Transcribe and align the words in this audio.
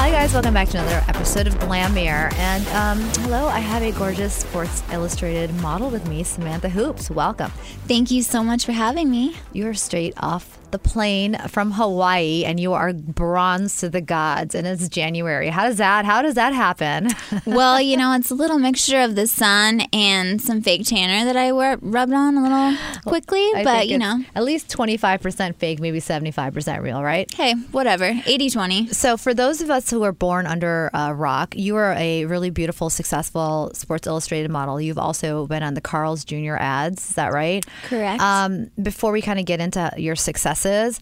Hi, 0.00 0.12
guys. 0.12 0.32
Welcome 0.32 0.54
back 0.54 0.68
to 0.68 0.78
another 0.78 1.02
episode 1.08 1.48
of 1.48 1.58
Glamier. 1.58 2.32
And 2.34 2.64
um, 2.68 3.00
hello, 3.24 3.48
I 3.48 3.58
have 3.58 3.82
a 3.82 3.90
gorgeous 3.90 4.32
Sports 4.32 4.84
Illustrated 4.92 5.52
model 5.56 5.90
with 5.90 6.08
me, 6.08 6.22
Samantha 6.22 6.68
Hoopes. 6.68 7.10
Welcome. 7.10 7.50
Thank 7.88 8.12
you 8.12 8.22
so 8.22 8.44
much 8.44 8.64
for 8.64 8.70
having 8.70 9.10
me. 9.10 9.34
You're 9.52 9.74
straight 9.74 10.14
off 10.18 10.57
the 10.70 10.78
plane 10.78 11.36
from 11.48 11.72
Hawaii 11.72 12.44
and 12.44 12.60
you 12.60 12.72
are 12.72 12.92
bronze 12.92 13.78
to 13.78 13.88
the 13.88 14.00
gods 14.00 14.54
and 14.54 14.66
it's 14.66 14.88
January. 14.88 15.48
How 15.48 15.66
does 15.66 15.76
that 15.76 16.04
how 16.04 16.22
does 16.22 16.34
that 16.34 16.52
happen? 16.52 17.08
well, 17.46 17.80
you 17.80 17.96
know, 17.96 18.12
it's 18.14 18.30
a 18.30 18.34
little 18.34 18.58
mixture 18.58 19.00
of 19.00 19.14
the 19.14 19.26
sun 19.26 19.82
and 19.92 20.40
some 20.40 20.62
fake 20.62 20.86
tanner 20.86 21.24
that 21.24 21.36
I 21.36 21.52
wear, 21.52 21.78
rubbed 21.80 22.12
on 22.12 22.36
a 22.36 22.42
little 22.42 23.02
quickly, 23.04 23.46
I 23.54 23.64
but 23.64 23.88
you 23.88 23.98
know. 23.98 24.22
At 24.34 24.44
least 24.44 24.68
25% 24.68 25.56
fake, 25.56 25.80
maybe 25.80 26.00
75% 26.00 26.82
real, 26.82 27.02
right? 27.02 27.32
Hey, 27.32 27.54
whatever. 27.72 28.12
80-20. 28.12 28.94
So, 28.94 29.16
for 29.16 29.34
those 29.34 29.60
of 29.60 29.70
us 29.70 29.90
who 29.90 30.00
were 30.00 30.12
born 30.12 30.46
under 30.46 30.90
a 30.92 31.14
rock, 31.14 31.54
you 31.56 31.76
are 31.76 31.94
a 31.94 32.24
really 32.26 32.50
beautiful, 32.50 32.90
successful 32.90 33.70
Sports 33.74 34.06
Illustrated 34.06 34.50
model. 34.50 34.80
You've 34.80 34.98
also 34.98 35.46
been 35.46 35.62
on 35.62 35.74
the 35.74 35.80
Carl's 35.80 36.24
Jr. 36.24 36.56
ads. 36.56 37.10
Is 37.10 37.16
that 37.16 37.32
right? 37.32 37.64
Correct. 37.88 38.22
Um, 38.22 38.70
before 38.80 39.12
we 39.12 39.22
kind 39.22 39.38
of 39.38 39.44
get 39.44 39.60
into 39.60 39.92
your 39.96 40.16
successes, 40.58 41.00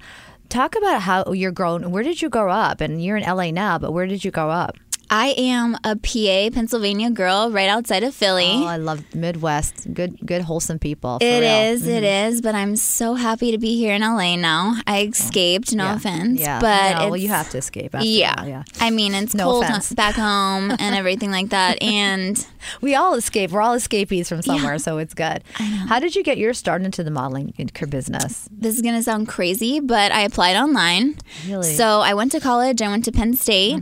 talk 0.49 0.77
about 0.77 1.03
how 1.03 1.33
you're 1.33 1.53
grown. 1.53 1.91
Where 1.91 2.03
did 2.03 2.23
you 2.23 2.29
grow 2.29 2.51
up? 2.51 2.81
And 2.81 3.03
you're 3.03 3.17
in 3.17 3.25
LA 3.25 3.51
now, 3.51 3.79
but 3.79 3.93
where 3.93 4.07
did 4.07 4.25
you 4.25 4.31
grow 4.31 4.51
up? 4.51 4.77
I 5.09 5.35
am 5.39 5.77
a 5.85 5.95
PA, 5.95 6.51
Pennsylvania 6.53 7.11
girl 7.11 7.49
right 7.53 7.69
outside 7.69 8.03
of 8.03 8.13
Philly. 8.13 8.51
Oh, 8.55 8.67
I 8.67 8.77
love 8.77 9.05
Midwest. 9.15 9.95
Good, 9.95 10.19
good, 10.27 10.43
wholesome 10.43 10.81
people. 10.81 11.19
It 11.21 11.45
is, 11.45 11.87
it 11.87 12.03
mm-hmm. 12.03 12.33
is, 12.33 12.43
but 12.43 12.57
I'm 12.57 12.75
so 12.75 13.15
happy 13.15 13.53
to 13.53 13.59
be 13.59 13.77
here 13.77 13.95
in 13.95 14.03
LA 14.03 14.35
now. 14.35 14.75
I 14.85 15.05
escaped, 15.05 15.73
no 15.77 15.85
Yeah. 15.85 15.95
offense, 15.95 16.41
Yeah. 16.41 16.59
but 16.59 16.99
No, 16.99 17.05
well, 17.11 17.17
you 17.17 17.29
have 17.29 17.49
to 17.51 17.59
escape. 17.59 17.95
Yeah. 18.01 18.33
a 18.33 18.37
while, 18.41 18.49
yeah. 18.49 18.63
I 18.81 18.91
mean, 18.91 19.15
it's 19.15 19.33
No 19.33 19.45
cold 19.45 19.65
offense. 19.65 19.93
back 19.93 20.17
home 20.17 20.73
and 20.73 20.97
everything 21.03 21.31
like 21.31 21.51
that, 21.51 21.81
and 21.81 22.45
We 22.81 22.95
all 22.95 23.15
escape. 23.15 23.51
We're 23.51 23.61
all 23.63 23.75
escapees 23.75 24.29
from 24.29 24.43
somewhere, 24.43 24.79
so 24.79 24.99
it's 24.99 25.15
good. 25.15 25.43
How 25.89 25.99
did 25.99 26.15
you 26.17 26.23
get 26.23 26.39
your 26.39 26.55
start 26.55 26.83
into 26.83 27.03
the 27.05 27.11
modeling 27.11 27.53
business? 27.89 28.49
this 28.51 28.75
is 28.77 28.83
gonna 28.83 29.03
sound 29.03 29.29
crazy, 29.29 29.81
but 29.81 30.13
I 30.13 30.23
applied 30.23 30.57
online. 30.57 31.17
Really? 31.47 31.67
Mm-hmm. 31.69 31.77
So 31.77 32.01
I 32.01 32.15
went 32.15 32.33
to 32.33 32.41
college. 32.41 32.83
I 32.83 32.89
went 32.89 33.05
to 33.07 33.13
Penn 33.13 33.35
State. 33.35 33.75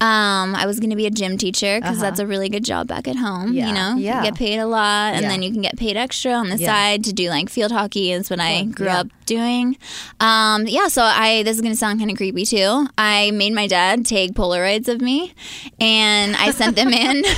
Um, 0.00 0.54
I 0.54 0.64
was 0.66 0.80
gonna 0.80 0.96
be 0.96 1.06
a 1.06 1.10
gym 1.10 1.36
teacher 1.38 1.80
because 1.80 1.98
that's 2.00 2.20
a 2.20 2.26
really 2.26 2.48
good 2.48 2.64
job 2.64 2.86
back 2.88 3.08
at 3.08 3.16
home. 3.16 3.50
Uh-huh. 3.50 3.52
Yeah. 3.52 3.68
You 3.68 3.74
know, 3.74 3.96
Yeah. 3.98 4.18
you 4.18 4.30
get 4.30 4.34
paid 4.38 4.58
a 4.58 4.66
lot, 4.66 5.14
and 5.14 5.22
Yeah. 5.22 5.28
then 5.28 5.42
you 5.42 5.50
can 5.52 5.62
get 5.62 5.76
paid 5.76 5.96
extra 5.96 6.32
on 6.32 6.48
the 6.50 6.56
Yeah. 6.58 6.66
side 6.72 7.04
to 7.04 7.12
do 7.12 7.28
like 7.30 7.48
field 7.48 7.72
hockey. 7.72 8.12
Is 8.12 8.30
what 8.30 8.40
I 8.40 8.64
grew 8.64 8.86
yeah. 8.86 9.00
up 9.00 9.08
doing. 9.28 9.76
Um, 10.18 10.66
yeah. 10.66 10.88
So 10.88 11.02
I 11.02 11.42
this 11.44 11.56
is 11.56 11.62
gonna 11.62 11.76
sound 11.76 12.00
kind 12.00 12.10
of 12.10 12.16
creepy 12.16 12.44
too. 12.44 12.86
I 12.98 13.30
made 13.30 13.52
my 13.52 13.66
dad 13.66 14.04
take 14.04 14.32
Polaroids 14.32 14.88
of 14.88 15.00
me, 15.00 15.34
and 15.80 16.34
I 16.36 16.50
sent 16.50 16.74
them 16.74 16.88
in. 16.88 17.22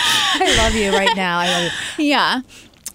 I 0.00 0.56
love 0.58 0.74
you 0.74 0.92
right 0.92 1.16
now. 1.16 1.38
I 1.40 1.50
love 1.50 1.72
you. 1.98 2.04
yeah. 2.04 2.42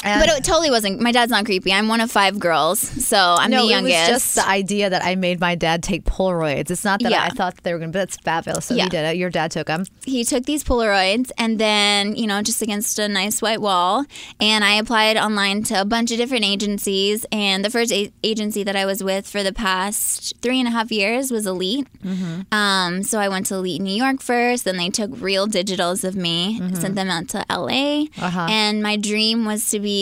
And- 0.04 0.20
but 0.22 0.30
it 0.38 0.44
totally 0.44 0.70
wasn't. 0.70 1.00
My 1.00 1.12
dad's 1.12 1.32
not 1.32 1.46
creepy. 1.46 1.72
I'm 1.74 1.88
one 1.88 2.02
of 2.02 2.12
five 2.12 2.38
girls, 2.40 2.80
so 2.80 3.18
I'm 3.40 3.50
no, 3.52 3.64
the 3.64 3.70
youngest. 3.72 3.96
it 3.96 4.00
was 4.14 4.22
just 4.24 4.36
the 4.36 4.48
idea 4.48 4.90
that 4.90 5.04
I 5.04 5.16
made 5.16 5.40
my 5.40 5.56
dad 5.56 5.82
take 5.84 6.04
Polaroids. 6.06 6.70
It's 6.72 6.84
not 6.84 7.02
that 7.02 7.12
Yeah. 7.12 7.24
I 7.24 7.30
thought 7.30 7.56
that 7.56 7.64
they 7.64 7.74
were 7.74 7.80
going 7.80 7.92
to, 7.92 7.98
but 7.98 8.00
that's 8.10 8.18
fabulous. 8.18 8.66
So 8.66 8.76
Yeah. 8.76 8.84
you 8.86 8.90
did 8.90 9.06
it. 9.06 9.18
Your 9.18 9.30
dad 9.30 9.52
took 9.52 9.68
them. 9.68 9.86
he 10.06 10.24
took 10.26 10.46
these 10.46 10.64
Polaroids 10.64 11.32
and 11.38 11.58
then, 11.60 12.16
you 12.16 12.28
know, 12.28 12.42
just 12.42 12.62
against 12.62 13.00
a 13.00 13.08
nice 13.08 13.42
white 13.42 13.62
wall. 13.62 14.06
And 14.40 14.64
I 14.64 14.74
applied 14.74 15.16
online 15.18 15.64
to 15.64 15.80
a 15.80 15.86
bunch 15.86 16.12
of 16.12 16.18
different 16.18 16.44
agencies. 16.46 17.26
And 17.32 17.64
the 17.64 17.70
first 17.70 17.92
a- 17.92 18.12
agency 18.24 18.64
that 18.64 18.76
I 18.76 18.86
was 18.86 19.04
with 19.04 19.26
for 19.28 19.42
the 19.44 19.54
past 19.54 20.34
three 20.42 20.60
and 20.60 20.68
a 20.68 20.72
half 20.72 20.92
years 20.92 21.32
was 21.32 21.48
Elite. 21.48 21.88
Mm-hmm. 22.06 22.54
Um, 22.54 23.04
so 23.04 23.20
I 23.20 23.30
went 23.30 23.46
to 23.48 23.56
Elite 23.56 23.82
New 23.82 23.94
York 23.96 24.22
first. 24.22 24.66
Then 24.66 24.78
they 24.78 24.90
took 24.90 25.12
real 25.22 25.48
digitals 25.48 26.04
of 26.04 26.16
me, 26.16 26.60
mm-hmm. 26.60 26.76
sent 26.76 26.96
them 26.96 27.10
out 27.10 27.30
to 27.30 27.46
LA. 27.50 28.08
Uh-huh. 28.22 28.48
And 28.50 28.84
my 28.84 28.98
dream 28.98 29.46
was 29.46 29.70
to 29.70 29.80
be 29.80 29.93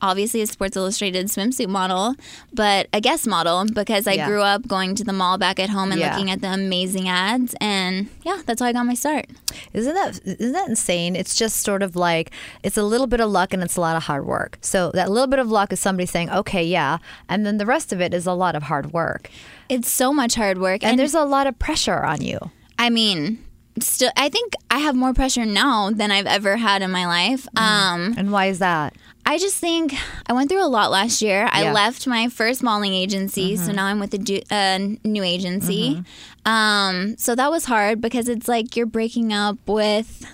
obviously 0.00 0.40
a 0.42 0.46
Sports 0.46 0.76
Illustrated 0.76 1.26
swimsuit 1.26 1.68
model, 1.68 2.14
but 2.52 2.88
a 2.92 3.00
guest 3.00 3.26
model 3.26 3.64
because 3.72 4.06
I 4.06 4.12
Yeah. 4.12 4.26
grew 4.28 4.42
up 4.42 4.66
going 4.66 4.94
to 4.96 5.04
the 5.04 5.12
mall 5.12 5.38
back 5.38 5.58
at 5.58 5.70
home 5.70 5.92
and 5.92 6.00
Yeah. 6.00 6.10
looking 6.10 6.30
at 6.30 6.40
the 6.40 6.48
amazing 6.52 7.08
ads. 7.08 7.54
And 7.60 8.08
yeah, 8.22 8.38
that's 8.46 8.60
how 8.60 8.66
I 8.66 8.72
got 8.72 8.84
my 8.86 8.94
start. 8.94 9.26
Isn't 9.72 9.94
that 9.94 10.20
isn't 10.24 10.52
that 10.52 10.68
insane? 10.68 11.16
It's 11.16 11.34
just 11.34 11.60
sort 11.62 11.82
of 11.82 11.96
like 11.96 12.30
it's 12.62 12.76
a 12.76 12.82
little 12.82 13.06
bit 13.06 13.20
of 13.20 13.30
luck 13.30 13.52
and 13.54 13.62
it's 13.62 13.76
a 13.76 13.80
lot 13.80 13.96
of 13.96 14.04
hard 14.04 14.26
work. 14.26 14.58
So 14.60 14.90
that 14.94 15.10
little 15.10 15.26
bit 15.28 15.38
of 15.38 15.50
luck 15.50 15.72
is 15.72 15.80
somebody 15.80 16.06
saying, 16.06 16.30
"Okay, 16.30 16.64
yeah," 16.64 16.98
and 17.28 17.44
then 17.46 17.58
the 17.58 17.66
rest 17.66 17.92
of 17.92 18.00
it 18.00 18.14
is 18.14 18.26
a 18.26 18.32
lot 18.32 18.54
of 18.56 18.64
hard 18.64 18.92
work. 18.92 19.30
It's 19.68 19.90
so 19.90 20.12
much 20.12 20.34
hard 20.34 20.58
work, 20.58 20.82
And, 20.82 20.90
and, 20.92 20.98
there's 20.98 21.14
a 21.14 21.24
lot 21.24 21.46
of 21.46 21.58
pressure 21.58 22.02
on 22.04 22.20
you. 22.22 22.38
I 22.78 22.90
mean, 22.90 23.38
still, 23.78 24.10
I 24.16 24.28
think 24.28 24.54
I 24.70 24.78
have 24.78 24.94
more 24.96 25.14
pressure 25.14 25.46
now 25.46 25.90
than 25.90 26.10
I've 26.10 26.26
ever 26.26 26.56
had 26.56 26.82
in 26.82 26.90
my 26.90 27.06
life. 27.06 27.46
Um, 27.56 28.14
And 28.16 28.32
why 28.32 28.46
is 28.46 28.58
that? 28.58 28.94
I 29.26 29.38
just 29.38 29.56
think 29.56 29.94
I 30.26 30.32
went 30.32 30.48
through 30.48 30.64
a 30.64 30.66
lot 30.66 30.90
last 30.90 31.22
year. 31.22 31.42
Yeah. 31.42 31.50
I 31.52 31.72
left 31.72 32.06
my 32.06 32.28
first 32.28 32.62
modeling 32.62 32.94
agency, 32.94 33.56
so 33.56 33.70
now 33.70 33.84
I'm 33.86 34.00
with 34.00 34.14
a 34.14 34.42
uh, 34.50 34.78
new 35.04 35.22
agency. 35.22 36.02
Um, 36.44 37.16
so 37.18 37.34
that 37.34 37.50
was 37.50 37.66
hard 37.66 38.00
because 38.00 38.28
it's 38.28 38.48
like 38.48 38.76
you're 38.76 38.86
breaking 38.86 39.32
up 39.32 39.58
with 39.66 40.24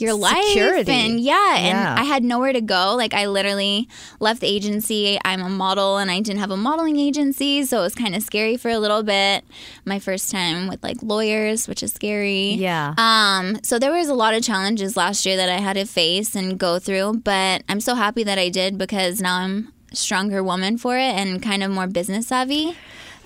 your 0.00 0.14
life 0.14 0.42
Security. 0.46 0.90
and 0.92 1.20
yeah, 1.20 1.56
and 1.56 1.78
Yeah. 1.78 1.96
I 1.98 2.04
had 2.04 2.24
nowhere 2.24 2.52
to 2.52 2.60
go. 2.60 2.94
Like 2.96 3.14
I 3.14 3.26
literally 3.26 3.88
left 4.18 4.40
the 4.40 4.46
agency. 4.46 5.18
I'm 5.24 5.40
a 5.42 5.48
model 5.48 5.98
and 5.98 6.10
I 6.10 6.20
didn't 6.20 6.40
have 6.40 6.50
a 6.50 6.56
modeling 6.56 6.98
agency, 6.98 7.64
so 7.64 7.80
it 7.80 7.82
was 7.82 7.94
kind 7.94 8.14
of 8.14 8.22
scary 8.22 8.56
for 8.56 8.70
a 8.70 8.78
little 8.78 9.02
bit. 9.02 9.44
My 9.84 9.98
first 9.98 10.30
time 10.30 10.68
with 10.68 10.82
like 10.82 10.96
lawyers, 11.02 11.68
which 11.68 11.82
is 11.82 11.92
scary. 11.92 12.52
Yeah. 12.54 12.94
Um, 12.98 13.58
so 13.62 13.78
there 13.78 13.92
was 13.92 14.08
a 14.08 14.14
lot 14.14 14.34
of 14.34 14.42
challenges 14.42 14.96
last 14.96 15.24
year 15.26 15.36
that 15.36 15.48
I 15.48 15.58
had 15.58 15.74
to 15.74 15.84
face 15.84 16.34
and 16.34 16.58
go 16.58 16.78
through, 16.78 17.18
but 17.24 17.62
I'm 17.68 17.80
so 17.80 17.94
happy 17.94 18.24
that 18.24 18.38
I 18.38 18.48
did 18.48 18.78
because 18.78 19.20
now 19.20 19.36
I'm 19.38 19.72
a 19.92 19.96
stronger 19.96 20.42
woman 20.42 20.78
for 20.78 20.96
it 20.96 21.14
and 21.16 21.42
kind 21.42 21.62
of 21.62 21.70
more 21.70 21.86
business 21.86 22.28
savvy. 22.28 22.76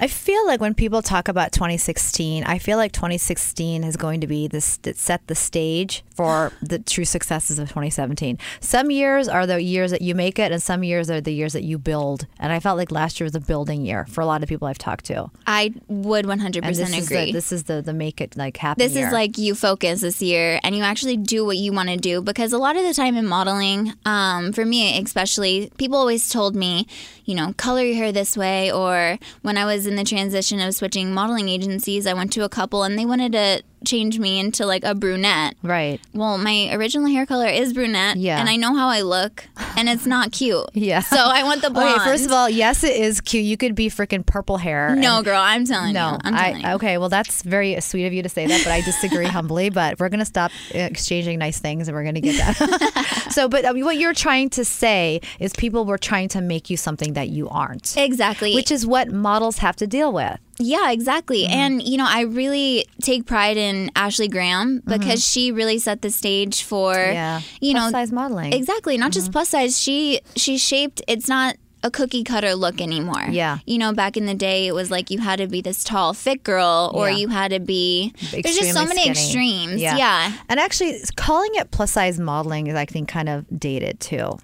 I 0.01 0.09
feel 0.09 0.45
like 0.45 0.61
when 0.61 0.75
people 0.75 1.03
talk 1.03 1.29
about 1.29 1.53
2016, 1.53 2.43
I 2.43 2.59
feel 2.59 2.77
like 2.79 2.91
2016 2.91 3.85
is 3.85 3.97
going 3.97 4.21
to 4.23 4.27
be 4.27 4.49
this 4.49 4.77
that 4.79 4.97
set 4.97 5.25
the 5.29 5.37
stage 5.37 6.03
for 6.15 6.53
the 6.63 6.79
true 6.79 7.05
successes 7.05 7.59
of 7.59 7.69
2017. 7.69 8.39
Some 8.61 8.91
years 8.91 9.29
are 9.29 9.47
the 9.47 9.61
years 9.63 9.91
that 9.91 10.03
you 10.03 10.15
make 10.15 10.39
it, 10.39 10.53
and 10.53 10.63
some 10.63 10.83
years 10.85 11.11
are 11.11 11.21
the 11.21 11.33
years 11.33 11.53
that 11.53 11.65
you 11.65 11.79
build. 11.79 12.27
And 12.39 12.53
I 12.53 12.61
felt 12.61 12.77
like 12.79 12.91
last 12.91 13.21
year 13.21 13.25
was 13.25 13.35
a 13.35 13.41
building 13.41 13.85
year 13.85 14.07
for 14.07 14.21
a 14.21 14.27
lot 14.27 14.43
of 14.43 14.49
people 14.49 14.69
I've 14.69 14.79
talked 14.79 15.05
to. 15.07 15.31
I 15.47 15.75
would 15.89 16.25
100% 16.25 16.57
And 16.63 16.75
this 16.75 16.97
is 16.97 17.07
agree. 17.07 17.27
the, 17.27 17.33
this 17.33 17.53
is 17.53 17.65
the 17.65 17.83
the 17.83 17.93
make 17.93 18.21
it 18.21 18.37
like 18.37 18.57
happen. 18.57 18.83
this 18.83 18.95
year. 18.95 19.07
is 19.09 19.13
like 19.13 19.37
you 19.39 19.55
focus 19.55 20.01
this 20.01 20.23
year 20.23 20.61
and 20.63 20.75
you 20.77 20.83
actually 20.83 21.17
do 21.17 21.45
what 21.45 21.57
you 21.57 21.73
want 21.73 21.89
to 21.89 21.97
do 21.97 22.23
because 22.23 22.53
a 22.53 22.59
lot 22.59 22.77
of 22.77 22.83
the 22.83 22.95
time 22.95 23.17
in 23.17 23.27
modeling 23.27 23.93
um, 24.05 24.53
for 24.53 24.65
me 24.65 25.01
especially 25.01 25.71
people 25.77 25.99
always 25.99 26.29
told 26.29 26.55
me 26.55 26.87
you 27.25 27.35
know 27.35 27.53
color 27.57 27.83
your 27.83 27.97
hair 27.97 28.13
this 28.13 28.37
way 28.37 28.71
or 28.71 29.19
when 29.43 29.57
i 29.57 29.65
was 29.65 29.87
in 29.87 29.97
the 29.97 30.05
transition 30.05 30.61
of 30.61 30.75
switching 30.75 31.13
modeling 31.13 31.49
agencies 31.49 32.07
i 32.07 32.13
went 32.15 32.33
to 32.33 32.45
a 32.45 32.49
couple 32.49 32.83
and 32.83 32.99
they 32.99 33.05
wanted 33.07 33.33
to 33.33 33.63
change 33.85 34.19
me 34.19 34.39
into 34.41 34.65
like 34.65 34.83
a 34.85 34.95
brunette 34.95 35.55
right. 35.63 36.01
Well 36.15 36.39
my 36.39 36.71
original 36.73 37.09
hair 37.09 37.27
color 37.27 37.47
is 37.47 37.73
brunette 37.73 38.17
Yeah. 38.17 38.39
and 38.41 38.49
i 38.49 38.57
know 38.57 38.75
how 38.75 38.89
i 38.89 39.01
look 39.03 39.45
and 39.89 39.99
it's 39.99 40.07
not 40.07 40.33
cute. 40.33 40.65
Yeah. 40.73 41.01
So 41.01 41.17
I 41.19 41.43
want 41.45 41.63
the 41.63 41.71
blonde. 41.75 42.01
Okay, 42.01 42.05
first 42.11 42.25
of 42.27 42.33
all, 42.33 42.49
yes, 42.49 42.83
it 42.85 42.97
is 42.97 43.21
cute. 43.21 43.45
You 43.45 43.57
could 43.57 43.75
be 43.75 43.89
freaking 43.91 44.25
purple 44.25 44.57
hair. 44.57 44.95
no, 44.97 45.23
girl, 45.23 45.41
I'm 45.41 45.65
telling 45.65 45.93
No, 45.95 46.13
you. 46.13 46.19
I'm 46.25 46.35
I 46.35 46.51
you. 46.53 46.69
okay. 46.77 46.99
Well, 46.99 47.09
that's 47.09 47.43
very 47.43 47.81
sweet 47.81 48.07
of 48.07 48.13
you 48.13 48.23
to 48.23 48.29
say 48.29 48.47
that, 48.47 48.63
but 48.65 48.71
I 48.73 48.81
disagree 48.81 49.27
humbly. 49.39 49.71
But 49.71 49.99
we're 50.01 50.09
gonna 50.09 50.25
stop 50.25 50.51
exchanging 50.71 51.39
nice 51.39 51.59
things, 51.59 51.89
and 51.89 51.95
we're 51.97 52.05
gonna 52.05 52.21
get 52.21 52.37
that. 52.39 53.27
so, 53.31 53.49
but 53.49 53.67
I 53.67 53.73
mean, 53.73 53.85
what 53.85 53.97
you're 53.97 54.15
trying 54.15 54.51
to 54.51 54.65
say 54.65 55.21
is 55.41 55.53
people 55.53 55.85
were 55.85 55.99
trying 55.99 56.29
to 56.31 56.41
make 56.41 56.71
you 56.71 56.77
something 56.77 57.13
that 57.15 57.29
you 57.29 57.49
aren't, 57.49 57.97
Exactly. 57.97 58.55
which 58.55 58.71
is 58.71 58.87
what 58.87 59.09
models 59.11 59.59
have 59.59 59.77
to 59.77 59.87
deal 59.87 60.13
with. 60.13 60.39
Yeah, 60.61 60.93
exactly. 60.93 61.43
Mm-hmm. 61.43 61.53
And, 61.53 61.83
you 61.83 61.97
know, 61.99 62.07
I 62.09 62.21
really 62.21 62.87
take 63.03 63.27
pride 63.27 63.57
in 63.57 63.91
Ashley 63.97 64.29
Graham 64.29 64.83
because 64.87 65.27
she 65.29 65.51
really 65.51 65.81
set 65.81 66.01
the 66.01 66.11
stage 66.11 66.63
for, 66.63 66.95
Mm-hmm. 66.95 67.13
Yeah, 67.13 67.41
you 67.61 67.73
Plus 67.73 67.85
know, 67.93 67.99
size 67.99 68.13
modeling. 68.13 68.53
exactly. 68.53 68.97
Not 68.97 69.07
Mm-hmm. 69.07 69.13
just 69.15 69.33
plus 69.33 69.49
size. 69.49 69.74
She, 69.79 70.21
she 70.37 70.59
shaped, 70.59 71.03
it's 71.09 71.29
not 71.29 71.57
a 71.83 71.91
cookie 71.91 72.25
cutter 72.25 72.55
look 72.55 72.81
anymore. 72.81 73.27
Yeah. 73.31 73.59
You 73.67 73.77
know, 73.79 73.93
back 73.93 74.17
in 74.17 74.25
the 74.27 74.35
day, 74.35 74.67
it 74.67 74.73
was 74.75 74.91
like 74.91 75.11
you 75.11 75.19
had 75.19 75.37
to 75.37 75.47
be 75.47 75.61
this 75.61 75.85
tall, 75.85 76.15
fit 76.15 76.43
girl 76.43 76.91
or 76.95 77.11
Yeah. 77.11 77.17
you 77.17 77.29
had 77.29 77.51
to 77.51 77.61
be, 77.61 78.15
there's 78.31 78.57
just 78.57 78.73
so 78.73 78.87
many 78.87 79.03
skinny. 79.03 79.11
extremes. 79.11 79.83
Yeah. 79.83 80.33
And 80.49 80.59
actually, 80.59 80.99
calling 81.17 81.51
it 81.57 81.71
plus 81.71 81.91
size 81.93 82.19
modeling 82.19 82.69
is, 82.69 82.75
I 82.75 82.87
think, 82.87 83.09
kind 83.09 83.29
of 83.29 83.45
dated 83.59 84.01
too. 84.01 84.39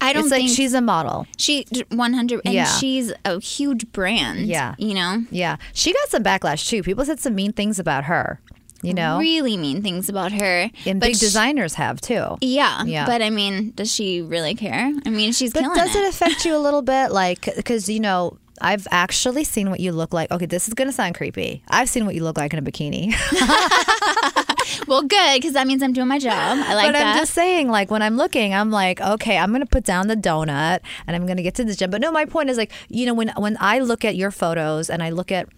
I 0.00 0.12
don't 0.12 0.24
It's 0.24 0.30
like 0.32 0.42
think 0.42 0.54
she's 0.54 0.74
a 0.74 0.82
model. 0.82 1.26
she 1.38 1.64
100 1.90 2.42
and 2.44 2.52
Yeah. 2.52 2.66
she's 2.76 3.10
a 3.24 3.40
huge 3.40 3.90
brand. 3.92 4.40
Yeah. 4.46 4.74
You 4.76 4.92
know? 4.92 5.24
Yeah, 5.30 5.56
she 5.72 5.94
got 5.94 6.10
some 6.10 6.22
backlash 6.22 6.68
too. 6.68 6.82
People 6.82 7.06
said 7.06 7.20
some 7.20 7.34
mean 7.34 7.52
things 7.54 7.78
about 7.78 8.04
her. 8.04 8.38
You 8.84 8.94
know, 8.94 9.18
Really 9.18 9.56
mean 9.56 9.82
things 9.82 10.08
about 10.08 10.32
her. 10.32 10.70
and 10.86 11.00
But 11.00 11.06
big 11.06 11.16
sh- 11.16 11.20
designers 11.20 11.74
have 11.74 12.00
too. 12.00 12.36
Yeah, 12.40 12.84
Yeah. 12.84 13.06
But 13.06 13.22
I 13.22 13.30
mean, 13.30 13.72
does 13.74 13.92
she 13.92 14.22
really 14.22 14.54
care? 14.54 14.92
I 15.06 15.10
mean, 15.10 15.32
she's 15.32 15.52
But 15.52 15.62
killing 15.62 15.76
does 15.78 15.94
it 15.94 16.04
it. 16.04 16.08
affect 16.08 16.44
you 16.44 16.56
a 16.56 16.58
little 16.58 16.82
bit? 16.94 17.10
Like, 17.10 17.48
because 17.56 17.88
you 17.88 18.00
know, 18.00 18.38
I've 18.60 18.86
actually 18.92 19.42
seen 19.44 19.68
what 19.68 19.80
you 19.80 19.90
look 19.92 20.12
like. 20.14 20.30
Okay, 20.30 20.46
this 20.46 20.68
is 20.68 20.74
gonna 20.74 20.92
sound 20.92 21.14
creepy. 21.16 21.62
I've 21.68 21.88
seen 21.88 22.06
what 22.06 22.14
you 22.14 22.22
look 22.22 22.36
like 22.38 22.52
in 22.52 22.58
a 22.58 22.62
bikini. 22.62 23.12
Well, 24.88 25.02
good 25.02 25.34
because 25.36 25.52
that 25.54 25.66
means 25.66 25.82
I'm 25.82 25.92
doing 25.92 26.08
my 26.08 26.18
job. 26.18 26.58
I 26.58 26.74
like 26.74 26.88
but 26.88 26.92
that. 26.92 27.06
I'm 27.14 27.18
just 27.18 27.32
saying, 27.32 27.68
like, 27.68 27.90
when 27.90 28.02
I'm 28.02 28.16
looking, 28.16 28.52
I'm 28.54 28.70
like, 28.70 29.00
okay, 29.00 29.38
I'm 29.38 29.52
gonna 29.52 29.66
put 29.66 29.84
down 29.84 30.08
the 30.08 30.16
donut 30.16 30.80
and 31.06 31.14
I'm 31.16 31.26
gonna 31.26 31.42
get 31.42 31.54
to 31.56 31.64
the 31.64 31.74
gym. 31.74 31.90
But 31.90 32.00
no, 32.00 32.10
my 32.12 32.24
point 32.24 32.50
is 32.50 32.56
like, 32.58 32.72
you 32.88 33.06
know, 33.06 33.14
when 33.14 33.30
when 33.36 33.56
I 33.60 33.78
look 33.78 34.04
at 34.04 34.16
your 34.16 34.30
photos 34.30 34.90
and 34.90 35.02
I 35.02 35.10
look 35.10 35.30
at 35.32 35.48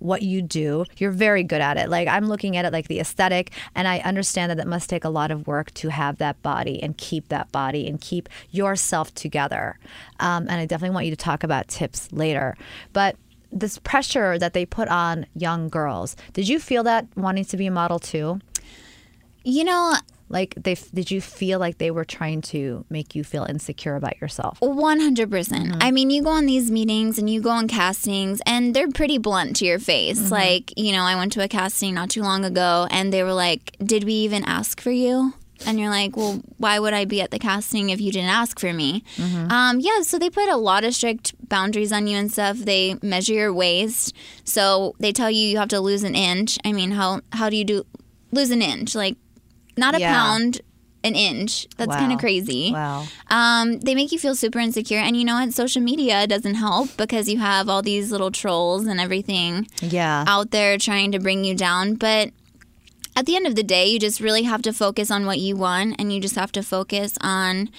what 0.00 0.22
you 0.22 0.42
do, 0.42 0.84
you're 0.96 1.10
very 1.10 1.42
good 1.42 1.60
at 1.60 1.76
it. 1.76 1.88
Like 1.88 2.08
I'm 2.08 2.26
looking 2.26 2.56
at 2.56 2.64
it 2.64 2.72
like 2.72 2.88
the 2.88 3.00
aesthetic, 3.00 3.52
and 3.74 3.86
I 3.86 3.98
understand 4.00 4.50
that 4.50 4.58
it 4.58 4.66
must 4.66 4.90
take 4.90 5.04
a 5.04 5.08
lot 5.08 5.30
of 5.30 5.46
work 5.46 5.72
to 5.74 5.88
have 5.90 6.18
that 6.18 6.40
body 6.42 6.82
and 6.82 6.96
keep 6.96 7.28
that 7.28 7.50
body 7.52 7.86
and 7.86 8.00
keep 8.00 8.28
yourself 8.50 9.14
together. 9.14 9.78
Um, 10.18 10.48
and 10.48 10.52
I 10.52 10.66
definitely 10.66 10.94
want 10.94 11.06
you 11.06 11.12
to 11.12 11.16
talk 11.16 11.44
about 11.44 11.68
tips 11.68 12.10
later, 12.12 12.56
but. 12.92 13.16
This 13.52 13.78
pressure 13.78 14.38
that 14.38 14.52
they 14.52 14.64
put 14.64 14.86
on 14.86 15.26
young 15.34 15.68
girls. 15.68 16.14
Did 16.34 16.48
you 16.48 16.60
feel 16.60 16.84
that 16.84 17.08
wanting 17.16 17.44
to 17.46 17.56
be 17.56 17.66
a 17.66 17.70
model 17.72 17.98
too? 17.98 18.38
you 19.44 19.64
know, 19.64 19.96
Like 20.30 20.54
they 20.56 20.76
did 20.94 21.10
you 21.10 21.20
feel 21.20 21.58
like 21.58 21.78
they 21.78 21.90
were 21.90 22.04
trying 22.04 22.40
to 22.42 22.84
make 22.88 23.14
you 23.14 23.24
feel 23.24 23.44
insecure 23.44 23.96
about 23.96 24.20
yourself? 24.20 24.60
100%. 24.60 25.30
percent 25.30 25.72
mm-hmm. 25.72 25.78
I 25.80 25.90
mean, 25.90 26.10
you 26.10 26.22
go 26.22 26.30
on 26.30 26.46
these 26.46 26.70
meetings 26.70 27.18
and 27.18 27.28
you 27.28 27.40
go 27.40 27.50
on 27.50 27.68
castings, 27.68 28.40
and 28.46 28.74
they're 28.74 28.90
pretty 28.90 29.18
blunt 29.18 29.56
to 29.56 29.64
your 29.66 29.80
face. 29.80 30.20
Mm-hmm. 30.20 30.32
Like, 30.32 30.72
you 30.78 30.92
know, 30.92 31.02
I 31.02 31.16
went 31.16 31.32
to 31.32 31.42
a 31.42 31.48
casting 31.48 31.94
not 31.94 32.10
too 32.10 32.22
long 32.22 32.44
ago, 32.44 32.86
and 32.90 33.12
they 33.12 33.22
were 33.22 33.34
like, 33.34 33.76
Did 33.84 34.04
we 34.04 34.14
even 34.14 34.44
ask 34.44 34.80
for 34.80 34.92
you? 34.92 35.34
And 35.66 35.78
you're 35.78 35.90
like, 35.90 36.16
well, 36.16 36.40
why 36.56 36.78
would 36.78 36.94
I 36.94 37.04
be 37.04 37.20
at 37.20 37.30
the 37.30 37.38
casting 37.38 37.90
if 37.90 38.00
you 38.00 38.10
didn't 38.12 38.30
ask 38.30 38.58
for 38.58 38.72
me? 38.72 39.04
Mm-hmm. 39.16 39.50
Um, 39.50 39.80
yeah, 39.80 40.00
so 40.02 40.18
they 40.18 40.30
put 40.30 40.48
a 40.48 40.56
lot 40.56 40.84
of 40.84 40.94
strict 40.94 41.34
boundaries 41.48 41.92
on 41.92 42.06
you 42.06 42.16
and 42.16 42.32
stuff. 42.32 42.56
They 42.56 42.96
measure 43.02 43.34
your 43.34 43.52
waist, 43.52 44.16
so 44.44 44.94
they 44.98 45.12
tell 45.12 45.30
you 45.30 45.46
you 45.46 45.58
have 45.58 45.68
to 45.68 45.80
lose 45.80 46.02
an 46.02 46.14
inch. 46.14 46.58
I 46.64 46.72
mean, 46.72 46.92
how 46.92 47.20
how 47.32 47.50
do 47.50 47.56
you 47.56 47.64
do 47.64 47.86
lose 48.32 48.50
an 48.50 48.62
inch? 48.62 48.94
Like, 48.94 49.16
not 49.76 49.94
a 49.94 50.00
Yeah. 50.00 50.12
pound, 50.14 50.60
an 51.02 51.14
inch. 51.14 51.66
That's 51.78 51.94
kind 51.96 52.12
of 52.12 52.18
crazy. 52.18 52.72
Wow. 52.72 53.06
Um, 53.30 53.80
they 53.80 53.94
make 53.94 54.12
you 54.12 54.18
feel 54.18 54.34
super 54.34 54.58
insecure, 54.58 54.98
and 54.98 55.16
you 55.16 55.24
know 55.24 55.36
what? 55.36 55.52
Social 55.54 55.80
media 55.82 56.26
doesn't 56.26 56.56
help 56.56 56.94
because 56.96 57.28
you 57.28 57.38
have 57.38 57.68
all 57.70 57.80
these 57.82 58.12
little 58.12 58.30
trolls 58.30 58.86
and 58.86 59.00
everything 59.00 59.66
Yeah. 59.80 60.24
out 60.26 60.50
there 60.50 60.76
trying 60.76 61.10
to 61.12 61.18
bring 61.18 61.44
you 61.44 61.54
down. 61.54 61.94
But 61.94 62.30
at 63.16 63.24
the 63.26 63.34
end 63.34 63.46
of 63.46 63.54
the 63.56 63.62
day, 63.62 63.86
you 63.88 63.98
just 63.98 64.20
really 64.20 64.42
have 64.44 64.62
to 64.62 64.72
focus 64.72 65.10
on 65.10 65.24
what 65.26 65.38
you 65.38 65.56
want, 65.56 65.96
and 65.98 66.12
you 66.12 66.20
just 66.20 66.34
have 66.36 66.52
to 66.52 66.62
focus 66.62 67.14
on 67.22 67.70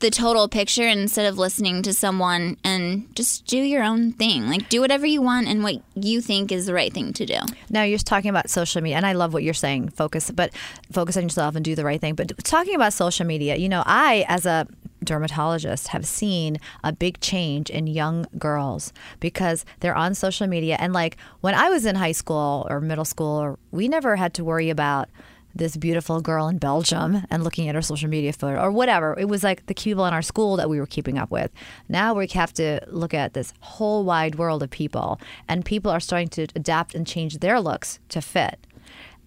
the 0.00 0.10
total 0.10 0.48
picture 0.48 0.86
instead 0.86 1.26
of 1.26 1.38
listening 1.38 1.82
to 1.82 1.92
someone 1.92 2.56
and 2.62 3.14
just 3.16 3.46
do 3.46 3.58
your 3.58 3.82
own 3.82 4.12
thing. 4.12 4.48
Like 4.48 4.68
do 4.68 4.80
whatever 4.80 5.06
you 5.06 5.22
want 5.22 5.48
and 5.48 5.62
what 5.62 5.82
you 5.94 6.20
think 6.20 6.52
is 6.52 6.66
the 6.66 6.74
right 6.74 6.92
thing 6.92 7.12
to 7.14 7.26
do. 7.26 7.38
Now 7.70 7.82
you're 7.82 7.98
talking 7.98 8.30
about 8.30 8.50
social 8.50 8.80
media, 8.82 8.96
and 8.96 9.06
I 9.06 9.12
love 9.12 9.32
what 9.32 9.42
you're 9.42 9.54
saying. 9.54 9.90
Focus, 9.90 10.30
but 10.30 10.52
focus 10.92 11.16
on 11.16 11.24
yourself 11.24 11.56
and 11.56 11.64
do 11.64 11.74
the 11.74 11.84
right 11.84 12.00
thing. 12.00 12.14
But 12.14 12.32
talking 12.44 12.74
about 12.74 12.92
social 12.92 13.26
media, 13.26 13.56
you 13.56 13.68
know, 13.68 13.82
I 13.86 14.24
as 14.28 14.46
a 14.46 14.66
dermatologist 15.04 15.88
have 15.88 16.06
seen 16.06 16.58
a 16.82 16.92
big 16.92 17.20
change 17.20 17.70
in 17.70 17.86
young 17.86 18.26
girls 18.36 18.92
because 19.20 19.64
they're 19.80 19.94
on 19.94 20.14
social 20.14 20.46
media. 20.46 20.76
And 20.78 20.92
like 20.92 21.16
when 21.40 21.54
I 21.54 21.70
was 21.70 21.86
in 21.86 21.96
high 21.96 22.12
school 22.12 22.66
or 22.68 22.80
middle 22.80 23.04
school, 23.04 23.58
we 23.70 23.88
never 23.88 24.16
had 24.16 24.34
to 24.34 24.44
worry 24.44 24.70
about 24.70 25.08
this 25.54 25.76
beautiful 25.76 26.20
girl 26.20 26.46
in 26.48 26.58
Belgium 26.58 27.24
and 27.30 27.42
looking 27.42 27.68
at 27.68 27.74
her 27.74 27.82
social 27.82 28.08
media 28.08 28.32
photo 28.32 28.60
or 28.60 28.70
whatever. 28.70 29.18
It 29.18 29.28
was 29.28 29.42
like 29.42 29.66
the 29.66 29.74
people 29.74 30.04
in 30.06 30.12
our 30.14 30.22
school 30.22 30.56
that 30.56 30.68
we 30.70 30.78
were 30.78 30.86
keeping 30.86 31.18
up 31.18 31.30
with. 31.30 31.50
Now 31.88 32.14
we 32.14 32.26
have 32.28 32.52
to 32.54 32.80
look 32.88 33.12
at 33.14 33.34
this 33.34 33.52
whole 33.60 34.04
wide 34.04 34.36
world 34.36 34.62
of 34.62 34.70
people, 34.70 35.20
and 35.48 35.64
people 35.64 35.90
are 35.90 36.00
starting 36.00 36.28
to 36.28 36.46
adapt 36.54 36.94
and 36.94 37.06
change 37.06 37.38
their 37.38 37.60
looks 37.60 37.98
to 38.10 38.20
fit 38.20 38.58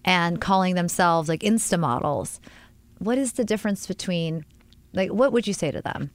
and 0.04 0.40
calling 0.40 0.74
themselves 0.74 1.28
like 1.28 1.40
Insta 1.40 1.78
models. 1.78 2.40
What 2.98 3.18
is 3.18 3.32
the 3.34 3.44
difference 3.44 3.86
between, 3.86 4.44
like, 4.92 5.10
what 5.12 5.32
would 5.32 5.46
you 5.46 5.52
say 5.52 5.70
to 5.70 5.82
them? 5.82 6.10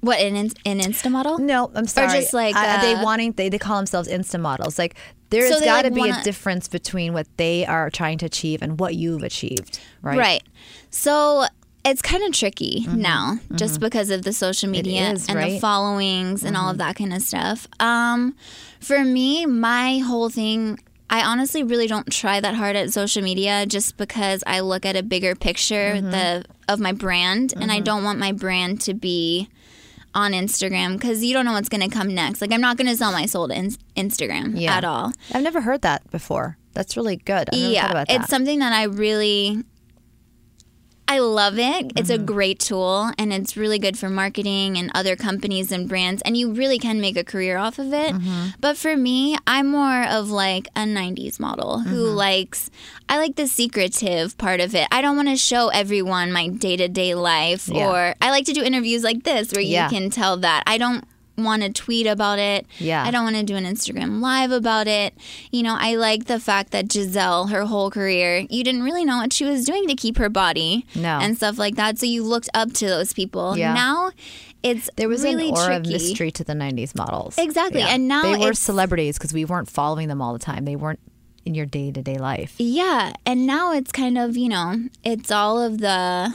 What 0.00 0.18
an 0.18 0.34
in- 0.34 0.50
an 0.66 0.80
Insta 0.80 1.10
model? 1.12 1.38
No, 1.38 1.70
I'm 1.74 1.86
sorry. 1.86 2.08
Or 2.08 2.20
just 2.22 2.34
like, 2.34 2.56
I- 2.56 2.80
they 2.80 2.94
uh, 2.94 3.04
wanting 3.04 3.32
they, 3.32 3.48
they 3.48 3.58
call 3.58 3.76
themselves 3.76 4.08
Insta 4.08 4.40
models. 4.40 4.78
Like 4.78 4.96
there's 5.32 5.50
So 5.52 5.58
they, 5.58 5.64
got 5.66 5.82
to 5.82 5.88
like, 5.88 5.94
be 5.94 6.00
a 6.08 6.12
wanna- 6.12 6.22
difference 6.22 6.68
between 6.68 7.12
what 7.12 7.26
they 7.36 7.66
are 7.66 7.90
trying 7.90 8.18
to 8.18 8.26
achieve 8.26 8.62
and 8.62 8.78
what 8.78 8.94
you've 8.94 9.24
achieved, 9.24 9.80
right? 10.02 10.16
Right. 10.18 10.42
So 10.90 11.44
it's 11.84 12.00
kind 12.00 12.22
of 12.22 12.32
tricky 12.32 12.86
now 12.88 13.38
just 13.56 13.80
because 13.80 14.10
of 14.10 14.22
the 14.22 14.32
social 14.32 14.68
media 14.70 15.00
Mm-hmm. 15.02 15.14
is, 15.16 15.26
and 15.26 15.36
the 15.36 15.42
right? 15.42 15.50
Mm-hmm. 15.52 15.58
followings 15.60 16.44
and 16.44 16.56
all 16.56 16.70
of 16.70 16.78
that 16.78 16.94
kind 16.94 17.12
of 17.12 17.22
stuff. 17.22 17.66
Um, 17.80 18.36
for 18.78 19.02
me, 19.04 19.46
my 19.46 19.98
whole 19.98 20.28
thing, 20.28 20.78
I 21.10 21.22
honestly 21.24 21.62
really 21.64 21.88
don't 21.88 22.08
try 22.10 22.38
that 22.40 22.54
hard 22.54 22.76
at 22.76 22.92
social 22.92 23.20
media 23.22 23.66
just 23.66 23.96
because 23.96 24.44
I 24.46 24.60
look 24.60 24.86
at 24.86 24.94
a 24.96 25.02
bigger 25.02 25.34
picture 25.34 25.94
Mm-hmm. 25.96 26.10
the 26.12 26.44
of 26.68 26.78
my 26.78 26.92
brand 26.92 27.52
and 27.60 27.72
I 27.72 27.80
don't 27.80 28.04
want 28.04 28.18
my 28.20 28.30
brand 28.32 28.80
to 28.82 28.94
be 28.94 29.48
on 30.14 30.32
Instagram 30.32 30.92
because 30.94 31.24
you 31.24 31.32
don't 31.34 31.44
know 31.44 31.52
what's 31.52 31.68
going 31.68 31.88
to 31.88 31.94
come 31.94 32.14
next. 32.14 32.40
Like 32.40 32.52
I'm 32.52 32.60
not 32.60 32.76
going 32.76 32.88
to 32.88 32.96
sell 32.96 33.12
my 33.12 33.26
soul 33.26 33.48
to 33.48 33.54
in- 33.54 33.76
Instagram 33.96 34.52
Yeah. 34.60 34.76
at 34.76 34.84
all. 34.84 35.12
I've 35.32 35.42
never 35.42 35.60
heard 35.62 35.82
that 35.82 36.10
before. 36.10 36.58
That's 36.74 36.96
really 36.96 37.16
good. 37.16 37.48
That. 38.06 38.06
It's 38.10 38.28
something 38.28 38.58
that 38.60 38.72
I 38.72 38.84
really 38.84 39.62
I 41.12 41.18
love 41.18 41.58
it. 41.58 41.92
It's 41.98 42.10
Mm-hmm. 42.10 42.22
a 42.22 42.26
great 42.34 42.58
tool 42.58 43.10
and 43.18 43.32
it's 43.32 43.56
really 43.56 43.78
good 43.78 43.96
for 43.98 44.08
marketing 44.08 44.76
and 44.78 44.90
other 44.94 45.14
companies 45.16 45.70
and 45.70 45.88
brands 45.88 46.22
and 46.24 46.36
you 46.36 46.52
really 46.52 46.78
can 46.78 47.00
make 47.00 47.16
a 47.18 47.24
career 47.32 47.56
off 47.58 47.78
of 47.78 47.92
it. 47.92 48.12
Mm-hmm. 48.14 48.46
But 48.60 48.76
for 48.78 48.96
me, 48.96 49.36
I'm 49.46 49.68
more 49.70 50.04
of 50.18 50.30
like 50.30 50.68
a 50.74 50.84
90s 51.00 51.38
model 51.38 51.80
who 51.80 52.06
Mm-hmm. 52.06 52.16
likes 52.16 52.70
I 53.08 53.18
like 53.18 53.36
the 53.36 53.46
secretive 53.46 54.38
part 54.38 54.60
of 54.60 54.74
it. 54.74 54.86
I 54.90 55.02
don't 55.02 55.16
want 55.16 55.28
to 55.28 55.36
show 55.36 55.68
everyone 55.68 56.32
my 56.32 56.48
day-to-day 56.48 57.14
life 57.14 57.68
Yeah. 57.68 57.88
or 57.90 58.14
I 58.22 58.30
like 58.30 58.46
to 58.46 58.54
do 58.54 58.62
interviews 58.62 59.02
like 59.04 59.24
this 59.24 59.52
where 59.52 59.60
Yeah. 59.60 59.84
you 59.84 59.90
can 59.98 60.08
tell 60.10 60.38
that. 60.38 60.62
I 60.66 60.78
don't 60.78 61.04
want 61.38 61.62
to 61.62 61.72
tweet 61.72 62.06
about 62.06 62.38
it. 62.38 62.66
Yeah. 62.78 63.04
I 63.04 63.10
don't 63.10 63.24
want 63.24 63.36
to 63.36 63.42
do 63.42 63.56
an 63.56 63.64
Instagram 63.64 64.20
live 64.20 64.50
about 64.50 64.86
it. 64.86 65.14
You 65.50 65.62
know, 65.62 65.76
I 65.78 65.94
like 65.96 66.26
the 66.26 66.38
fact 66.38 66.72
that 66.72 66.88
Gisele, 66.88 67.46
her 67.48 67.64
whole 67.64 67.90
career, 67.90 68.46
you 68.50 68.62
didn't 68.64 68.82
really 68.82 69.04
know 69.04 69.18
what 69.18 69.32
she 69.32 69.44
was 69.44 69.64
doing 69.64 69.86
to 69.88 69.94
keep 69.94 70.18
her 70.18 70.28
body 70.28 70.86
No. 70.94 71.18
and 71.20 71.36
stuff 71.36 71.58
like 71.58 71.76
that. 71.76 71.98
So 71.98 72.06
you 72.06 72.22
looked 72.22 72.48
up 72.54 72.72
to 72.74 72.86
those 72.86 73.12
people. 73.12 73.56
Yeah. 73.56 73.74
Now 73.74 74.10
it's 74.62 74.88
there 74.96 75.08
was 75.08 75.24
really 75.24 75.48
an 75.48 75.54
aura 75.56 75.66
tricky. 75.66 75.88
of 75.88 75.92
mystery 76.02 76.30
to 76.32 76.44
the 76.44 76.52
90s 76.52 76.94
models. 76.94 77.36
Exactly. 77.38 77.82
And 77.82 78.06
now 78.08 78.22
they 78.22 78.36
were 78.44 78.54
celebrities 78.54 79.18
because 79.18 79.32
we 79.32 79.44
weren't 79.44 79.68
following 79.70 80.08
them 80.08 80.20
all 80.22 80.32
the 80.32 80.38
time. 80.38 80.64
They 80.64 80.76
weren't 80.76 81.00
in 81.44 81.54
your 81.54 81.66
day 81.66 81.90
to 81.90 82.00
day 82.02 82.18
life. 82.18 82.54
Yeah, 82.58 83.14
and 83.26 83.46
now 83.46 83.72
it's 83.72 83.90
kind 83.90 84.16
of, 84.16 84.36
you 84.36 84.48
know, 84.48 84.76
it's 85.02 85.30
all 85.32 85.60
of 85.60 85.78
the 85.78 86.32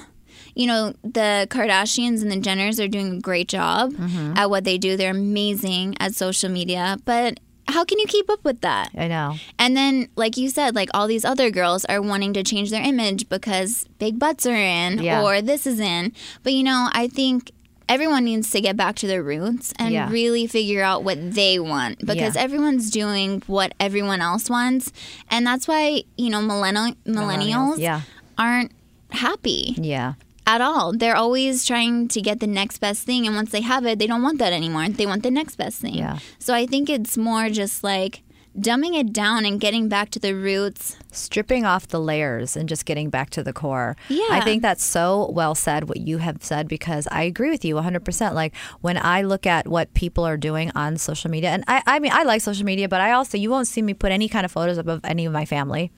you 0.58 0.66
know, 0.68 0.94
the 1.04 1.48
Kardashians 1.52 2.22
and 2.24 2.32
the 2.32 2.42
Jenners 2.42 2.84
are 2.84 2.88
doing 2.88 3.18
a 3.18 3.20
great 3.22 3.48
job 3.48 3.94
Mm-hmm. 3.94 4.38
at 4.38 4.50
what 4.50 4.64
they 4.64 4.78
do. 4.78 4.98
They're 4.98 5.12
amazing 5.12 5.96
at 6.00 6.16
social 6.16 6.50
media, 6.50 6.98
but 7.06 7.40
how 7.68 7.84
can 7.86 8.00
you 8.00 8.08
keep 8.08 8.30
up 8.30 8.44
with 8.44 8.62
that? 8.62 8.90
I 8.98 9.08
know. 9.08 9.36
And 9.60 9.76
then, 9.76 10.08
like 10.16 10.38
you 10.38 10.50
said, 10.50 10.74
like 10.74 10.90
all 10.94 11.06
these 11.08 11.26
other 11.26 11.52
girls 11.52 11.84
are 11.86 12.02
wanting 12.02 12.34
to 12.34 12.44
change 12.44 12.72
their 12.72 12.82
image 12.82 13.28
because 13.30 13.86
big 14.00 14.18
butts 14.18 14.46
are 14.46 14.56
in 14.56 15.00
Yeah. 15.00 15.22
or 15.24 15.42
this 15.42 15.68
is 15.68 15.80
in. 15.80 16.14
But 16.44 16.54
you 16.54 16.64
know, 16.64 16.90
I 16.94 17.08
think 17.08 17.52
everyone 17.90 18.24
needs 18.26 18.50
to 18.52 18.62
get 18.62 18.76
back 18.78 18.96
to 18.98 19.08
their 19.08 19.22
roots 19.24 19.74
and 19.80 19.94
Yeah. 19.94 20.10
really 20.10 20.48
figure 20.48 20.82
out 20.84 21.04
what 21.04 21.34
they 21.36 21.60
want 21.60 22.00
because 22.00 22.36
Yeah. 22.36 22.42
everyone's 22.42 22.90
doing 22.90 23.44
what 23.48 23.74
everyone 23.80 24.22
else 24.22 24.50
wants. 24.50 24.92
And 25.30 25.46
that's 25.46 25.68
why, 25.68 26.04
you 26.18 26.30
know, 26.30 26.42
millennial, 26.42 26.94
millennials 27.06 27.78
yeah. 27.80 28.02
aren't 28.38 28.72
happy 29.12 29.76
Yeah. 29.78 30.14
At 30.48 30.62
all. 30.62 30.94
They're 30.94 31.16
always 31.16 31.66
trying 31.66 32.08
to 32.08 32.22
get 32.22 32.40
the 32.40 32.48
next 32.48 32.80
best 32.80 33.04
thing. 33.04 33.28
And 33.28 33.36
once 33.36 33.52
they 33.52 33.62
have 33.62 33.86
it, 33.86 34.00
they 34.00 34.08
don't 34.08 34.24
want 34.24 34.40
that 34.40 34.54
anymore. 34.54 34.88
They 34.90 35.06
want 35.06 35.22
the 35.22 35.32
next 35.32 35.58
best 35.58 35.80
thing. 35.82 35.96
Yeah. 35.96 36.20
So 36.40 36.54
I 36.54 36.66
think 36.66 36.90
it's 36.90 37.18
more 37.18 37.50
just 37.50 37.84
like 37.84 38.24
dumbing 38.58 39.00
it 39.00 39.14
down 39.14 39.46
and 39.46 39.60
getting 39.60 39.88
back 39.88 40.10
to 40.10 40.20
the 40.20 40.34
roots. 40.34 40.98
stripping 41.12 41.64
off 41.64 41.88
the 41.90 42.00
layers 42.00 42.56
and 42.58 42.68
just 42.68 42.86
getting 42.86 43.10
back 43.10 43.30
to 43.32 43.44
the 43.44 43.54
core. 43.54 43.96
Yeah. 44.10 44.26
I 44.32 44.42
think 44.42 44.62
that's 44.64 44.84
so 44.84 45.30
well 45.32 45.54
said 45.54 45.90
what 45.90 45.98
you 45.98 46.18
have 46.18 46.44
said 46.44 46.68
because 46.68 47.08
I 47.12 47.24
agree 47.24 47.52
with 47.52 47.64
you 47.64 47.76
100%. 47.76 48.34
Like 48.34 48.56
when 48.82 48.98
I 48.98 49.22
look 49.22 49.46
at 49.46 49.68
what 49.68 49.94
people 49.94 50.26
are 50.26 50.38
doing 50.38 50.72
on 50.74 50.98
social 50.98 51.30
media, 51.30 51.50
and 51.52 51.64
I, 51.68 51.84
I 51.86 52.00
mean, 52.00 52.12
I 52.14 52.24
like 52.24 52.42
social 52.42 52.66
media, 52.66 52.88
but 52.88 53.02
I 53.02 53.12
also, 53.12 53.38
you 53.38 53.50
won't 53.50 53.68
see 53.68 53.82
me 53.82 53.94
put 53.94 54.12
any 54.12 54.28
kind 54.28 54.46
of 54.46 54.52
photos 54.52 54.78
up 54.80 54.88
of 54.88 55.02
any 55.04 55.26
of 55.26 55.34
my 55.34 55.46
family. 55.46 55.92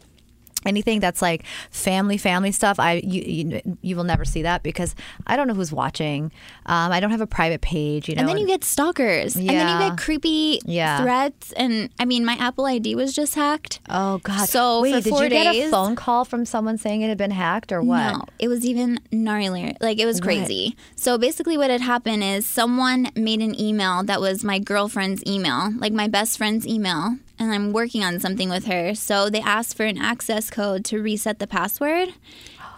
Anything 0.66 1.00
that's 1.00 1.22
like 1.22 1.46
family, 1.72 2.18
family 2.18 2.52
stuff, 2.52 2.80
I 2.80 2.96
you, 3.04 3.22
you 3.22 3.78
you 3.82 3.96
will 3.96 4.04
never 4.04 4.26
see 4.26 4.42
that 4.42 4.62
because 4.62 4.94
I 5.26 5.38
don't 5.38 5.48
know 5.48 5.54
who's 5.54 5.72
watching. 5.72 6.32
Um, 6.66 6.92
I 6.92 7.00
don't 7.00 7.12
have 7.12 7.22
a 7.22 7.28
private 7.28 7.62
page, 7.62 8.10
you 8.10 8.16
know. 8.16 8.20
And 8.22 8.30
then 8.30 8.38
you 8.38 8.46
get 8.48 8.64
stalkers. 8.66 9.36
And 9.36 9.48
then 9.48 9.68
you 9.70 9.90
get 9.90 9.98
creepy 9.98 10.60
Yeah. 10.66 11.02
threats. 11.02 11.54
And 11.54 11.90
I 12.00 12.06
mean, 12.06 12.26
my 12.26 12.34
Apple 12.34 12.66
ID 12.66 12.96
was 12.96 13.14
just 13.16 13.36
hacked. 13.36 13.80
oh 13.90 14.18
god. 14.20 14.50
So 14.50 14.82
wait, 14.82 15.04
did 15.04 15.14
you 15.18 15.30
get 15.30 15.56
a 15.56 15.70
phone 15.72 15.96
call 15.96 16.26
from 16.26 16.46
someone 16.46 16.78
saying 16.78 17.02
it 17.02 17.08
had 17.10 17.18
been 17.18 17.32
hacked 17.32 17.72
or 17.72 17.82
what? 17.82 18.12
No, 18.14 18.24
it 18.38 18.48
was 18.50 18.66
even 18.66 19.00
gnarlier. 19.14 19.76
Like 19.80 19.98
it 20.00 20.06
was 20.06 20.20
crazy. 20.20 20.76
So 20.96 21.18
basically, 21.18 21.58
what 21.58 21.70
had 21.70 21.82
happened 21.82 22.24
is 22.24 22.46
someone 22.46 23.12
made 23.16 23.42
an 23.42 23.60
email 23.60 24.04
that 24.04 24.20
was 24.20 24.44
my 24.44 24.60
girlfriend's 24.60 25.24
email, 25.26 25.72
like 25.78 25.94
my 25.94 26.08
best 26.08 26.38
friend's 26.38 26.68
email, 26.68 27.18
and 27.40 27.52
I'm 27.52 27.72
working 27.72 28.04
on 28.04 28.20
something 28.20 28.50
with 28.50 28.66
her. 28.66 28.94
So 28.94 29.30
they 29.30 29.42
asked 29.42 29.78
for 29.78 29.86
an 29.86 29.98
access 29.98 30.50
code 30.50 30.86
to 30.86 31.02
reset 31.02 31.40
the 31.40 31.48
password. 31.48 32.10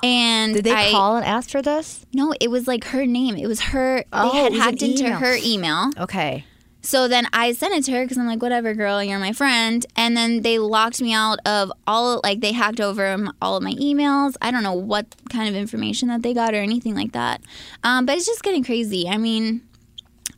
And 0.03 0.55
Did 0.55 0.63
they 0.63 0.71
I, 0.71 0.91
call 0.91 1.17
and 1.17 1.25
ask 1.25 1.49
for 1.49 1.61
this? 1.61 2.05
No, 2.13 2.33
it 2.39 2.49
was 2.49 2.67
like 2.67 2.85
her 2.85 3.05
name. 3.05 3.35
It 3.35 3.47
was 3.47 3.61
her. 3.61 4.03
Oh, 4.13 4.31
they 4.31 4.37
had 4.37 4.45
it 4.47 4.51
was 4.51 4.59
an 4.59 4.65
hacked 4.65 4.81
into 4.81 5.05
email. 5.05 5.19
her 5.19 5.37
email. 5.43 5.89
Okay. 5.99 6.45
So 6.83 7.07
then 7.07 7.27
I 7.31 7.51
sent 7.53 7.75
it 7.75 7.83
to 7.85 7.91
her 7.91 8.03
because 8.03 8.17
I'm 8.17 8.25
like, 8.25 8.41
whatever, 8.41 8.73
girl, 8.73 9.03
you're 9.03 9.19
my 9.19 9.33
friend. 9.33 9.85
And 9.95 10.17
then 10.17 10.41
they 10.41 10.57
locked 10.57 10.99
me 10.99 11.13
out 11.13 11.37
of 11.45 11.71
all, 11.85 12.19
like, 12.23 12.41
they 12.41 12.53
hacked 12.53 12.81
over 12.81 13.27
all 13.39 13.55
of 13.55 13.61
my 13.61 13.73
emails. 13.73 14.35
I 14.41 14.49
don't 14.49 14.63
know 14.63 14.73
what 14.73 15.05
kind 15.29 15.47
of 15.47 15.53
information 15.55 16.07
that 16.07 16.23
they 16.23 16.33
got 16.33 16.55
or 16.55 16.57
anything 16.57 16.95
like 16.95 17.11
that. 17.11 17.41
Um, 17.83 18.07
but 18.07 18.17
it's 18.17 18.25
just 18.25 18.41
getting 18.41 18.63
crazy. 18.63 19.07
I 19.07 19.17
mean, 19.17 19.61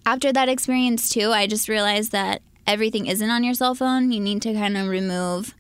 after 0.06 0.34
that 0.34 0.50
experience, 0.50 1.08
too, 1.08 1.32
I 1.32 1.48
just 1.48 1.70
realized 1.70 2.12
that 2.12 2.42
everything 2.68 3.06
isn't 3.08 3.30
on 3.30 3.44
your 3.44 3.54
cell 3.54 3.76
phone. 3.76 4.12
You 4.12 4.20
need 4.20 4.42
to 4.44 4.54
kind 4.54 4.78
of 4.78 4.88
remove 4.88 5.56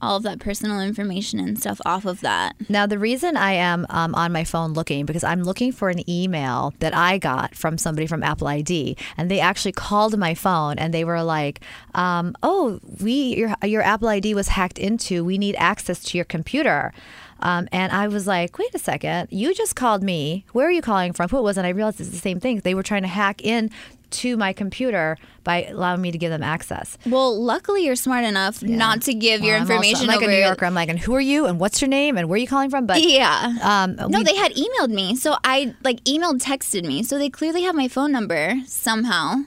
all 0.00 0.16
of 0.16 0.22
that 0.24 0.38
personal 0.38 0.80
information 0.80 1.40
and 1.40 1.58
stuff 1.58 1.80
off 1.86 2.04
of 2.04 2.20
that. 2.20 2.54
Now, 2.68 2.86
the 2.86 2.98
reason 2.98 3.36
I 3.36 3.52
am 3.52 3.86
um, 3.88 4.14
on 4.14 4.30
my 4.30 4.44
phone 4.44 4.72
looking 4.74 5.06
because 5.06 5.24
I'm 5.24 5.42
looking 5.42 5.72
for 5.72 5.88
an 5.88 6.08
email 6.08 6.74
that 6.80 6.94
I 6.94 7.18
got 7.18 7.54
from 7.54 7.78
somebody 7.78 8.06
from 8.06 8.22
Apple 8.22 8.46
ID, 8.46 8.96
and 9.16 9.30
they 9.30 9.40
actually 9.40 9.72
called 9.72 10.18
my 10.18 10.34
phone 10.34 10.78
and 10.78 10.92
they 10.92 11.04
were 11.04 11.22
like, 11.22 11.60
um, 11.94 12.34
"Oh, 12.42 12.80
we 13.00 13.36
your 13.36 13.54
your 13.64 13.82
Apple 13.82 14.08
ID 14.08 14.34
was 14.34 14.48
hacked 14.48 14.78
into. 14.78 15.24
We 15.24 15.38
need 15.38 15.56
access 15.58 16.02
to 16.04 16.18
your 16.18 16.24
computer." 16.24 16.92
Um, 17.40 17.68
and 17.70 17.92
I 17.92 18.08
was 18.08 18.26
like, 18.26 18.58
"Wait 18.58 18.74
a 18.74 18.78
second! 18.78 19.28
You 19.30 19.54
just 19.54 19.76
called 19.76 20.02
me. 20.02 20.44
Where 20.52 20.66
are 20.68 20.70
you 20.70 20.82
calling 20.82 21.12
from? 21.12 21.28
Who 21.30 21.38
it 21.38 21.42
was?" 21.42 21.56
And 21.56 21.66
I 21.66 21.70
realized 21.70 22.00
it's 22.00 22.10
the 22.10 22.16
same 22.16 22.40
thing. 22.40 22.60
They 22.60 22.74
were 22.74 22.82
trying 22.82 23.02
to 23.02 23.08
hack 23.08 23.42
in 23.42 23.70
to 24.10 24.36
my 24.36 24.52
computer 24.52 25.16
by 25.44 25.64
allowing 25.64 26.00
me 26.02 26.10
to 26.12 26.18
give 26.18 26.30
them 26.30 26.42
access. 26.42 26.96
Well, 27.06 27.40
luckily 27.40 27.84
you're 27.84 27.96
smart 27.96 28.24
enough 28.24 28.62
not 28.62 29.02
to 29.02 29.14
give 29.14 29.42
your 29.42 29.56
I'm 29.56 29.62
also- 29.62 29.74
information 29.74 30.02
I'm 30.02 30.06
like 30.08 30.16
over. 30.22 30.30
a 30.30 30.34
New 30.34 30.40
Yorker. 30.40 30.64
I'm 30.64 30.74
like, 30.74 30.88
and 30.88 30.98
who 30.98 31.14
are 31.14 31.20
you? 31.20 31.46
And 31.46 31.58
what's 31.60 31.80
your 31.80 31.88
name? 31.88 32.16
And 32.16 32.28
where 32.28 32.36
are 32.36 32.38
you 32.40 32.46
calling 32.46 32.70
from? 32.70 32.86
But 32.86 33.02
Yeah. 33.02 33.54
um, 33.62 33.96
No, 33.96 34.18
we- 34.18 34.24
they 34.24 34.36
had 34.36 34.52
emailed 34.54 34.90
me. 34.90 35.16
So 35.16 35.36
I 35.44 35.74
like 35.84 36.02
emailed, 36.04 36.40
texted 36.42 36.84
me. 36.84 37.02
So 37.02 37.18
they 37.18 37.28
clearly 37.30 37.62
have 37.62 37.74
my 37.74 37.88
phone 37.88 38.12
number 38.12 38.54
somehow. 38.66 39.42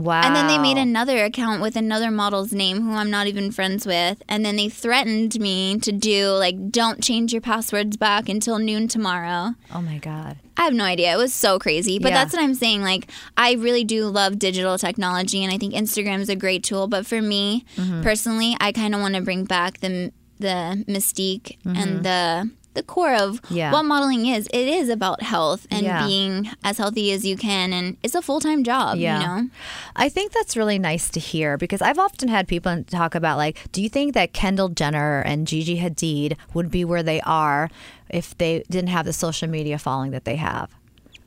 Wow. 0.00 0.22
And 0.24 0.34
then 0.34 0.46
they 0.48 0.58
made 0.58 0.76
another 0.78 1.24
account 1.24 1.62
with 1.62 1.76
another 1.76 2.10
model's 2.10 2.52
name 2.52 2.82
who 2.82 2.92
I'm 2.92 3.10
not 3.10 3.26
even 3.26 3.50
friends 3.52 3.86
with. 3.86 4.22
And 4.28 4.44
then 4.44 4.56
they 4.56 4.68
threatened 4.68 5.38
me 5.40 5.78
to 5.80 5.92
do 5.92 6.30
like, 6.32 6.70
don't 6.70 7.02
change 7.02 7.32
your 7.32 7.42
passwords 7.42 7.96
back 7.96 8.28
until 8.28 8.58
noon 8.58 8.88
tomorrow. 8.88 9.54
Oh 9.74 9.82
my 9.82 9.98
god. 9.98 10.38
I 10.56 10.64
have 10.64 10.74
no 10.74 10.84
idea. 10.84 11.12
It 11.14 11.16
was 11.16 11.32
so 11.32 11.58
crazy. 11.58 11.98
But 11.98 12.08
Yeah. 12.08 12.14
that's 12.24 12.34
what 12.34 12.42
I'm 12.42 12.54
saying. 12.54 12.82
Like, 12.82 13.10
I 13.36 13.52
really 13.54 13.84
do 13.84 14.06
love 14.08 14.38
digital 14.38 14.76
technology, 14.76 15.42
and 15.42 15.52
I 15.52 15.56
think 15.56 15.72
Instagram 15.74 16.20
is 16.20 16.28
a 16.28 16.36
great 16.36 16.62
tool. 16.64 16.86
But 16.86 17.06
for 17.06 17.22
me 17.22 17.64
Mm-hmm. 17.76 18.02
personally, 18.02 18.56
I 18.60 18.72
kind 18.72 18.94
of 18.94 19.00
want 19.00 19.14
to 19.14 19.22
bring 19.22 19.44
back 19.44 19.80
the 19.80 20.12
the 20.38 20.84
mystique 20.88 21.58
and 21.66 22.02
the 22.02 22.50
the 22.74 22.82
core 22.82 23.14
of 23.14 23.42
Mm-hmm. 23.42 23.54
Yeah. 23.54 23.72
what 23.72 23.84
modeling 23.84 24.26
is. 24.26 24.46
It 24.52 24.68
is 24.68 24.88
about 24.88 25.22
health 25.22 25.66
and 25.70 25.82
Yeah. 25.82 26.06
being 26.06 26.48
as 26.62 26.78
healthy 26.78 27.10
as 27.12 27.24
you 27.26 27.36
can, 27.36 27.72
and 27.72 27.96
it's 28.02 28.14
a 28.14 28.22
full 28.22 28.40
time 28.40 28.62
job. 28.64 28.96
Yeah. 28.98 29.20
You 29.20 29.26
know. 29.26 29.50
I 29.96 30.08
think 30.08 30.32
that's 30.32 30.56
really 30.56 30.78
nice 30.78 31.10
to 31.10 31.20
hear 31.20 31.56
because 31.58 31.82
I've 31.82 31.98
often 31.98 32.28
had 32.28 32.46
people 32.48 32.84
talk 32.84 33.14
about 33.14 33.36
like, 33.38 33.70
do 33.72 33.82
you 33.82 33.88
think 33.88 34.14
that 34.14 34.32
Kendall 34.32 34.68
Jenner 34.68 35.20
and 35.20 35.46
Gigi 35.46 35.78
Hadid 35.80 36.36
would 36.54 36.70
be 36.70 36.84
where 36.84 37.02
they 37.02 37.20
are 37.22 37.68
if 38.08 38.36
they 38.38 38.62
didn't 38.70 38.90
have 38.90 39.04
the 39.04 39.12
social 39.12 39.48
media 39.48 39.78
following 39.78 40.12
that 40.12 40.24
they 40.24 40.36
have? 40.36 40.70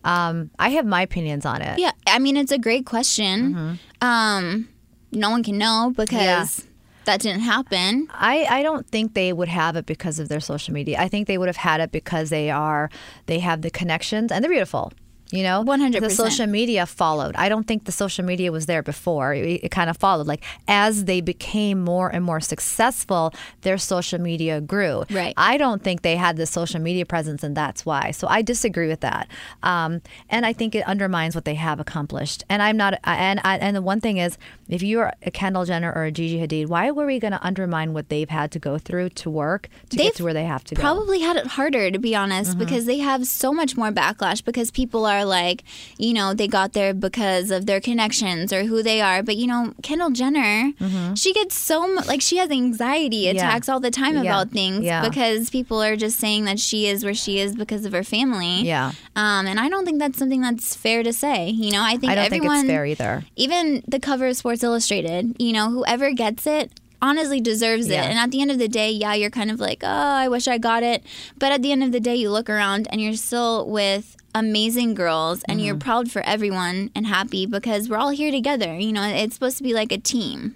Um, 0.06 0.50
I 0.60 0.70
have 0.70 0.86
my 0.86 1.02
opinions 1.02 1.46
on 1.46 1.62
it. 1.62 1.80
Yeah, 1.80 1.92
I 2.08 2.20
mean 2.20 2.36
it's 2.38 2.52
a 2.52 2.58
great 2.58 2.86
question. 2.86 3.80
Um, 4.02 4.68
no 5.12 5.30
one 5.30 5.44
can 5.44 5.58
know 5.58 5.94
because 5.96 6.12
Mm-hmm. 6.12 6.68
Yeah. 6.68 6.70
That 7.06 7.22
didn't 7.22 7.42
happen. 7.42 8.08
I, 8.12 8.46
I 8.50 8.64
don't 8.64 8.88
think 8.88 9.14
they 9.14 9.34
would 9.34 9.48
have 9.48 9.76
it 9.76 9.86
because 9.86 10.20
of 10.20 10.30
their 10.30 10.40
social 10.40 10.74
media. 10.74 10.98
I 11.00 11.08
think 11.08 11.28
they 11.28 11.38
would 11.38 11.48
have 11.48 11.58
had 11.58 11.82
it 11.82 11.92
because 11.92 12.30
they 12.30 12.50
are 12.50 12.90
they 13.26 13.40
have 13.40 13.62
the 13.62 13.70
connections 13.70 14.32
and 14.32 14.44
they're 14.44 14.52
beautiful. 14.52 14.92
You 15.34 15.42
know, 15.44 15.64
100%. 15.64 16.00
The 16.00 16.10
social 16.12 16.46
media 16.48 16.86
followed. 16.86 17.36
I 17.36 17.50
don't 17.50 17.66
think 17.66 17.86
the 17.86 17.92
social 17.92 18.24
media 18.24 18.52
was 18.52 18.68
there 18.68 18.84
before. 18.84 19.34
It, 19.34 19.64
it 19.66 19.72
kind 19.72 19.90
of 19.90 19.98
followed. 19.98 20.28
Like 20.28 20.44
as 20.68 21.06
they 21.06 21.22
became 21.22 21.78
more 21.82 22.08
and 22.16 22.24
more 22.24 22.40
successful, 22.40 23.34
their 23.62 23.80
social 23.80 24.20
media 24.22 24.62
grew. 24.62 25.04
Right. 25.10 25.34
I 25.36 25.58
don't 25.58 25.82
think 25.84 26.04
they 26.04 26.16
had 26.18 26.38
the 26.38 26.46
social 26.46 26.80
media 26.80 27.06
presence, 27.06 27.44
and 27.44 27.58
that's 27.58 27.86
why. 27.86 28.12
So 28.12 28.28
I 28.28 28.44
disagree 28.44 28.88
with 28.88 29.00
that. 29.00 29.28
Um, 29.64 30.02
and 30.30 30.46
I 30.46 30.54
think 30.54 30.76
it 30.76 30.86
undermines 30.88 31.34
what 31.36 31.46
they 31.46 31.56
have 31.56 31.80
accomplished. 31.80 32.44
And 32.48 32.62
I'm 32.62 32.78
not. 32.78 33.00
And 33.04 33.40
I, 33.44 33.58
and 33.58 33.76
the 33.76 33.82
one 33.82 34.00
thing 34.02 34.18
is, 34.18 34.38
if 34.70 34.84
you're 34.84 35.12
a 35.24 35.32
Kendall 35.32 35.66
Jenner 35.66 35.92
or 35.94 36.04
a 36.04 36.12
Gigi 36.12 36.40
Hadid, 36.40 36.68
why 36.68 36.92
were 36.92 37.06
we 37.08 37.20
going 37.20 37.34
to 37.34 37.44
undermine 37.44 37.94
what 37.94 38.10
they've 38.10 38.30
had 38.30 38.52
to 38.52 38.60
go 38.60 38.78
through 38.78 39.10
to 39.10 39.30
work 39.30 39.68
to 39.90 39.98
get 39.98 40.04
They've 40.04 40.14
to 40.16 40.24
where 40.26 40.34
they 40.34 40.46
have 40.46 40.64
to 40.66 40.76
go? 40.76 40.82
Probably 40.82 41.20
had 41.22 41.38
it 41.38 41.48
harder 41.48 41.90
to 41.92 42.00
be 42.00 42.16
honest 42.16 42.52
Mm-hmm. 42.52 42.60
because 42.60 42.86
they 42.86 42.98
have 42.98 43.26
so 43.26 43.54
much 43.54 43.78
more 43.78 43.92
backlash 43.92 44.44
because 44.44 44.70
people 44.72 45.06
are 45.06 45.23
like, 45.26 45.64
you 45.98 46.14
know, 46.14 46.34
they 46.34 46.48
got 46.48 46.74
there 46.74 46.94
because 46.94 47.52
of 47.52 47.66
their 47.66 47.80
connections 47.82 48.52
or 48.54 48.64
who 48.66 48.84
they 48.84 49.02
are. 49.02 49.24
But 49.24 49.36
you 49.38 49.48
know, 49.48 49.74
Kendall 49.84 50.12
Jenner, 50.12 50.72
she 51.16 51.34
gets 51.34 51.58
so 51.58 51.88
much 51.94 52.08
like 52.08 52.22
she 52.22 52.38
has 52.38 52.50
anxiety 52.52 53.28
attacks 53.28 53.70
all 53.70 53.80
the 53.80 53.92
time 53.92 54.14
Mm-hmm. 54.16 54.24
Yeah. 54.26 54.42
about 54.42 54.52
things 54.52 54.84
Yeah. 54.84 55.08
because 55.08 55.50
people 55.50 55.82
are 55.82 55.96
just 55.96 56.20
saying 56.20 56.46
that 56.46 56.60
she 56.60 56.88
is 56.88 57.04
where 57.06 57.14
she 57.14 57.40
is 57.40 57.56
because 57.56 57.86
of 57.86 57.94
her 57.94 58.04
family. 58.04 58.62
Yeah. 58.64 58.92
Um, 59.16 59.48
and 59.48 59.60
I 59.60 59.70
don't 59.70 59.86
think 59.86 60.00
that's 60.00 60.18
something 60.20 60.42
that's 60.42 60.76
fair 60.76 61.04
to 61.04 61.14
say. 61.14 61.50
You 61.50 61.72
know, 61.72 61.82
I 61.84 61.98
think 61.98 62.12
I 62.12 62.16
don't 62.16 62.26
everyone 62.26 62.50
think 62.50 62.64
it's 62.66 62.72
fair 62.72 62.86
either. 62.86 63.24
even 63.36 63.84
the 63.88 64.00
cover 64.00 64.28
of 64.28 64.36
Sports 64.38 64.64
Illustrated, 64.64 65.36
you 65.40 65.54
know, 65.54 65.70
whoever 65.70 66.12
gets 66.12 66.46
it 66.46 66.72
honestly 67.02 67.42
deserves 67.42 67.88
it. 67.88 67.94
Yeah. 67.94 68.04
And 68.04 68.18
at 68.20 68.32
the 68.32 68.42
end 68.42 68.50
of 68.52 68.60
the 68.60 68.68
day, 68.68 68.90
yeah, 68.92 69.14
you're 69.14 69.30
kind 69.30 69.52
of 69.52 69.60
like, 69.60 69.82
oh, 69.84 69.88
I 69.88 70.28
wish 70.30 70.48
I 70.48 70.58
got 70.58 70.84
it. 70.84 71.04
But 71.38 71.52
at 71.52 71.62
the 71.62 71.72
end 71.72 71.84
of 71.84 71.92
the 71.92 72.00
day, 72.00 72.16
you 72.16 72.30
look 72.30 72.50
around 72.50 72.88
and 72.92 73.02
you're 73.02 73.14
still 73.16 73.70
with 73.70 74.16
amazing 74.36 74.94
girls 74.96 75.44
and 75.48 75.60
Mm-hmm. 75.60 75.66
you're 75.68 75.78
proud 75.78 76.12
for 76.12 76.22
everyone 76.24 76.90
and 76.96 77.06
happy 77.08 77.46
because 77.46 77.90
we're 77.90 77.98
all 77.98 78.10
here 78.10 78.32
together. 78.32 78.76
You 78.78 78.92
know, 78.94 79.04
it's 79.04 79.36
supposed 79.36 79.58
to 79.58 79.64
be 79.64 79.74
like 79.74 79.92
a 79.92 79.98
team. 79.98 80.56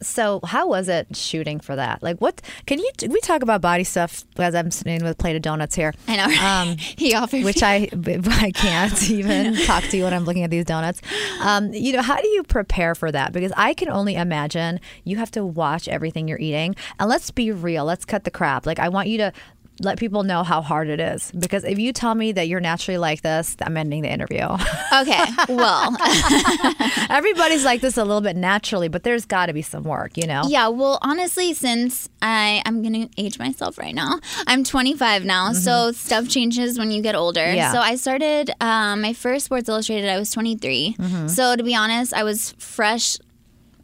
So 0.00 0.38
how 0.44 0.68
was 0.68 0.88
it 0.88 1.16
shooting 1.16 1.58
for 1.58 1.74
that? 1.74 2.04
Like, 2.04 2.18
what 2.20 2.40
can 2.66 2.78
you? 2.78 2.88
We 3.08 3.20
talk 3.20 3.42
about 3.42 3.60
body 3.60 3.82
stuff 3.82 4.24
as 4.36 4.54
I'm 4.54 4.70
sitting 4.70 5.02
with 5.02 5.10
a 5.10 5.14
plate 5.16 5.34
of 5.34 5.42
donuts 5.42 5.74
here. 5.74 5.92
I 6.06 6.16
know. 6.16 6.26
right? 6.26 6.38
Um, 6.70 6.76
he 6.78 7.14
offered 7.16 7.42
which 7.42 7.64
I 7.64 7.88
I 8.06 8.52
can't 8.54 9.10
even 9.10 9.56
talk 9.66 9.82
to 9.84 9.96
you 9.96 10.04
when 10.04 10.14
I'm 10.14 10.24
looking 10.24 10.44
at 10.44 10.50
these 10.50 10.64
donuts. 10.66 11.02
Um, 11.40 11.72
you 11.74 11.92
know, 11.94 12.02
how 12.02 12.20
do 12.20 12.28
you 12.28 12.44
prepare 12.44 12.94
for 12.94 13.10
that? 13.10 13.32
Because 13.32 13.50
I 13.56 13.74
can 13.74 13.88
only 13.88 14.14
imagine 14.14 14.78
you 15.02 15.16
have 15.16 15.32
to 15.32 15.44
watch 15.44 15.88
everything 15.88 16.28
you're 16.28 16.38
eating. 16.38 16.76
And 17.00 17.08
let's 17.08 17.32
be 17.32 17.50
real. 17.50 17.84
Let's 17.84 18.04
cut 18.04 18.22
the 18.22 18.30
crap. 18.30 18.66
Like 18.66 18.78
I 18.78 18.88
want 18.88 19.08
you 19.08 19.18
to 19.18 19.32
let 19.80 19.98
people 19.98 20.22
know 20.22 20.42
how 20.42 20.60
hard 20.60 20.88
it 20.88 21.00
is. 21.00 21.30
Because 21.32 21.64
if 21.64 21.78
you 21.78 21.92
tell 21.92 22.14
me 22.14 22.32
that 22.32 22.48
you're 22.48 22.60
naturally 22.60 22.98
like 22.98 23.22
this, 23.22 23.56
I'm 23.62 23.76
ending 23.76 24.02
the 24.02 24.10
interview. 24.12 24.46
Okay, 24.92 25.24
well, 25.48 25.96
Everybody's 27.10 27.64
like 27.64 27.80
this 27.80 27.96
a 27.96 28.04
little 28.04 28.20
bit 28.20 28.36
naturally, 28.36 28.88
but 28.88 29.02
there's 29.02 29.24
got 29.24 29.46
to 29.46 29.52
be 29.52 29.62
some 29.62 29.84
work, 29.84 30.16
you 30.16 30.26
know? 30.26 30.42
yeah. 30.48 30.68
Well, 30.68 30.98
honestly, 31.02 31.54
since 31.54 32.08
I 32.22 32.62
I'm 32.66 32.82
gonna 32.82 33.08
age 33.16 33.38
myself 33.38 33.78
right 33.78 33.94
now, 33.94 34.20
I'm 34.46 34.64
25 34.64 35.24
now, 35.24 35.52
so 35.52 35.92
stuff 35.92 36.28
changes 36.28 36.78
when 36.78 36.90
you 36.90 37.02
get 37.02 37.14
older. 37.14 37.40
Mm-hmm. 37.40 37.56
Yeah. 37.56 37.72
So 37.72 37.80
I 37.80 37.96
started 37.96 38.50
um, 38.60 39.00
my 39.02 39.12
first 39.12 39.46
Sports 39.46 39.68
Illustrated. 39.68 40.08
I 40.08 40.18
was 40.18 40.30
23. 40.30 40.96
Mm-hmm. 40.98 41.28
So 41.28 41.56
to 41.56 41.62
be 41.62 41.74
honest, 41.74 42.12
I 42.14 42.24
was 42.24 42.52
fresh. 42.58 43.16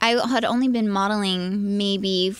I 0.00 0.10
had 0.28 0.44
only 0.44 0.68
been 0.68 0.90
modeling 0.90 1.78
maybe 1.78 2.34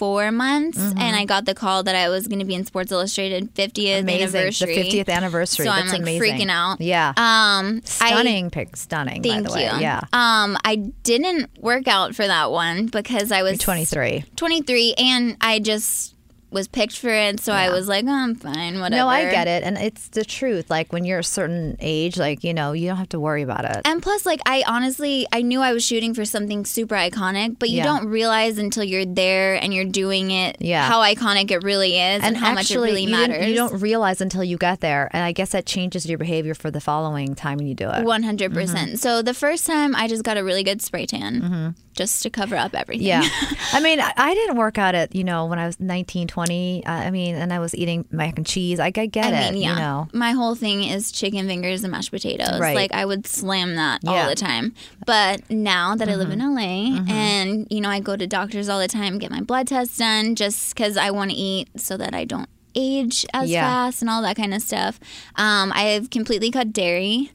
four 0.00 0.32
months, 0.32 0.78
Mm-hmm. 0.78 0.98
and 0.98 1.14
I 1.14 1.24
got 1.26 1.44
the 1.44 1.54
call 1.54 1.82
that 1.82 1.94
I 1.94 2.08
was 2.08 2.26
going 2.26 2.38
to 2.38 2.44
be 2.46 2.54
in 2.54 2.64
Sports 2.64 2.90
Illustrated 2.90 3.54
50th 3.54 4.00
Amazing. 4.00 4.08
anniversary. 4.36 4.74
The 4.74 4.82
50th 5.02 5.08
anniversary. 5.10 5.66
So 5.66 5.70
That's 5.70 5.82
I'm 5.82 5.88
like 5.92 6.00
amazing. 6.00 6.38
freaking 6.38 6.50
out. 6.50 6.80
Yeah. 6.80 7.10
Um, 7.18 7.82
I, 8.00 8.10
stunning 8.10 8.50
pic. 8.50 8.76
Stunning, 8.76 9.22
Thank 9.22 9.44
by 9.46 9.50
the 9.50 9.54
way. 9.56 9.64
you. 9.76 9.80
Yeah. 9.82 10.00
Um, 10.14 10.56
I 10.64 10.76
didn't 11.02 11.50
work 11.60 11.86
out 11.86 12.14
for 12.14 12.26
that 12.26 12.50
one 12.50 12.86
because 12.86 13.30
I 13.30 13.42
was 13.42 13.58
23. 13.58 14.24
23 14.36 14.94
and 14.96 15.36
I 15.42 15.58
just 15.60 16.14
was 16.50 16.66
picked 16.68 16.98
for 16.98 17.08
it 17.10 17.40
so 17.40 17.52
I 17.52 17.70
was 17.70 17.86
like 17.88 18.04
oh, 18.06 18.12
I'm 18.12 18.34
fine 18.34 18.80
whatever 18.80 18.96
No, 19.02 19.08
I 19.08 19.30
get 19.30 19.46
it. 19.46 19.62
And 19.62 19.78
it's 19.78 20.08
the 20.08 20.24
truth. 20.24 20.68
Like 20.70 20.92
when 20.92 21.04
you're 21.04 21.20
a 21.20 21.24
certain 21.24 21.76
age, 21.80 22.16
like, 22.16 22.42
you 22.44 22.52
know, 22.52 22.72
you 22.72 22.88
don't 22.88 22.96
have 22.96 23.08
to 23.10 23.20
worry 23.20 23.42
about 23.42 23.64
it. 23.64 23.82
and 23.84 24.02
plus 24.02 24.26
like 24.26 24.40
I 24.46 24.64
honestly 24.66 25.26
I 25.32 25.42
knew 25.42 25.60
I 25.60 25.72
was 25.72 25.84
shooting 25.84 26.12
for 26.14 26.24
something 26.24 26.64
super 26.64 26.94
iconic 26.94 27.58
but 27.58 27.70
you 27.70 27.78
Yeah. 27.78 27.84
don't 27.84 28.06
realize 28.08 28.58
until 28.58 28.84
you're 28.84 29.06
there 29.06 29.54
and 29.54 29.72
you're 29.72 29.84
doing 29.84 30.30
it 30.30 30.56
Yeah. 30.60 30.88
how 30.88 31.00
iconic 31.02 31.50
it 31.50 31.62
really 31.62 31.98
is 31.98 32.22
and, 32.22 32.36
how 32.36 32.52
much 32.54 32.70
it 32.70 32.76
really 32.78 33.06
matters 33.06 33.46
you 33.46 33.54
don't 33.54 33.80
realize 33.80 34.20
until 34.20 34.42
you 34.44 34.56
get 34.58 34.80
there. 34.80 35.08
And 35.12 35.22
I 35.22 35.32
guess 35.32 35.50
that 35.50 35.66
changes 35.66 36.06
your 36.06 36.18
behavior 36.18 36.54
for 36.54 36.70
the 36.70 36.80
following 36.80 37.34
time 37.34 37.58
when 37.58 37.66
you 37.66 37.74
do 37.74 37.88
it. 37.88 38.04
100%. 38.04 38.52
percent 38.52 38.98
So 38.98 39.22
the 39.22 39.34
first 39.34 39.66
time 39.66 39.94
I 39.94 40.08
just 40.08 40.24
got 40.24 40.36
a 40.36 40.44
really 40.44 40.62
good 40.64 40.82
spray 40.82 41.06
tan 41.06 41.74
just 41.94 42.22
to 42.22 42.30
cover 42.30 42.56
up 42.56 42.74
everything. 42.74 43.08
Mm-hmm. 43.08 43.44
Yeah. 43.54 43.58
I 43.72 43.80
mean, 43.80 44.00
I, 44.00 44.12
I 44.16 44.34
didn't 44.34 44.56
work 44.56 44.78
out 44.78 44.94
at, 44.94 45.14
you 45.14 45.24
know, 45.24 45.46
when 45.46 45.58
I 45.58 45.66
was 45.66 45.78
19, 45.80 46.28
20. 46.28 46.39
Uh, 46.48 46.90
I 46.90 47.10
mean, 47.10 47.34
and 47.34 47.52
I 47.52 47.58
was 47.58 47.74
eating 47.74 48.04
mac 48.10 48.36
and 48.36 48.46
cheese. 48.46 48.78
I, 48.80 48.86
I 48.86 49.06
get 49.06 49.32
I 49.34 49.48
it, 49.48 49.52
mean, 49.54 49.62
yeah. 49.62 49.70
you 49.70 49.76
know. 49.80 50.08
My 50.12 50.32
whole 50.32 50.54
thing 50.54 50.84
is 50.84 51.10
chicken 51.12 51.46
fingers 51.46 51.82
and 51.84 51.90
mashed 51.90 52.10
potatoes. 52.10 52.58
Right. 52.60 52.74
Like 52.76 52.92
I 52.92 53.04
would 53.04 53.26
slam 53.26 53.74
that 53.76 54.00
Yeah. 54.02 54.10
Mm-hmm. 54.10 54.22
all 54.22 54.28
the 54.28 54.34
time. 54.36 54.74
But 55.06 55.50
now 55.50 55.94
that 55.96 56.08
I 56.08 56.14
live 56.16 56.30
in 56.30 56.38
LA 56.38 57.02
and 57.12 57.66
you 57.70 57.80
know 57.80 57.88
I 57.90 58.00
go 58.00 58.16
to 58.16 58.26
doctors 58.26 58.68
all 58.68 58.78
the 58.80 58.88
time, 58.88 59.18
get 59.18 59.30
my 59.30 59.40
blood 59.40 59.68
tests 59.68 59.96
done 59.98 60.34
just 60.34 60.74
because 60.74 60.96
I 60.96 61.10
want 61.10 61.30
to 61.30 61.36
eat 61.36 61.68
so 61.76 61.96
that 61.96 62.14
I 62.14 62.24
don't 62.24 62.48
age 62.74 63.26
as 63.34 63.50
Yeah. 63.50 63.62
fast 63.66 64.00
and 64.02 64.08
all 64.10 64.22
that 64.22 64.36
kind 64.36 64.54
of 64.54 64.62
stuff. 64.62 65.00
Um, 65.36 65.72
I've 65.74 66.10
completely 66.10 66.50
cut 66.50 66.72
dairy. 66.72 67.32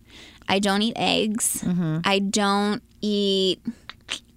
I 0.48 0.60
don't 0.60 0.82
eat 0.82 0.94
eggs. 0.96 1.62
Mm-hmm. 1.66 2.00
I 2.06 2.20
don't 2.20 2.82
eat. 3.02 3.60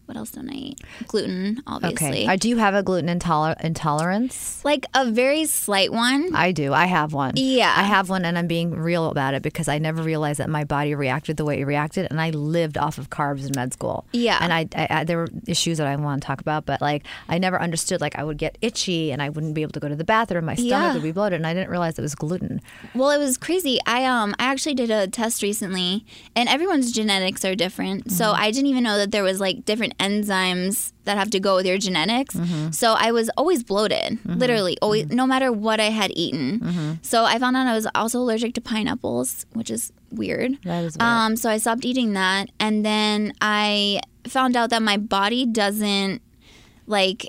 What 0.09 0.17
else 0.17 0.31
don't 0.31 0.49
I 0.49 0.55
eat? 0.55 0.81
Gluten, 1.07 1.63
obviously. 1.67 2.09
Okay. 2.25 2.27
Uh, 2.27 2.37
do 2.37 2.49
you 2.49 2.57
have 2.57 2.75
a 2.75 2.83
gluten 2.83 3.11
intoler- 3.19 3.61
intolerance? 3.63 4.65
like 4.65 4.87
a 4.95 5.11
very 5.11 5.45
slight 5.45 5.93
one. 5.93 6.35
I 6.35 6.53
do. 6.53 6.73
I 6.73 6.87
have 6.87 7.13
one. 7.13 7.33
Yeah. 7.37 7.73
I 7.77 7.83
have 7.83 8.09
one, 8.09 8.25
and 8.25 8.39
I'm 8.39 8.47
being 8.47 8.71
real 8.71 9.11
about 9.11 9.35
it 9.35 9.43
because 9.43 9.69
I 9.69 9.79
never 9.79 10.03
realized 10.03 10.41
that 10.41 10.49
my 10.49 10.65
body 10.65 10.95
reacted 10.95 11.37
the 11.37 11.45
way 11.45 11.61
it 11.61 11.65
reacted, 11.65 12.07
and 12.11 12.21
I 12.21 12.31
lived 12.31 12.79
off 12.79 12.97
of 12.99 13.11
carbs 13.11 13.47
in 13.47 13.53
med 13.55 13.73
school. 13.73 14.07
Yeah. 14.13 14.39
And 14.41 14.53
I, 14.53 14.67
I, 14.75 14.87
I 15.01 15.05
there 15.05 15.19
were 15.19 15.29
issues 15.47 15.79
that 15.79 15.87
I 15.87 15.95
want 15.97 16.23
to 16.23 16.27
talk 16.27 16.41
about, 16.41 16.65
but 16.65 16.81
like 16.81 17.05
I 17.29 17.39
never 17.39 17.61
understood. 17.61 18.01
Like 18.01 18.19
I 18.19 18.25
would 18.25 18.39
get 18.39 18.57
itchy, 18.63 19.13
and 19.13 19.21
I 19.23 19.29
wouldn't 19.29 19.53
be 19.55 19.61
able 19.63 19.73
to 19.73 19.81
go 19.81 19.89
to 19.89 19.97
the 19.97 20.05
bathroom. 20.05 20.47
My 20.47 20.55
stomach 20.55 20.71
Yeah. 20.71 20.93
would 20.95 21.03
be 21.03 21.13
bloated, 21.13 21.37
and 21.37 21.47
I 21.47 21.53
didn't 21.53 21.71
realize 21.71 21.99
it 21.99 22.03
was 22.03 22.15
gluten. 22.15 22.61
Well, 22.95 23.11
it 23.11 23.19
was 23.19 23.37
crazy. 23.37 23.79
I 23.87 24.05
um 24.07 24.35
I 24.39 24.45
actually 24.45 24.75
did 24.75 24.91
a 24.91 25.07
test 25.07 25.43
recently, 25.43 26.07
and 26.35 26.49
everyone's 26.49 26.93
genetics 26.93 27.45
are 27.45 27.55
different. 27.55 28.11
So 28.11 28.29
Mm-hmm. 28.29 28.43
I 28.43 28.51
didn't 28.51 28.67
even 28.67 28.85
know 28.85 28.99
that 28.99 29.11
there 29.11 29.23
was 29.23 29.41
like 29.41 29.65
different 29.65 29.95
enzymes 29.99 30.93
that 31.05 31.17
have 31.17 31.31
to 31.31 31.41
go 31.41 31.57
with 31.57 31.67
your 31.67 31.79
genetics. 31.79 32.35
Mm-hmm. 32.35 32.71
So 32.71 32.95
I 32.99 33.13
was 33.13 33.31
always 33.37 33.63
bloated, 33.63 34.19
literally 34.25 34.77
always, 34.81 35.07
no 35.07 35.27
matter 35.27 35.51
what 35.53 35.81
I 35.81 35.91
had 35.91 36.13
eaten. 36.15 36.61
Mm-hmm. 36.61 36.93
So 37.03 37.25
I 37.25 37.39
found 37.39 37.57
out 37.57 37.67
I 37.67 37.75
was 37.75 37.87
also 37.95 38.19
allergic 38.19 38.55
to 38.55 38.61
pineapples, 38.61 39.47
which 39.55 39.71
is 39.71 39.93
weird. 40.11 40.59
That 40.65 40.85
is 40.85 40.97
weird. 40.97 41.03
Um, 41.03 41.37
so 41.37 41.51
I 41.51 41.59
stopped 41.59 41.85
eating 41.85 42.13
that, 42.13 42.51
and 42.61 42.85
then 42.85 43.33
I 43.41 44.01
found 44.27 44.57
out 44.57 44.71
that 44.71 44.83
my 44.83 44.97
body 44.97 45.47
doesn't 45.47 46.23
like 46.87 47.27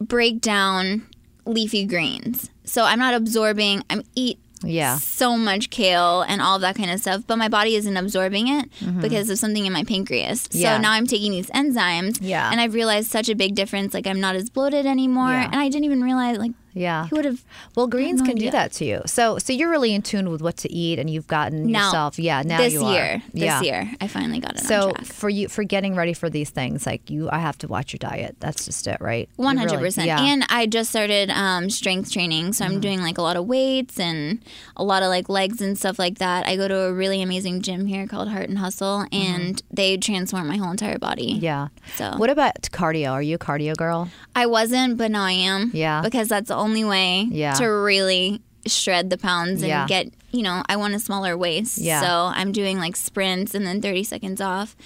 break 0.00 0.40
down 0.40 1.06
leafy 1.46 1.84
greens. 1.86 2.50
So 2.64 2.84
I'm 2.84 2.98
not 2.98 3.14
absorbing. 3.14 3.82
I'm 3.90 4.02
eat 4.14 4.38
Yeah. 4.62 4.98
so 4.98 5.36
much 5.36 5.70
kale 5.70 6.22
and 6.22 6.40
all 6.42 6.58
that 6.58 6.76
kind 6.76 6.90
of 6.90 7.00
stuff, 7.00 7.22
but 7.26 7.36
my 7.36 7.48
body 7.48 7.74
isn't 7.76 7.96
absorbing 7.96 8.48
it 8.48 8.68
because 9.00 9.30
of 9.30 9.38
something 9.38 9.64
in 9.64 9.72
my 9.72 9.84
pancreas. 9.84 10.48
Mm-hmm. 10.48 10.58
Yeah. 10.58 10.76
So 10.76 10.82
now 10.82 10.92
I'm 10.92 11.06
taking 11.06 11.32
these 11.32 11.48
enzymes, 11.50 12.18
Yeah. 12.20 12.50
and 12.50 12.60
I've 12.60 12.74
realized 12.74 13.10
such 13.10 13.28
a 13.28 13.34
big 13.34 13.54
difference. 13.54 13.94
Like 13.94 14.06
I'm 14.06 14.20
not 14.20 14.36
as 14.36 14.50
bloated 14.50 14.84
anymore, 14.86 15.30
Yeah. 15.30 15.46
and 15.50 15.56
I 15.56 15.68
didn't 15.68 15.84
even 15.84 16.02
realize 16.02 16.36
like 16.38 16.52
Yeah. 16.72 17.06
who 17.08 17.16
would 17.16 17.24
have. 17.24 17.42
Well, 17.74 17.86
greens 17.86 18.20
no 18.20 18.26
can 18.26 18.36
do 18.36 18.50
that 18.50 18.72
to 18.72 18.84
you. 18.84 19.02
So, 19.06 19.38
so 19.38 19.52
you're 19.52 19.70
really 19.70 19.94
in 19.94 20.02
tune 20.02 20.30
with 20.30 20.42
what 20.42 20.56
to 20.58 20.72
eat, 20.72 20.98
and 20.98 21.10
you've 21.10 21.26
gotten 21.26 21.70
Now, 21.70 21.86
yourself. 21.86 22.18
Yeah. 22.18 22.42
Now 22.44 22.58
this 22.58 22.72
you 22.72 22.84
are. 22.84 22.92
year, 22.92 23.22
this 23.32 23.42
yeah. 23.42 23.60
year, 23.62 23.90
I 24.00 24.06
finally 24.08 24.40
got 24.40 24.56
it 24.56 24.60
So 24.60 24.92
for 25.04 25.28
you, 25.28 25.48
for 25.48 25.64
getting 25.64 25.94
ready 25.94 26.12
for 26.12 26.30
these 26.30 26.50
things, 26.50 26.86
like 26.86 27.10
you, 27.10 27.28
I 27.30 27.38
have 27.38 27.58
to 27.58 27.68
watch 27.68 27.92
your 27.92 27.98
diet. 27.98 28.36
That's 28.40 28.64
just 28.64 28.86
it, 28.86 29.00
right? 29.00 29.28
One 29.36 29.56
hundred 29.56 29.80
percent. 29.80 30.08
Mm-hmm. 30.08 30.24
And 30.24 30.46
I 30.48 30.66
just 30.66 30.90
started 30.90 31.30
um, 31.30 31.70
strength 31.70 32.12
training, 32.12 32.52
so 32.52 32.64
I'm 32.64 32.80
doing 32.80 33.00
like 33.00 33.18
a 33.18 33.22
lot 33.22 33.36
of 33.36 33.46
weights 33.46 33.98
and 33.98 34.40
a 34.76 34.84
lot 34.84 35.02
of 35.02 35.08
like 35.08 35.28
legs 35.28 35.60
and 35.60 35.76
stuff 35.76 35.98
like 35.98 36.18
that. 36.18 36.46
I 36.46 36.56
go 36.56 36.68
to 36.68 36.78
a 36.86 36.92
really 36.92 37.22
amazing 37.22 37.62
gym 37.62 37.86
here 37.86 38.06
called 38.06 38.28
Heart 38.28 38.48
and 38.48 38.58
Hustle, 38.58 39.06
and 39.12 39.62
they 39.70 39.96
transform 39.96 40.46
my 40.48 40.56
whole 40.56 40.70
entire 40.70 40.98
body. 40.98 41.34
Mm-hmm. 41.34 41.44
yeah. 41.44 41.68
So 41.96 42.12
What 42.16 42.30
about 42.30 42.62
cardio? 42.70 43.12
Are 43.12 43.22
you 43.22 43.36
a 43.36 43.38
cardio 43.38 43.76
girl? 43.76 44.08
I 44.34 44.46
wasn't, 44.46 44.96
but 44.96 45.10
now 45.10 45.24
I 45.24 45.32
am. 45.32 45.70
Yeah. 45.74 46.02
Because 46.02 46.28
that's 46.28 46.48
the 46.48 46.56
only 46.60 46.84
way 46.84 47.26
Yeah. 47.30 47.54
to 47.54 47.64
really 47.66 48.40
shred 48.66 49.10
the 49.10 49.18
pounds 49.18 49.62
and 49.62 49.68
Yeah. 49.68 49.86
get, 49.86 50.08
you 50.32 50.42
know, 50.42 50.62
I 50.68 50.76
want 50.76 50.94
a 50.94 50.98
smaller 51.00 51.36
waist. 51.36 51.78
Yeah. 51.78 52.00
So 52.02 52.30
I'm 52.38 52.52
doing 52.52 52.78
like 52.78 52.96
sprints 52.96 53.54
and 53.54 53.66
then 53.66 53.80
30 53.82 54.04
seconds 54.04 54.40
off. 54.40 54.76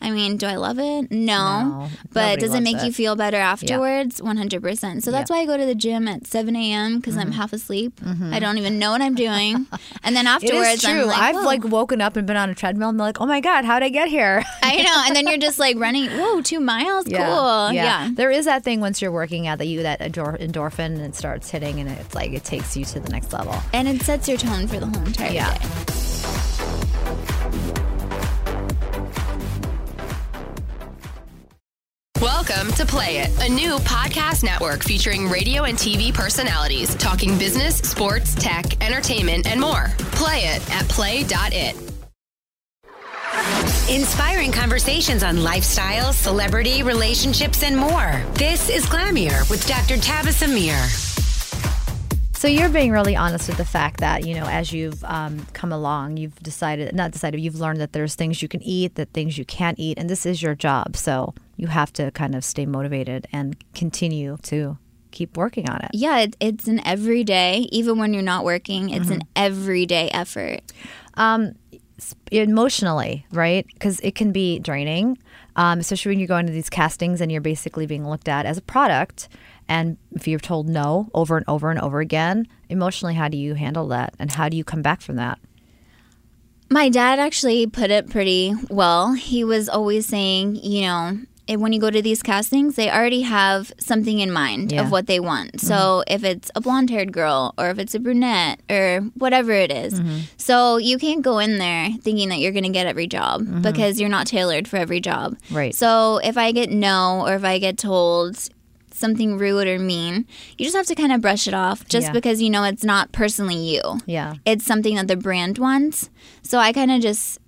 I 0.00 0.10
mean, 0.10 0.36
do 0.36 0.46
I 0.46 0.56
love 0.56 0.78
it? 0.78 1.10
No. 1.10 1.34
No, 1.34 1.88
but 2.12 2.40
does 2.40 2.54
it 2.54 2.62
make 2.62 2.76
it. 2.78 2.84
you 2.84 2.92
feel 2.92 3.16
better 3.16 3.36
afterwards? 3.36 4.20
100%. 4.20 5.02
So 5.02 5.10
that's 5.10 5.30
Yeah. 5.30 5.36
why 5.36 5.42
I 5.42 5.46
go 5.46 5.56
to 5.56 5.66
the 5.66 5.74
gym 5.74 6.08
at 6.08 6.26
7 6.26 6.54
a.m. 6.56 6.96
because 6.98 7.14
Mm-hmm. 7.14 7.20
I'm 7.22 7.32
half 7.32 7.52
asleep. 7.52 8.00
I 8.32 8.38
don't 8.40 8.58
even 8.58 8.78
know 8.78 8.90
what 8.92 9.00
I'm 9.02 9.14
doing. 9.14 9.66
and 10.04 10.16
then 10.16 10.26
afterwards, 10.26 10.74
is 10.76 10.82
true. 10.82 11.02
I'm 11.02 11.06
like, 11.08 11.18
I've 11.18 11.44
like 11.44 11.64
woken 11.64 12.00
up 12.00 12.16
and 12.16 12.26
been 12.26 12.36
on 12.36 12.50
a 12.50 12.54
treadmill 12.54 12.88
and 12.90 12.98
been 12.98 13.06
like, 13.06 13.20
oh 13.20 13.26
my 13.26 13.40
god, 13.40 13.64
how'd 13.64 13.82
I 13.82 13.88
get 13.88 14.08
here? 14.08 14.42
I 14.62 14.76
know. 14.82 15.02
And 15.06 15.14
then 15.16 15.26
you're 15.28 15.38
just 15.38 15.58
like 15.58 15.76
running, 15.78 16.10
whoa, 16.18 16.40
two 16.42 16.60
miles? 16.60 17.04
Cool. 17.06 17.72
yeah. 17.72 18.10
There 18.12 18.30
is 18.30 18.44
that 18.46 18.64
thing 18.64 18.80
once 18.80 19.00
you're 19.02 19.12
working 19.12 19.46
out 19.46 19.58
that 19.58 19.66
you 19.66 19.82
that 19.82 20.00
endorphin 20.00 20.78
and 20.86 21.00
it 21.02 21.14
starts 21.14 21.50
hitting 21.50 21.80
and 21.80 21.88
it's 21.90 22.14
like 22.14 22.32
it 22.32 22.44
takes 22.44 22.76
you 22.76 22.84
to 22.86 23.00
the 23.00 23.10
next 23.10 23.32
level. 23.32 23.54
And 23.72 23.86
it 23.88 24.02
sets 24.02 24.28
your 24.28 24.38
tone 24.38 24.66
for 24.66 24.78
the 24.80 24.86
whole 24.86 24.93
entire 24.94 25.32
Yeah. 25.32 25.54
day. 25.58 26.74
Welcome 32.20 32.72
to 32.74 32.86
Play 32.86 33.18
It, 33.18 33.30
a 33.42 33.52
new 33.52 33.76
podcast 33.78 34.44
network 34.44 34.82
featuring 34.84 35.28
radio 35.28 35.64
and 35.64 35.76
TV 35.76 36.12
personalities 36.14 36.94
talking 36.94 37.36
business, 37.38 37.76
sports, 37.78 38.34
tech, 38.36 38.82
entertainment, 38.82 39.46
and 39.46 39.60
more. 39.60 39.86
Play 40.12 40.44
it 40.44 40.70
at 40.70 40.88
play.it. 40.88 41.76
Inspiring 43.90 44.52
conversations 44.52 45.22
on 45.22 45.42
lifestyle, 45.42 46.12
celebrity, 46.12 46.82
relationships, 46.82 47.62
and 47.62 47.76
more. 47.76 48.22
This 48.34 48.70
is 48.70 48.86
Glamier 48.86 49.48
with 49.50 49.66
Dr. 49.66 49.96
Tabasum 49.96 50.54
Mir. 50.54 51.23
So 52.44 52.48
you're 52.48 52.68
being 52.68 52.92
really 52.92 53.16
honest 53.16 53.48
with 53.48 53.56
the 53.56 53.64
fact 53.64 54.00
that 54.00 54.26
you 54.26 54.34
know 54.34 54.44
as 54.44 54.70
you've 54.70 55.02
um, 55.04 55.46
come 55.54 55.72
along, 55.72 56.18
you've 56.18 56.38
decided 56.40 56.94
not 56.94 57.10
decided, 57.10 57.40
you've 57.40 57.58
learned 57.58 57.80
that 57.80 57.94
there's 57.94 58.16
things 58.16 58.42
you 58.42 58.48
can 58.48 58.62
eat, 58.62 58.96
that 58.96 59.14
things 59.14 59.38
you 59.38 59.46
can't 59.46 59.78
eat, 59.78 59.98
and 59.98 60.10
this 60.10 60.26
is 60.26 60.42
your 60.42 60.54
job. 60.54 60.94
So 60.94 61.32
you 61.56 61.68
have 61.68 61.90
to 61.94 62.10
kind 62.10 62.34
of 62.34 62.44
stay 62.44 62.66
motivated 62.66 63.26
and 63.32 63.56
continue 63.72 64.36
to 64.42 64.76
keep 65.10 65.38
working 65.38 65.70
on 65.70 65.80
it. 65.84 65.92
Yeah, 65.94 66.18
it, 66.18 66.36
it's 66.38 66.68
an 66.68 66.86
everyday, 66.86 67.60
even 67.72 67.96
when 67.96 68.12
you're 68.12 68.22
not 68.22 68.44
working, 68.44 68.90
it's 68.90 69.08
an 69.08 69.22
everyday 69.34 70.10
effort. 70.10 70.70
emotionally, 72.30 73.24
right? 73.32 73.66
Because 73.72 74.00
it 74.00 74.14
can 74.14 74.32
be 74.32 74.58
draining, 74.58 75.16
um, 75.56 75.78
especially 75.78 76.10
when 76.10 76.18
you're 76.18 76.28
going 76.28 76.46
to 76.46 76.52
these 76.52 76.68
castings 76.68 77.20
and 77.20 77.32
you're 77.32 77.40
basically 77.40 77.86
being 77.86 78.06
looked 78.06 78.28
at 78.28 78.44
as 78.44 78.58
a 78.58 78.62
product. 78.62 79.28
And 79.68 79.96
if 80.12 80.28
you're 80.28 80.38
told 80.38 80.68
no 80.68 81.08
over 81.14 81.36
and 81.36 81.44
over 81.48 81.70
and 81.70 81.80
over 81.80 82.00
again, 82.00 82.46
emotionally, 82.68 83.14
how 83.14 83.28
do 83.28 83.36
you 83.36 83.54
handle 83.54 83.88
that? 83.88 84.14
And 84.18 84.30
how 84.32 84.48
do 84.48 84.56
you 84.56 84.64
come 84.64 84.82
back 84.82 85.00
from 85.00 85.16
that? 85.16 85.38
My 86.70 86.88
dad 86.88 87.18
actually 87.18 87.66
put 87.66 87.90
it 87.90 88.10
pretty 88.10 88.54
well. 88.68 89.12
He 89.12 89.44
was 89.44 89.68
always 89.68 90.06
saying, 90.06 90.56
you 90.56 90.82
know, 90.82 91.18
when 91.46 91.74
you 91.74 91.80
go 91.80 91.90
to 91.90 92.00
these 92.00 92.22
castings, 92.22 92.74
they 92.76 92.90
already 92.90 93.20
have 93.22 93.70
something 93.78 94.18
in 94.18 94.32
mind 94.32 94.72
Yeah. 94.72 94.82
of 94.82 94.90
what 94.90 95.06
they 95.06 95.20
want. 95.20 95.52
Mm-hmm. 95.52 95.66
So 95.66 96.02
if 96.08 96.24
it's 96.24 96.50
a 96.54 96.60
blonde 96.62 96.88
haired 96.88 97.12
girl 97.12 97.52
or 97.58 97.68
if 97.68 97.78
it's 97.78 97.94
a 97.94 98.00
brunette 98.00 98.60
or 98.70 99.00
whatever 99.14 99.52
it 99.52 99.70
is. 99.70 100.00
Mm-hmm. 100.00 100.18
So 100.38 100.78
you 100.78 100.96
can't 100.98 101.22
go 101.22 101.38
in 101.38 101.58
there 101.58 101.90
thinking 102.00 102.30
that 102.30 102.38
you're 102.38 102.52
going 102.52 102.64
to 102.64 102.70
get 102.70 102.86
every 102.86 103.06
job 103.06 103.42
mm-hmm. 103.42 103.60
because 103.60 104.00
you're 104.00 104.08
not 104.08 104.26
tailored 104.26 104.66
for 104.66 104.78
every 104.78 105.00
job. 105.00 105.36
Right. 105.50 105.74
So 105.74 106.18
if 106.24 106.38
I 106.38 106.52
get 106.52 106.70
no 106.70 107.26
or 107.26 107.34
if 107.34 107.44
I 107.44 107.58
get 107.58 107.76
told 107.76 108.48
something 108.96 109.36
rude 109.38 109.66
or 109.66 109.78
mean, 109.78 110.26
you 110.56 110.64
just 110.64 110.76
have 110.76 110.86
to 110.86 110.94
kind 110.94 111.12
of 111.12 111.20
brush 111.20 111.46
it 111.48 111.54
off 111.54 111.86
just 111.88 112.06
Yeah. 112.08 112.12
because 112.12 112.40
you 112.40 112.48
know 112.50 112.64
it's 112.64 112.84
not 112.84 113.12
personally 113.12 113.56
you 113.56 113.80
Yeah. 114.06 114.34
it's 114.44 114.64
something 114.64 114.94
that 114.96 115.08
the 115.08 115.16
brand 115.16 115.58
wants. 115.58 116.10
So 116.42 116.58
I 116.58 116.72
kind 116.72 116.90
of 116.90 117.00
just 117.02 117.38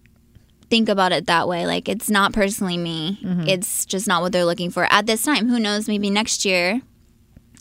think 0.68 0.88
about 0.88 1.12
it 1.12 1.26
that 1.26 1.46
way. 1.46 1.64
Like 1.66 1.88
it's 1.88 2.10
not 2.10 2.32
personally 2.32 2.76
me. 2.76 3.20
Mm-hmm. 3.22 3.48
It's 3.48 3.86
just 3.86 4.08
not 4.08 4.22
what 4.22 4.32
they're 4.32 4.44
looking 4.44 4.70
for 4.70 4.84
at 4.92 5.06
this 5.06 5.22
time. 5.22 5.48
Who 5.48 5.60
knows? 5.60 5.86
Maybe 5.88 6.10
next 6.10 6.44
year, 6.44 6.82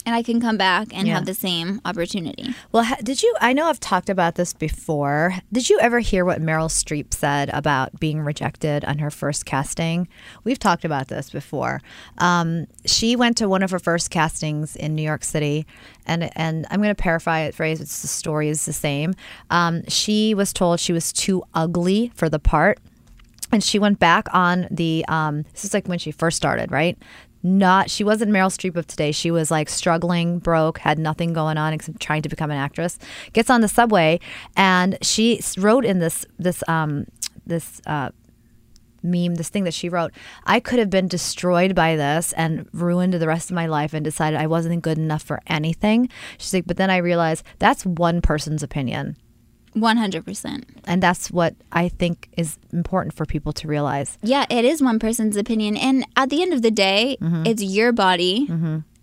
and 0.05 0.13
I 0.15 0.21
can 0.23 0.39
come 0.39 0.57
back 0.57 0.87
and 0.93 1.07
Yeah. 1.07 1.15
have 1.15 1.25
the 1.25 1.33
same 1.33 1.81
opportunity. 1.85 2.53
Well, 2.71 2.83
ha- 2.83 2.97
did 3.03 3.23
you? 3.23 3.35
I 3.41 3.53
know 3.53 3.65
I've 3.67 3.79
talked 3.79 4.09
about 4.09 4.35
this 4.35 4.53
before. 4.53 5.35
Did 5.51 5.69
you 5.69 5.79
ever 5.79 5.99
hear 5.99 6.23
what 6.25 6.41
Meryl 6.41 6.69
Streep 6.69 7.13
said 7.13 7.49
about 7.53 7.99
being 7.99 8.21
rejected 8.21 8.85
on 8.85 8.99
her 8.99 9.09
first 9.09 9.45
casting? 9.45 10.07
We've 10.43 10.59
talked 10.59 10.85
about 10.85 11.07
this 11.07 11.29
before. 11.29 11.81
Um, 12.19 12.67
she 12.85 13.15
went 13.15 13.37
to 13.37 13.49
one 13.49 13.63
of 13.63 13.71
her 13.71 13.79
first 13.79 14.09
castings 14.11 14.75
in 14.75 14.95
New 14.95 15.01
York 15.03 15.23
City, 15.23 15.65
and 16.05 16.29
and 16.37 16.65
I'm 16.69 16.81
going 16.81 16.93
to 16.95 17.01
paraphrase 17.01 17.49
it. 17.79 17.83
It's 17.83 18.01
the 18.01 18.07
story 18.07 18.49
is 18.49 18.65
the 18.65 18.73
same. 18.73 19.13
Um, 19.49 19.83
she 19.87 20.33
was 20.33 20.53
told 20.53 20.79
she 20.79 20.93
was 20.93 21.11
too 21.11 21.43
ugly 21.53 22.11
for 22.15 22.29
the 22.29 22.39
part 22.39 22.79
and 23.51 23.63
she 23.63 23.77
went 23.79 23.99
back 23.99 24.27
on 24.33 24.67
the 24.71 25.05
um 25.07 25.43
this 25.53 25.63
is 25.63 25.73
like 25.73 25.87
when 25.87 25.99
she 25.99 26.09
first 26.11 26.35
started 26.35 26.71
right 26.71 26.97
not 27.45 27.91
she 27.91 28.03
wasn't 28.03 28.31
meryl 28.31 28.49
streep 28.49 28.75
of 28.75 28.87
today. 28.87 29.11
She 29.11 29.29
was 29.29 29.51
like 29.51 29.69
struggling 29.69 30.39
broke 30.39 30.79
had 30.79 30.97
nothing 30.97 31.31
going 31.31 31.57
on 31.57 31.73
except 31.73 31.99
trying 31.99 32.23
to 32.23 32.29
become 32.29 32.49
an 32.49 32.57
actress. 32.57 32.97
Gets 33.33 33.51
on 33.51 33.61
the 33.61 33.67
subway 33.67 34.19
and 34.57 34.97
she 35.01 35.39
wrote 35.57 35.85
in 35.85 35.99
this 35.99 36.25
this 36.39 36.63
um 36.67 37.05
this 37.45 37.81
uh 37.85 38.09
meme 39.03 39.35
this 39.35 39.49
thing 39.49 39.65
that 39.65 39.73
she 39.75 39.87
wrote 39.87 40.11
i 40.47 40.59
could 40.59 40.79
have 40.79 40.89
been 40.89 41.07
destroyed 41.07 41.75
by 41.75 41.95
this 41.95 42.33
and 42.33 42.67
ruined 42.73 43.13
the 43.13 43.27
rest 43.27 43.51
of 43.51 43.55
my 43.55 43.67
life 43.67 43.93
and 43.93 44.03
decided 44.03 44.39
i 44.39 44.47
wasn't 44.47 44.81
good 44.81 44.97
enough 44.97 45.21
for 45.21 45.39
anything. 45.45 46.09
She's 46.39 46.55
like 46.55 46.65
but 46.65 46.77
then 46.77 46.89
i 46.89 46.97
realized 46.97 47.45
that's 47.59 47.85
one 47.85 48.21
person's 48.21 48.63
opinion 48.63 49.17
One 49.75 49.97
hundred 49.97 50.23
percent. 50.25 50.63
and 50.87 51.03
that's 51.03 51.29
what 51.29 51.53
i 51.71 51.89
think 51.89 52.29
is 52.37 52.57
important 52.71 53.13
for 53.13 53.25
people 53.25 53.51
to 53.59 53.67
realize 53.67 54.17
Yeah, 54.23 54.45
it 54.49 54.63
is 54.65 54.81
one 54.81 54.99
person's 54.99 55.35
opinion, 55.37 55.75
and 55.77 56.05
at 56.15 56.29
the 56.29 56.41
end 56.41 56.53
of 56.53 56.61
the 56.61 56.71
day, 56.71 57.17
Mm-hmm. 57.21 57.43
it's 57.45 57.61
your 57.61 57.91
body. 57.91 58.47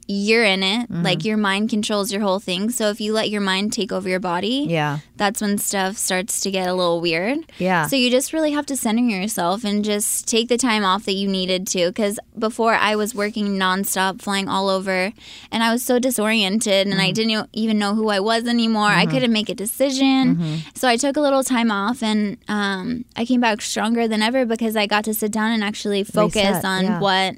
You're 0.08 0.44
in 0.44 0.62
it. 0.62 0.90
Mm-hmm. 0.90 1.02
Like 1.02 1.24
your 1.24 1.36
mind 1.36 1.70
controls 1.70 2.12
your 2.12 2.22
whole 2.22 2.40
thing. 2.40 2.70
So 2.70 2.88
if 2.90 3.00
you 3.00 3.12
let 3.12 3.30
your 3.30 3.40
mind 3.40 3.72
take 3.72 3.92
over 3.92 4.08
your 4.08 4.20
body, 4.20 4.66
yeah 4.68 4.98
that's 5.22 5.40
when 5.40 5.56
stuff 5.56 5.96
starts 5.96 6.40
to 6.40 6.50
get 6.50 6.68
a 6.68 6.74
little 6.74 7.00
weird. 7.00 7.38
Yeah. 7.58 7.86
So 7.86 7.94
you 7.94 8.10
just 8.10 8.32
really 8.32 8.50
have 8.50 8.66
to 8.66 8.76
center 8.76 9.02
yourself 9.02 9.62
and 9.62 9.84
just 9.84 10.26
take 10.26 10.48
the 10.48 10.56
time 10.56 10.84
off 10.84 11.04
that 11.04 11.12
you 11.12 11.28
needed 11.28 11.64
to. 11.68 11.86
Because 11.86 12.18
before 12.36 12.74
I 12.74 12.96
was 12.96 13.14
working 13.14 13.56
nonstop, 13.56 14.20
flying 14.20 14.48
all 14.48 14.68
over, 14.68 15.12
and 15.52 15.62
I 15.62 15.72
was 15.72 15.84
so 15.84 16.00
disoriented 16.00 16.88
and 16.88 17.00
I 17.00 17.12
mm-hmm. 17.12 17.12
didn't 17.12 17.50
even 17.52 17.78
know 17.78 17.94
who 17.94 18.08
I 18.08 18.18
was 18.18 18.48
anymore. 18.48 18.88
I 18.88 19.04
mm-hmm. 19.04 19.12
couldn't 19.12 19.32
make 19.32 19.48
a 19.48 19.54
decision. 19.54 20.62
So 20.74 20.88
I 20.88 20.96
took 20.96 21.16
a 21.16 21.20
little 21.20 21.44
time 21.44 21.70
off 21.70 22.02
and 22.02 22.36
um, 22.48 23.04
I 23.16 23.24
came 23.24 23.40
back 23.40 23.60
stronger 23.60 24.08
than 24.08 24.22
ever 24.22 24.44
because 24.44 24.74
I 24.74 24.88
got 24.88 25.04
to 25.04 25.14
sit 25.14 25.30
down 25.30 25.52
and 25.52 25.62
actually 25.62 26.02
focus 26.02 26.44
Reset, 26.44 26.64
on 26.64 26.84
yeah. 26.84 27.00
what. 27.00 27.36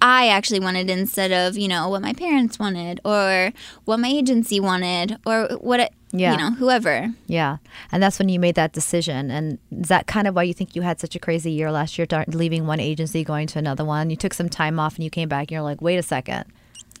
I 0.00 0.28
actually 0.28 0.60
wanted 0.60 0.88
instead 0.90 1.32
of, 1.32 1.56
you 1.58 1.66
know, 1.68 1.88
what 1.88 2.02
my 2.02 2.12
parents 2.12 2.58
wanted 2.58 3.00
or 3.04 3.52
what 3.84 3.98
my 3.98 4.08
agency 4.08 4.60
wanted 4.60 5.18
or 5.26 5.48
what, 5.60 5.80
it, 5.80 5.92
Yeah. 6.12 6.32
you 6.32 6.38
know, 6.38 6.50
whoever. 6.52 7.12
Yeah. 7.26 7.56
And 7.90 8.00
that's 8.02 8.18
when 8.18 8.28
you 8.28 8.38
made 8.38 8.54
that 8.54 8.72
decision. 8.72 9.30
And 9.30 9.58
is 9.72 9.88
that 9.88 10.06
kind 10.06 10.28
of 10.28 10.34
why 10.36 10.44
you 10.44 10.54
think 10.54 10.76
you 10.76 10.82
had 10.82 11.00
such 11.00 11.16
a 11.16 11.18
crazy 11.18 11.50
year 11.50 11.72
last 11.72 11.98
year, 11.98 12.06
leaving 12.28 12.66
one 12.66 12.78
agency, 12.80 13.24
going 13.24 13.48
to 13.48 13.58
another 13.58 13.84
one? 13.84 14.08
You 14.10 14.16
took 14.16 14.34
some 14.34 14.48
time 14.48 14.78
off 14.78 14.94
and 14.94 15.02
you 15.04 15.10
came 15.10 15.28
back 15.28 15.42
and 15.48 15.50
you're 15.52 15.62
like, 15.62 15.82
wait 15.82 15.96
a 15.98 16.02
second. 16.02 16.44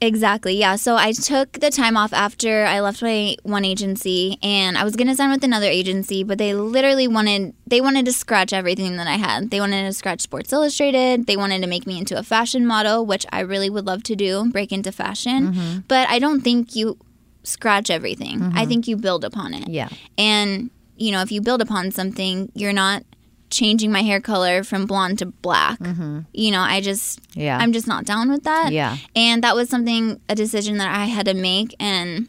Exactly. 0.00 0.54
Yeah. 0.54 0.76
So 0.76 0.96
I 0.96 1.12
took 1.12 1.52
the 1.52 1.70
time 1.70 1.96
off 1.96 2.12
after 2.12 2.64
I 2.64 2.80
left 2.80 3.02
my 3.02 3.36
one 3.42 3.64
agency 3.64 4.38
and 4.42 4.78
I 4.78 4.84
was 4.84 4.96
going 4.96 5.08
to 5.08 5.14
sign 5.14 5.30
with 5.30 5.42
another 5.42 5.66
agency, 5.66 6.22
but 6.22 6.38
they 6.38 6.54
literally 6.54 7.08
wanted 7.08 7.54
they 7.66 7.80
wanted 7.80 8.06
to 8.06 8.12
scratch 8.12 8.52
everything 8.52 8.96
that 8.96 9.06
I 9.06 9.16
had. 9.16 9.50
They 9.50 9.60
wanted 9.60 9.82
to 9.84 9.92
scratch 9.92 10.20
Sports 10.20 10.52
Illustrated. 10.52 11.26
They 11.26 11.36
wanted 11.36 11.62
to 11.62 11.66
make 11.66 11.86
me 11.86 11.98
into 11.98 12.18
a 12.18 12.22
fashion 12.22 12.66
model, 12.66 13.04
which 13.04 13.26
I 13.32 13.40
really 13.40 13.70
would 13.70 13.86
love 13.86 14.02
to 14.04 14.16
do, 14.16 14.50
break 14.50 14.72
into 14.72 14.92
fashion. 14.92 15.52
Mm-hmm. 15.52 15.78
But 15.88 16.08
I 16.08 16.18
don't 16.18 16.40
think 16.40 16.76
you 16.76 16.98
scratch 17.42 17.90
everything. 17.90 18.42
I 18.42 18.46
mm-hmm. 18.46 18.68
think 18.68 18.88
you 18.88 18.96
build 18.96 19.24
upon 19.24 19.54
it. 19.54 19.68
Yeah. 19.68 19.88
And 20.16 20.70
you 20.96 21.12
know, 21.12 21.22
if 21.22 21.32
you 21.32 21.40
build 21.40 21.62
upon 21.62 21.90
something, 21.90 22.50
you're 22.54 22.72
not 22.72 23.04
changing 23.50 23.90
my 23.90 24.02
hair 24.02 24.20
color 24.20 24.62
from 24.62 24.86
blonde 24.86 25.18
to 25.20 25.26
black. 25.26 25.78
Mm-hmm. 25.78 26.20
You 26.32 26.50
know, 26.50 26.60
I 26.60 26.80
just 26.80 27.20
Yeah. 27.34 27.58
I'm 27.58 27.72
just 27.72 27.86
not 27.86 28.04
down 28.04 28.30
with 28.30 28.44
that. 28.44 28.72
Yeah. 28.72 28.96
And 29.14 29.42
that 29.42 29.54
was 29.56 29.68
something, 29.68 30.20
a 30.28 30.34
decision 30.34 30.78
that 30.78 30.94
I 30.94 31.06
had 31.06 31.26
to 31.26 31.34
make. 31.34 31.74
And 31.80 32.28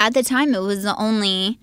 at 0.00 0.14
the 0.14 0.22
time, 0.22 0.54
it 0.54 0.60
was 0.60 0.82
the 0.82 0.96
only 0.96 1.58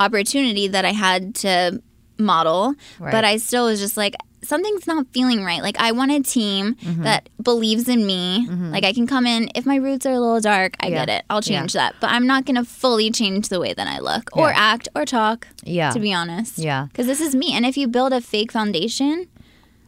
opportunity 0.00 0.68
that 0.68 0.84
I 0.84 0.92
had 0.92 1.34
to 1.36 1.80
model. 2.18 2.74
Right. 2.98 3.12
But 3.12 3.24
I 3.24 3.36
still 3.38 3.66
was 3.66 3.80
just 3.80 3.96
like, 3.96 4.14
something's 4.46 4.86
not 4.86 5.06
feeling 5.12 5.42
right. 5.44 5.62
Like, 5.62 5.78
I 5.78 5.92
want 5.92 6.10
a 6.12 6.20
team 6.22 6.74
Mm-hmm. 6.74 7.02
that 7.02 7.28
believes 7.42 7.88
in 7.88 8.06
me. 8.06 8.46
Like, 8.48 8.84
I 8.84 8.92
can 8.92 9.06
come 9.06 9.26
in, 9.26 9.50
if 9.54 9.64
my 9.66 9.76
roots 9.76 10.06
are 10.06 10.12
a 10.12 10.20
little 10.20 10.40
dark, 10.40 10.74
I 10.80 10.86
Yeah. 10.88 11.04
get 11.06 11.08
it. 11.08 11.24
I'll 11.30 11.38
Yeah. 11.44 11.60
change 11.60 11.72
that. 11.74 11.94
But 12.00 12.10
I'm 12.10 12.26
not 12.26 12.44
going 12.46 12.56
to 12.56 12.64
fully 12.64 13.10
change 13.10 13.48
the 13.48 13.60
way 13.60 13.72
that 13.74 13.86
I 13.86 13.98
look 14.00 14.30
or 14.36 14.48
Yeah. 14.50 14.54
act 14.56 14.88
or 14.94 15.04
talk, 15.04 15.48
Yeah. 15.64 15.90
to 15.90 16.00
be 16.00 16.12
honest. 16.12 16.58
Yeah. 16.58 16.86
Because 16.86 17.06
this 17.06 17.20
is 17.20 17.34
me. 17.34 17.52
And 17.52 17.64
if 17.66 17.76
you 17.76 17.88
build 17.88 18.12
a 18.12 18.20
fake 18.20 18.52
foundation, 18.52 19.26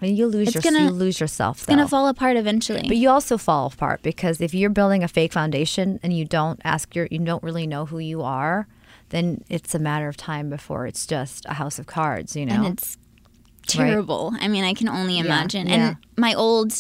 And 0.02 0.14
you 0.14 0.26
lose 0.26 0.48
It's 0.48 0.54
your, 0.56 0.62
gonna- 0.62 0.84
you 0.84 0.90
lose 0.90 1.20
yourself. 1.20 1.56
it's 1.56 1.66
going 1.66 1.78
to 1.78 1.88
fall 1.88 2.06
apart 2.06 2.36
eventually. 2.36 2.84
But 2.86 2.98
you 2.98 3.08
also 3.08 3.38
fall 3.38 3.68
apart 3.72 4.02
because 4.02 4.42
if 4.42 4.52
you're 4.52 4.68
building 4.68 5.02
a 5.02 5.08
fake 5.08 5.32
foundation 5.32 5.98
and 6.02 6.12
you 6.12 6.26
don't 6.26 6.60
ask 6.64 6.94
your, 6.94 7.08
you 7.10 7.18
don't 7.20 7.42
really 7.42 7.66
know 7.66 7.86
who 7.86 7.98
you 7.98 8.20
are, 8.20 8.66
then 9.08 9.42
it's 9.48 9.74
a 9.74 9.78
matter 9.78 10.06
of 10.06 10.16
time 10.18 10.50
before 10.50 10.86
it's 10.86 11.06
just 11.06 11.46
a 11.46 11.54
house 11.54 11.78
of 11.78 11.86
cards. 11.86 12.36
You 12.36 12.44
know. 12.44 12.56
and 12.56 12.66
it's 12.66 12.98
terrible. 13.66 14.32
I 14.40 14.48
mean, 14.48 14.64
I 14.64 14.74
can 14.74 14.88
only 14.88 15.18
imagine. 15.18 15.66
yeah. 15.68 15.74
And 15.88 15.96
my 16.16 16.34
old, 16.34 16.72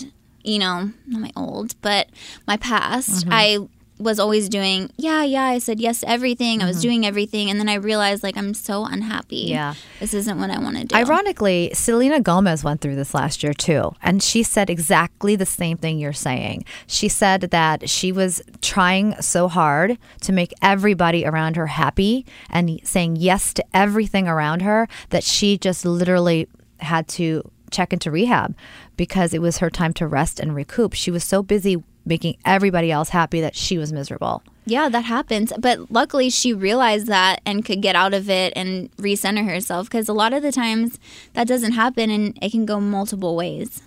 you 0.42 0.58
know, 0.58 0.90
not 1.06 1.20
my 1.20 1.32
old, 1.36 1.74
but 1.82 2.08
my 2.46 2.56
past, 2.56 3.24
Mm-hmm. 3.26 3.30
I 3.32 3.58
was 3.98 4.18
always 4.20 4.50
doing, 4.50 4.90
yeah, 4.98 5.22
yeah. 5.22 5.44
I 5.44 5.56
said 5.56 5.80
yes 5.80 6.00
to 6.00 6.08
everything. 6.10 6.60
I 6.62 6.66
was 6.66 6.76
Mm-hmm. 6.76 6.82
doing 6.82 7.06
everything, 7.06 7.48
and 7.48 7.58
then 7.58 7.66
I 7.66 7.76
realized 7.76 8.22
like 8.22 8.36
I'm 8.36 8.52
so 8.52 8.84
unhappy. 8.84 9.46
Yeah. 9.48 9.72
this 10.00 10.12
isn't 10.12 10.38
what 10.38 10.50
I 10.50 10.58
want 10.58 10.76
to 10.76 10.84
do. 10.84 10.94
Ironically, 10.94 11.70
Selena 11.72 12.20
Gomez 12.20 12.62
went 12.62 12.82
through 12.82 12.96
this 12.96 13.14
last 13.14 13.42
year 13.42 13.54
too. 13.54 13.94
And 14.02 14.22
she 14.22 14.42
said 14.42 14.68
exactly 14.68 15.34
the 15.34 15.46
same 15.46 15.78
thing 15.78 15.98
you're 15.98 16.12
saying. 16.12 16.66
She 16.86 17.08
said 17.08 17.40
that 17.52 17.88
she 17.88 18.12
was 18.12 18.42
trying 18.60 19.14
so 19.22 19.48
hard 19.48 19.96
to 20.20 20.30
make 20.32 20.52
everybody 20.60 21.24
around 21.24 21.56
her 21.56 21.68
happy 21.68 22.26
and 22.50 22.78
saying 22.84 23.16
yes 23.16 23.54
to 23.54 23.64
everything 23.72 24.28
around 24.28 24.60
her 24.60 24.88
that 25.08 25.24
she 25.24 25.56
just 25.56 25.86
literally 25.86 26.48
had 26.78 27.08
to 27.08 27.50
check 27.70 27.92
into 27.92 28.10
rehab 28.10 28.54
because 28.96 29.34
it 29.34 29.42
was 29.42 29.58
her 29.58 29.70
time 29.70 29.92
to 29.94 30.06
rest 30.06 30.40
and 30.40 30.54
recoup. 30.54 30.94
She 30.94 31.10
was 31.10 31.24
so 31.24 31.42
busy 31.42 31.82
making 32.04 32.36
everybody 32.44 32.90
else 32.92 33.08
happy 33.08 33.40
that 33.40 33.56
she 33.56 33.76
was 33.76 33.92
miserable. 33.92 34.42
Yeah, 34.64 34.88
that 34.88 35.04
happens. 35.04 35.52
But 35.58 35.92
luckily, 35.92 36.30
she 36.30 36.52
realized 36.52 37.06
that 37.06 37.40
and 37.46 37.64
could 37.64 37.82
get 37.82 37.94
out 37.94 38.14
of 38.14 38.28
it 38.28 38.52
and 38.56 38.90
recenter 38.96 39.48
herself. 39.48 39.88
Because 39.88 40.08
a 40.08 40.12
lot 40.12 40.32
of 40.32 40.42
the 40.42 40.50
times 40.50 40.98
that 41.34 41.46
doesn't 41.46 41.72
happen, 41.72 42.10
and 42.10 42.36
it 42.42 42.50
can 42.50 42.66
go 42.66 42.80
multiple 42.80 43.36
ways. 43.36 43.80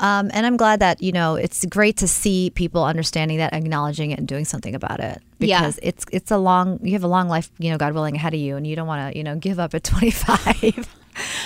Um, 0.00 0.30
and 0.32 0.46
I'm 0.46 0.56
glad 0.56 0.80
that 0.80 1.02
you 1.02 1.12
know 1.12 1.34
it's 1.34 1.66
great 1.66 1.98
to 1.98 2.08
see 2.08 2.50
people 2.50 2.82
understanding 2.82 3.38
that, 3.38 3.52
acknowledging 3.52 4.10
it, 4.10 4.18
and 4.18 4.28
doing 4.28 4.46
something 4.46 4.74
about 4.74 5.00
it. 5.00 5.20
Yeah. 5.38 5.60
Because 5.60 5.78
it's 5.82 6.06
it's 6.12 6.30
a 6.30 6.38
long 6.38 6.78
you 6.82 6.92
have 6.92 7.04
a 7.04 7.08
long 7.08 7.28
life, 7.28 7.50
you 7.58 7.70
know, 7.70 7.76
God 7.76 7.92
willing, 7.92 8.16
ahead 8.16 8.32
of 8.32 8.40
you, 8.40 8.56
and 8.56 8.66
you 8.66 8.74
don't 8.74 8.86
want 8.86 9.12
to 9.12 9.18
you 9.18 9.24
know 9.24 9.36
give 9.36 9.58
up 9.58 9.74
at 9.74 9.84
25. 9.84 11.01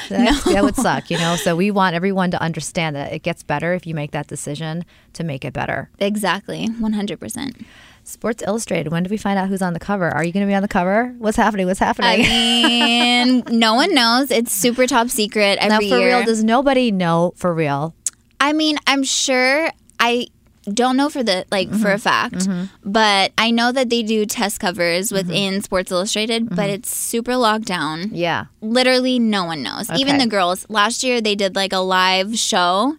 That's- 0.09 0.45
That 0.45 0.63
would 0.63 0.77
suck, 0.77 1.11
you 1.11 1.19
know. 1.19 1.37
So 1.37 1.57
we 1.57 1.71
want 1.71 1.95
everyone 1.95 2.31
to 2.31 2.41
understand 2.41 2.97
that 2.97 3.13
it 3.13 3.23
gets 3.23 3.43
better 3.43 3.75
if 3.75 3.87
you 3.87 3.95
make 3.95 4.13
that 4.13 4.27
decision 4.29 4.85
to 5.15 5.25
make 5.25 5.45
it 5.45 5.53
better. 5.53 5.91
Exactly, 5.99 6.67
one 6.79 6.93
hundred 6.93 7.21
percent. 7.21 7.57
Sports 8.05 8.41
Illustrated. 8.47 8.93
When 8.93 9.03
do 9.03 9.11
we 9.11 9.17
find 9.17 9.37
out 9.37 9.49
who's 9.49 9.63
on 9.63 9.73
the 9.73 9.81
cover? 9.81 10.09
Are 10.09 10.23
you 10.23 10.31
going 10.33 10.47
to 10.47 10.49
be 10.49 10.55
on 10.55 10.63
the 10.63 10.69
cover? 10.69 11.13
What's 11.19 11.37
happening? 11.37 11.67
What's 11.67 11.81
happening? 11.81 12.09
I 12.09 12.17
mean, 12.19 13.43
no 13.49 13.75
one 13.75 13.93
knows. 13.93 14.31
It's 14.31 14.53
super 14.53 14.87
top 14.87 15.09
secret 15.09 15.59
now, 15.61 15.79
for 15.79 15.83
year. 15.83 16.07
real, 16.19 16.25
does 16.25 16.45
nobody 16.45 16.93
know 16.93 17.33
for 17.35 17.53
real? 17.53 17.97
I 18.39 18.53
mean, 18.53 18.79
I'm 18.87 19.03
sure 19.03 19.71
I 19.99 20.29
don't 20.73 20.97
know 20.97 21.09
for 21.09 21.23
the 21.23 21.47
like 21.51 21.69
for 21.71 21.91
a 21.91 21.95
mm-hmm. 21.95 21.97
fact, 21.99 22.35
mm-hmm. 22.35 22.65
but 22.85 23.33
I 23.39 23.51
know 23.51 23.73
that 23.73 23.91
they 23.91 24.03
do 24.03 24.27
test 24.27 24.61
covers 24.61 25.07
mm-hmm. 25.07 25.17
within 25.17 25.63
Sports 25.63 25.93
Illustrated, 25.93 26.55
but 26.55 26.71
it's 26.71 26.95
super 26.95 27.37
locked 27.37 27.67
down. 27.67 28.11
Yeah. 28.13 28.47
Literally 28.61 29.19
no 29.19 29.45
one 29.45 29.63
knows. 29.63 29.91
Even 29.91 30.19
the 30.19 30.27
girls. 30.27 30.67
Last 30.69 31.03
year 31.03 31.21
they 31.21 31.35
did 31.35 31.55
like 31.55 31.73
a 31.73 31.79
live 31.79 32.37
show 32.39 32.97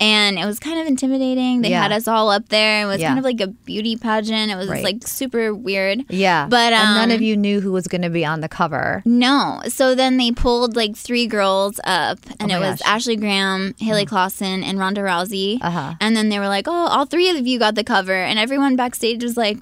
and 0.00 0.38
it 0.38 0.44
was 0.46 0.58
kind 0.60 0.78
of 0.80 0.86
intimidating. 0.86 1.62
They 1.62 1.70
Yeah. 1.70 1.82
had 1.82 1.92
us 1.92 2.06
all 2.08 2.30
up 2.30 2.48
there. 2.48 2.82
It 2.82 2.86
was 2.86 3.00
Yeah. 3.00 3.08
kind 3.08 3.18
of 3.18 3.24
like 3.24 3.40
a 3.40 3.48
beauty 3.48 3.96
pageant. 3.96 4.50
It 4.50 4.56
was 4.56 4.68
Right. 4.68 4.84
like 4.84 5.06
super 5.06 5.54
weird. 5.54 6.04
Yeah. 6.08 6.46
But, 6.48 6.72
and 6.72 6.94
none 6.94 7.10
um, 7.10 7.14
of 7.14 7.20
you 7.22 7.36
knew 7.36 7.60
who 7.60 7.72
was 7.72 7.86
going 7.88 8.02
to 8.02 8.10
be 8.10 8.24
on 8.24 8.40
the 8.40 8.48
cover. 8.48 9.02
No. 9.04 9.60
So 9.68 9.94
then 9.94 10.16
they 10.16 10.30
pulled 10.30 10.76
like 10.76 10.96
three 10.96 11.26
girls 11.26 11.80
up, 11.84 12.18
and 12.38 12.52
Oh 12.52 12.56
it 12.56 12.60
was 12.60 12.78
gosh. 12.80 12.88
Ashley 12.88 13.16
Graham, 13.16 13.74
Hailey 13.80 14.06
Clauson, 14.06 14.62
and 14.62 14.78
Ronda 14.78 15.00
Rousey. 15.00 15.58
Uh-huh. 15.60 15.94
And 16.00 16.16
then 16.16 16.28
they 16.28 16.38
were 16.38 16.48
like, 16.48 16.66
"Oh, 16.68 16.72
all 16.86 17.04
three 17.06 17.28
of 17.30 17.46
you 17.46 17.58
got 17.58 17.74
the 17.74 17.84
cover," 17.84 18.14
and 18.14 18.38
everyone 18.38 18.76
backstage 18.76 19.22
was 19.24 19.36
like, 19.36 19.58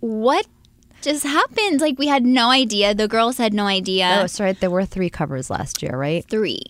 "What 0.00 0.46
just 1.08 1.24
happened?" 1.24 1.80
Like 1.80 1.98
we 1.98 2.06
had 2.06 2.24
no 2.24 2.50
idea. 2.50 2.94
The 2.94 3.08
girls 3.08 3.38
had 3.38 3.52
no 3.52 3.66
idea. 3.66 4.06
Oh, 4.24 4.44
right. 4.44 4.58
There 4.60 4.70
were 4.70 4.84
three 4.84 5.10
covers 5.10 5.50
last 5.50 5.82
year, 5.82 5.96
right? 5.96 6.24
3 6.28 6.60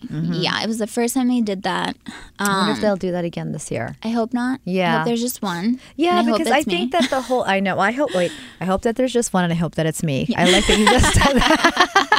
Yeah, 0.45 0.61
it 0.63 0.67
was 0.67 0.77
the 0.79 0.87
first 0.87 1.13
time 1.15 1.27
they 1.27 1.41
did 1.41 1.63
that. 1.63 1.95
I 2.39 2.47
wonder 2.49 2.71
if 2.71 2.77
Um, 2.77 2.81
they'll 2.81 2.95
do 3.07 3.11
that 3.11 3.25
again 3.25 3.51
this 3.51 3.69
year. 3.71 3.95
I 4.03 4.09
hope 4.09 4.33
not. 4.33 4.59
I 4.65 4.69
Yeah. 4.69 4.97
hope 4.97 5.05
there's 5.07 5.21
just 5.21 5.41
one. 5.41 5.79
Yeah, 5.95 6.19
I 6.19 6.23
because 6.23 6.47
I 6.47 6.59
it's 6.59 6.67
me. 6.67 6.73
think 6.73 6.91
that 6.93 7.09
the 7.09 7.21
whole 7.21 7.43
I 7.43 7.59
know. 7.59 7.79
I 7.79 7.91
hope 7.91 8.13
wait. 8.15 8.31
I 8.61 8.65
hope 8.65 8.81
that 8.83 8.95
there's 8.95 9.13
just 9.13 9.33
one, 9.33 9.43
and 9.43 9.53
I 9.53 9.55
hope 9.57 9.75
that 9.75 9.85
it's 9.85 10.03
me. 10.03 10.27
I 10.37 10.45
like 10.49 10.65
that 10.67 10.77
you 10.79 10.85
just 10.85 11.13
said 11.13 11.33
that. 11.37 12.05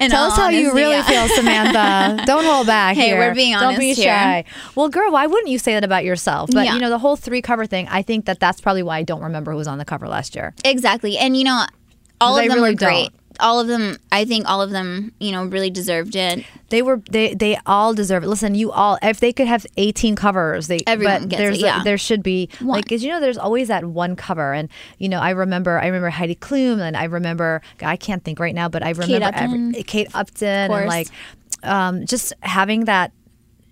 Tell 0.00 0.24
us 0.24 0.36
how 0.36 0.48
you 0.48 0.72
really 0.74 0.92
yeah. 0.92 1.02
feel, 1.04 1.28
Samantha. 1.36 2.24
Don't 2.26 2.44
hold 2.44 2.66
back. 2.66 2.96
Hey, 2.96 3.06
here. 3.08 3.18
we're 3.18 3.34
being 3.34 3.54
honest. 3.54 3.70
Don't 3.72 3.78
be 3.80 3.86
honest 3.88 4.00
here. 4.02 4.12
shy. 4.12 4.44
Well, 4.74 4.88
girl, 4.88 5.10
why 5.12 5.26
wouldn't 5.26 5.48
you 5.48 5.58
say 5.58 5.74
that 5.74 5.84
about 5.84 6.04
yourself? 6.04 6.50
But 6.52 6.64
Yeah. 6.66 6.74
you 6.74 6.80
know, 6.80 6.90
the 6.90 6.98
whole 6.98 7.16
three 7.16 7.42
cover 7.42 7.66
thing. 7.66 7.88
I 7.88 8.02
think 8.02 8.26
that 8.26 8.40
that's 8.40 8.60
probably 8.60 8.82
why 8.82 8.98
I 8.98 9.02
don't 9.02 9.22
remember 9.22 9.52
who 9.52 9.58
was 9.58 9.68
on 9.68 9.78
the 9.78 9.84
cover 9.84 10.08
last 10.08 10.34
year. 10.34 10.54
Exactly. 10.64 11.16
And 11.18 11.36
you 11.36 11.44
know, 11.44 11.64
all 12.20 12.36
of 12.36 12.44
I 12.44 12.48
them 12.48 12.56
really 12.58 12.72
were 12.72 12.76
great. 12.76 13.04
don't. 13.10 13.14
All 13.40 13.60
of 13.60 13.66
them, 13.66 13.98
I 14.12 14.24
think 14.24 14.48
all 14.48 14.62
of 14.62 14.70
them, 14.70 15.12
you 15.18 15.32
know, 15.32 15.44
really 15.44 15.70
deserved 15.70 16.16
it. 16.16 16.44
They 16.68 16.82
were 16.82 17.02
they 17.10 17.34
they 17.34 17.58
all 17.66 17.94
deserve 17.94 18.24
it. 18.24 18.28
Listen, 18.28 18.54
you 18.54 18.70
all 18.72 18.98
if 19.02 19.20
they 19.20 19.32
could 19.32 19.46
have 19.46 19.66
18 19.76 20.16
covers, 20.16 20.66
they 20.66 20.80
Everyone 20.86 21.22
but 21.22 21.28
gets 21.30 21.40
there's 21.40 21.58
it, 21.58 21.66
yeah. 21.66 21.82
there 21.84 21.98
should 21.98 22.22
be 22.22 22.48
One. 22.60 22.68
like 22.78 22.88
cuz 22.88 23.02
you 23.02 23.10
know 23.10 23.20
there's 23.20 23.38
always 23.38 23.68
that 23.68 23.84
one 23.84 24.16
cover 24.16 24.52
and 24.52 24.68
you 24.98 25.08
know 25.08 25.20
I 25.20 25.30
remember 25.30 25.78
I 25.78 25.86
remember 25.86 26.10
Heidi 26.10 26.34
Klum 26.34 26.80
and 26.80 26.96
I 26.96 27.04
remember 27.04 27.62
I 27.82 27.96
can't 27.96 28.24
think 28.24 28.40
right 28.40 28.54
now 28.54 28.68
but 28.68 28.82
I 28.82 28.90
remember 28.90 29.26
Upton. 29.26 29.68
every, 29.74 29.82
Kate 29.84 30.08
Upton 30.14 30.70
and 30.70 30.86
like 30.86 31.08
um, 31.62 32.06
just 32.06 32.32
having 32.42 32.84
that 32.84 33.12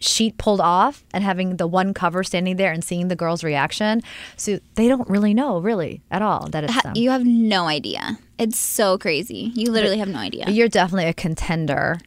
sheet 0.05 0.37
pulled 0.37 0.61
off 0.61 1.05
and 1.13 1.23
having 1.23 1.57
the 1.57 1.67
one 1.67 1.95
cover 1.95 2.25
standing 2.25 2.57
there 2.57 2.73
and 2.73 2.83
seeing 2.83 3.09
the 3.09 3.17
girls 3.17 3.45
reaction 3.45 4.03
so 4.37 4.59
they 4.75 4.89
don't 4.89 5.09
really 5.09 5.33
know 5.33 5.61
really 5.61 6.01
at 6.11 6.23
all 6.23 6.49
that 6.51 6.65
it's 6.65 6.83
them. 6.83 6.95
You 6.97 7.11
have 7.11 7.25
no 7.25 7.67
idea. 7.67 8.19
It's 8.43 8.59
so 8.59 8.99
crazy. 8.99 9.53
You 9.55 9.71
literally 9.71 9.99
have 9.99 10.09
no 10.09 10.19
idea. 10.19 10.51
You're 10.51 10.69
definitely 10.69 11.09
a 11.09 11.15
contender. 11.15 11.99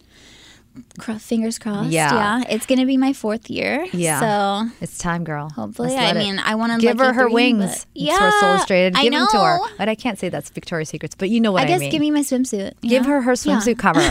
Cro- 1.00 1.17
fingers 1.17 1.58
crossed. 1.58 1.89
Yeah. 1.89 2.13
Yeah. 2.41 2.43
It's 2.50 2.65
going 2.65 2.80
to 2.80 2.86
be 2.86 2.98
my 2.98 3.13
fourth 3.13 3.50
year. 3.50 3.88
Yeah. 3.93 4.19
So 4.19 4.69
It's 4.82 4.98
time, 4.98 5.24
girl. 5.24 5.50
hopefully, 5.50 5.95
I 5.95 6.12
mean, 6.12 6.38
I 6.38 6.56
want 6.56 6.74
to 6.74 6.86
give 6.86 6.98
her 7.00 7.13
her 7.13 7.30
wings. 7.30 7.86
Yeah. 7.93 8.15
for 8.17 8.30
Sports 8.32 8.43
Illustrated. 8.43 8.95
Give 8.95 9.13
them 9.13 9.26
to 9.32 9.39
her. 9.39 9.60
But 9.78 9.88
I 9.88 9.95
can't 9.95 10.19
say 10.19 10.28
that's 10.28 10.50
Victoria's 10.50 10.89
Secrets. 10.89 11.15
But 11.15 11.30
you 11.30 11.39
know 11.39 11.54
what 11.54 11.62
I 11.62 11.65
mean? 11.65 11.71
I, 11.71 11.74
guess 11.76 11.80
mean. 11.80 11.91
give 11.91 12.02
me 12.02 12.12
my 12.12 12.19
swimsuit. 12.19 12.74
Give 12.82 13.04
know? 13.04 13.10
her 13.10 13.21
her 13.21 13.32
Yeah. 13.32 13.36
swimsuit 13.62 13.80
cover. 13.80 14.04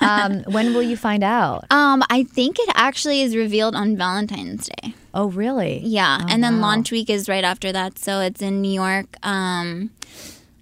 um, 0.04 0.42
when 0.52 0.74
will 0.74 0.82
you 0.82 0.98
find 0.98 1.24
out? 1.24 1.64
Um, 1.70 2.02
I 2.10 2.24
think 2.24 2.58
it 2.58 2.68
actually 2.74 3.22
is 3.22 3.34
revealed 3.34 3.74
on 3.74 3.96
Valentine's 3.96 4.68
Day. 4.68 4.92
Oh, 5.14 5.28
really? 5.30 5.78
Yeah, 5.78 6.18
Oh, 6.20 6.26
and 6.28 6.44
then 6.44 6.56
wow. 6.56 6.62
launch 6.68 6.90
week 6.92 7.08
is 7.08 7.30
right 7.30 7.44
after 7.44 7.72
that. 7.72 7.98
So 7.98 8.20
it's 8.20 8.42
in 8.42 8.60
New 8.60 8.72
York. 8.72 9.16
Um, 9.22 9.90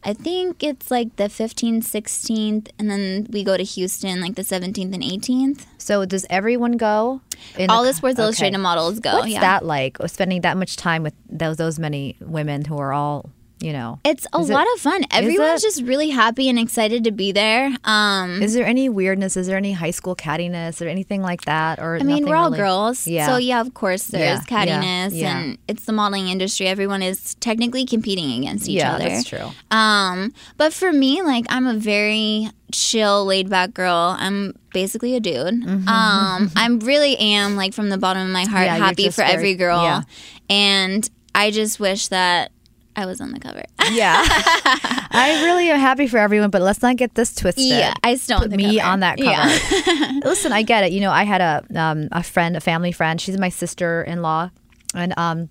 I 0.04 0.14
think 0.14 0.64
it's 0.64 0.90
like 0.90 1.14
the 1.16 1.24
15th, 1.24 1.84
16th, 1.84 2.70
and 2.78 2.90
then 2.90 3.26
we 3.30 3.44
go 3.44 3.56
to 3.56 3.62
Houston 3.62 4.20
like 4.20 4.34
the 4.34 4.42
17th 4.42 4.92
and 4.92 5.02
18th. 5.02 5.64
So 5.78 6.04
does 6.04 6.26
everyone 6.28 6.72
go? 6.72 7.20
In 7.56 7.70
All 7.70 7.84
the 7.84 7.92
Sports 7.92 8.14
okay. 8.14 8.24
Illustrated 8.24 8.58
models 8.58 8.98
go. 8.98 9.18
What's 9.18 9.28
yeah. 9.28 9.40
that 9.40 9.64
like? 9.64 9.98
Spending 10.06 10.40
that 10.40 10.56
much 10.56 10.76
time 10.76 11.02
with 11.02 11.14
those 11.28 11.56
those 11.56 11.78
many 11.78 12.16
women 12.20 12.64
who 12.64 12.78
are 12.78 12.92
all 12.92 13.30
you 13.62 13.72
know. 13.72 13.98
It's 14.04 14.26
a 14.32 14.40
Is 14.40 14.50
it- 14.50 14.54
lot 14.54 14.66
of 14.74 14.80
fun. 14.80 15.04
Everyone's 15.10 15.62
just 15.62 15.82
really 15.82 16.10
happy 16.10 16.48
and 16.48 16.58
excited 16.58 17.04
to 17.04 17.12
be 17.12 17.32
there. 17.32 17.70
Um, 17.84 18.42
Is 18.42 18.54
there 18.54 18.66
any 18.66 18.88
weirdness? 18.88 19.36
Is 19.36 19.46
there 19.46 19.56
any 19.56 19.72
high 19.72 19.90
school 19.92 20.16
cattiness 20.16 20.84
or 20.84 20.88
anything 20.88 21.22
like 21.22 21.42
that? 21.42 21.78
Or 21.78 21.96
I 21.96 22.02
mean, 22.02 22.26
we're 22.26 22.36
all 22.36 22.46
really? 22.46 22.58
girls. 22.58 23.06
Yeah. 23.06 23.26
So, 23.26 23.36
yeah, 23.36 23.60
of 23.60 23.72
course, 23.74 24.04
there's 24.08 24.40
Yeah, 24.50 24.64
cattiness, 24.66 25.10
yeah. 25.14 25.38
and 25.38 25.58
it's 25.68 25.84
the 25.84 25.92
modeling 25.92 26.28
industry. 26.28 26.66
Everyone 26.66 27.02
is 27.02 27.34
technically 27.36 27.86
competing 27.86 28.32
against 28.38 28.68
each 28.68 28.76
yeah, 28.78 28.94
other. 28.94 29.08
that's 29.08 29.24
true. 29.28 29.50
Um, 29.70 30.32
but 30.56 30.72
for 30.72 30.92
me, 30.92 31.22
like 31.22 31.46
I'm 31.48 31.66
a 31.66 31.74
very 31.74 32.48
chill, 32.72 33.24
laid 33.26 33.48
back 33.50 33.74
girl. 33.74 34.16
I'm 34.18 34.54
basically 34.72 35.14
a 35.14 35.20
dude. 35.20 35.36
Mm-hmm. 35.62 35.88
Um, 35.88 36.50
I 36.56 36.66
really 36.82 37.16
am 37.18 37.54
like 37.56 37.74
from 37.74 37.90
the 37.90 37.98
bottom 37.98 38.22
of 38.22 38.30
my 38.32 38.44
heart 38.44 38.66
happy 38.68 39.08
for 39.10 39.22
very- 39.22 39.32
every 39.32 39.54
girl. 39.54 40.04
And 40.50 41.08
I 41.34 41.50
just 41.50 41.80
wish 41.80 42.08
that 42.08 42.50
I 42.96 43.06
was 43.06 43.20
on 43.20 43.32
the 43.32 43.40
cover. 43.40 43.62
Yeah. 43.90 44.22
I 44.24 45.40
really 45.44 45.70
am 45.70 45.78
happy 45.80 46.06
for 46.06 46.18
everyone, 46.18 46.50
but 46.50 46.62
let's 46.62 46.82
not 46.82 46.96
get 46.96 47.14
this 47.14 47.34
twisted. 47.34 47.64
yeah, 47.64 47.94
I 48.04 48.16
still 48.16 48.40
Put 48.40 48.50
the 48.50 48.56
me 48.56 48.78
cover. 48.78 48.88
on 48.90 49.00
that 49.00 49.18
cover. 49.18 49.30
Yeah. 49.30 50.20
Listen, 50.24 50.52
I 50.52 50.62
get 50.62 50.84
it. 50.84 50.92
You 50.92 51.00
know, 51.00 51.10
I 51.10 51.24
had 51.24 51.40
a 51.40 51.64
um, 51.80 52.08
a 52.12 52.22
friend, 52.22 52.56
a 52.56 52.60
family 52.60 52.92
friend. 52.92 53.20
She's 53.20 53.38
my 53.38 53.48
sister 53.48 54.02
in 54.02 54.20
law, 54.22 54.50
and 54.94 55.14
um, 55.18 55.48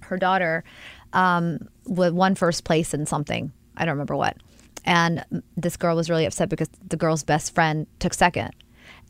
her 0.00 0.16
daughter 0.16 0.64
um, 1.12 1.68
won 1.86 2.34
first 2.34 2.64
place 2.64 2.94
in 2.94 3.06
something. 3.06 3.52
I 3.76 3.84
don't 3.84 3.92
remember 3.92 4.16
what. 4.16 4.36
And 4.84 5.24
this 5.56 5.76
girl 5.76 5.94
was 5.96 6.08
really 6.08 6.24
upset 6.24 6.48
because 6.48 6.68
the 6.86 6.96
girl's 6.96 7.22
best 7.22 7.54
friend 7.54 7.86
took 7.98 8.14
second. 8.14 8.52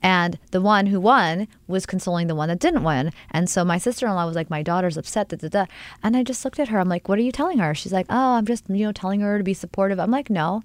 And 0.02 0.38
the 0.50 0.61
one 0.61 0.87
who 0.87 1.00
won 1.00 1.48
was 1.66 1.87
consoling 1.87 2.26
the 2.26 2.34
one 2.34 2.48
that 2.48 2.58
didn't 2.61 2.84
win. 2.84 3.12
And 3.30 3.48
so 3.48 3.64
my 3.64 3.78
sister 3.78 4.06
in 4.06 4.14
law 4.14 4.26
was 4.26 4.37
like, 4.37 4.50
My 4.50 4.62
daughter's 4.62 4.96
upset. 4.96 5.28
Da, 5.28 5.37
da, 5.37 5.48
da. 5.48 5.66
And 6.02 6.16
I 6.16 6.22
just 6.22 6.44
looked 6.44 6.61
at 6.61 6.68
her. 6.68 6.78
I'm 6.78 6.88
like, 6.88 7.08
What 7.08 7.18
are 7.18 7.22
you 7.22 7.32
telling 7.32 7.58
her? 7.58 7.74
She's 7.74 7.92
like, 7.92 8.06
Oh, 8.08 8.34
I'm 8.34 8.46
just, 8.46 8.68
you 8.68 8.84
know, 8.84 8.92
telling 8.92 9.20
her 9.20 9.38
to 9.38 9.44
be 9.44 9.54
supportive. 9.54 9.98
I'm 9.98 10.11
like, 10.11 10.30
No, 10.30 10.62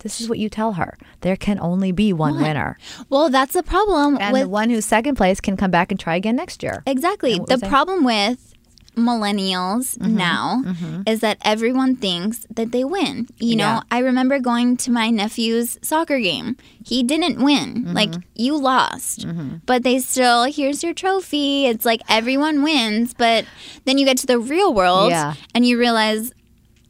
this 0.00 0.20
is 0.20 0.28
what 0.28 0.38
you 0.38 0.48
tell 0.48 0.72
her. 0.72 0.96
There 1.22 1.36
can 1.36 1.58
only 1.60 1.92
be 1.92 2.12
one 2.12 2.40
winner. 2.40 2.78
Well, 3.08 3.30
that's 3.30 3.54
the 3.54 3.62
problem 3.62 4.18
And 4.20 4.32
with 4.32 4.42
the 4.42 4.48
one 4.48 4.70
who's 4.70 4.84
second 4.84 5.16
place 5.16 5.40
can 5.40 5.56
come 5.56 5.70
back 5.70 5.90
and 5.90 5.98
try 5.98 6.16
again 6.16 6.36
next 6.36 6.62
year. 6.62 6.82
Exactly. 6.86 7.40
The 7.46 7.58
problem 7.58 8.04
with 8.04 8.52
millennials 8.96 9.96
Mm-hmm. 9.98 10.16
now 10.16 10.62
is 11.06 11.20
that 11.20 11.38
everyone 11.42 11.96
thinks 11.96 12.46
that 12.54 12.72
they 12.72 12.84
win. 12.84 13.28
You 13.38 13.56
know, 13.56 13.64
Yeah. 13.64 13.80
I 13.90 13.98
remember 14.00 14.38
going 14.40 14.76
to 14.78 14.90
my 14.90 15.10
nephew's 15.10 15.78
soccer 15.82 16.18
game. 16.18 16.56
He 16.84 17.02
didn't 17.02 17.42
win. 17.42 17.84
Mm-hmm. 17.84 17.92
Like 17.94 18.14
you 18.34 18.56
lost. 18.56 19.26
But 19.66 19.82
they 19.82 19.98
still 20.00 20.44
here's 20.44 20.82
your 20.82 20.94
trophy. 20.94 21.66
It's 21.66 21.84
like 21.84 22.00
everyone 22.08 22.62
wins, 22.62 23.14
but 23.14 23.44
then 23.84 23.98
you 23.98 24.04
get 24.06 24.18
to 24.18 24.26
the 24.26 24.38
real 24.38 24.72
world 24.74 25.10
Yeah. 25.10 25.32
Mm-hmm. 25.32 25.44
and 25.54 25.66
you 25.66 25.78
realize 25.78 26.32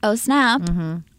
oh 0.02 0.14
snap 0.14 0.60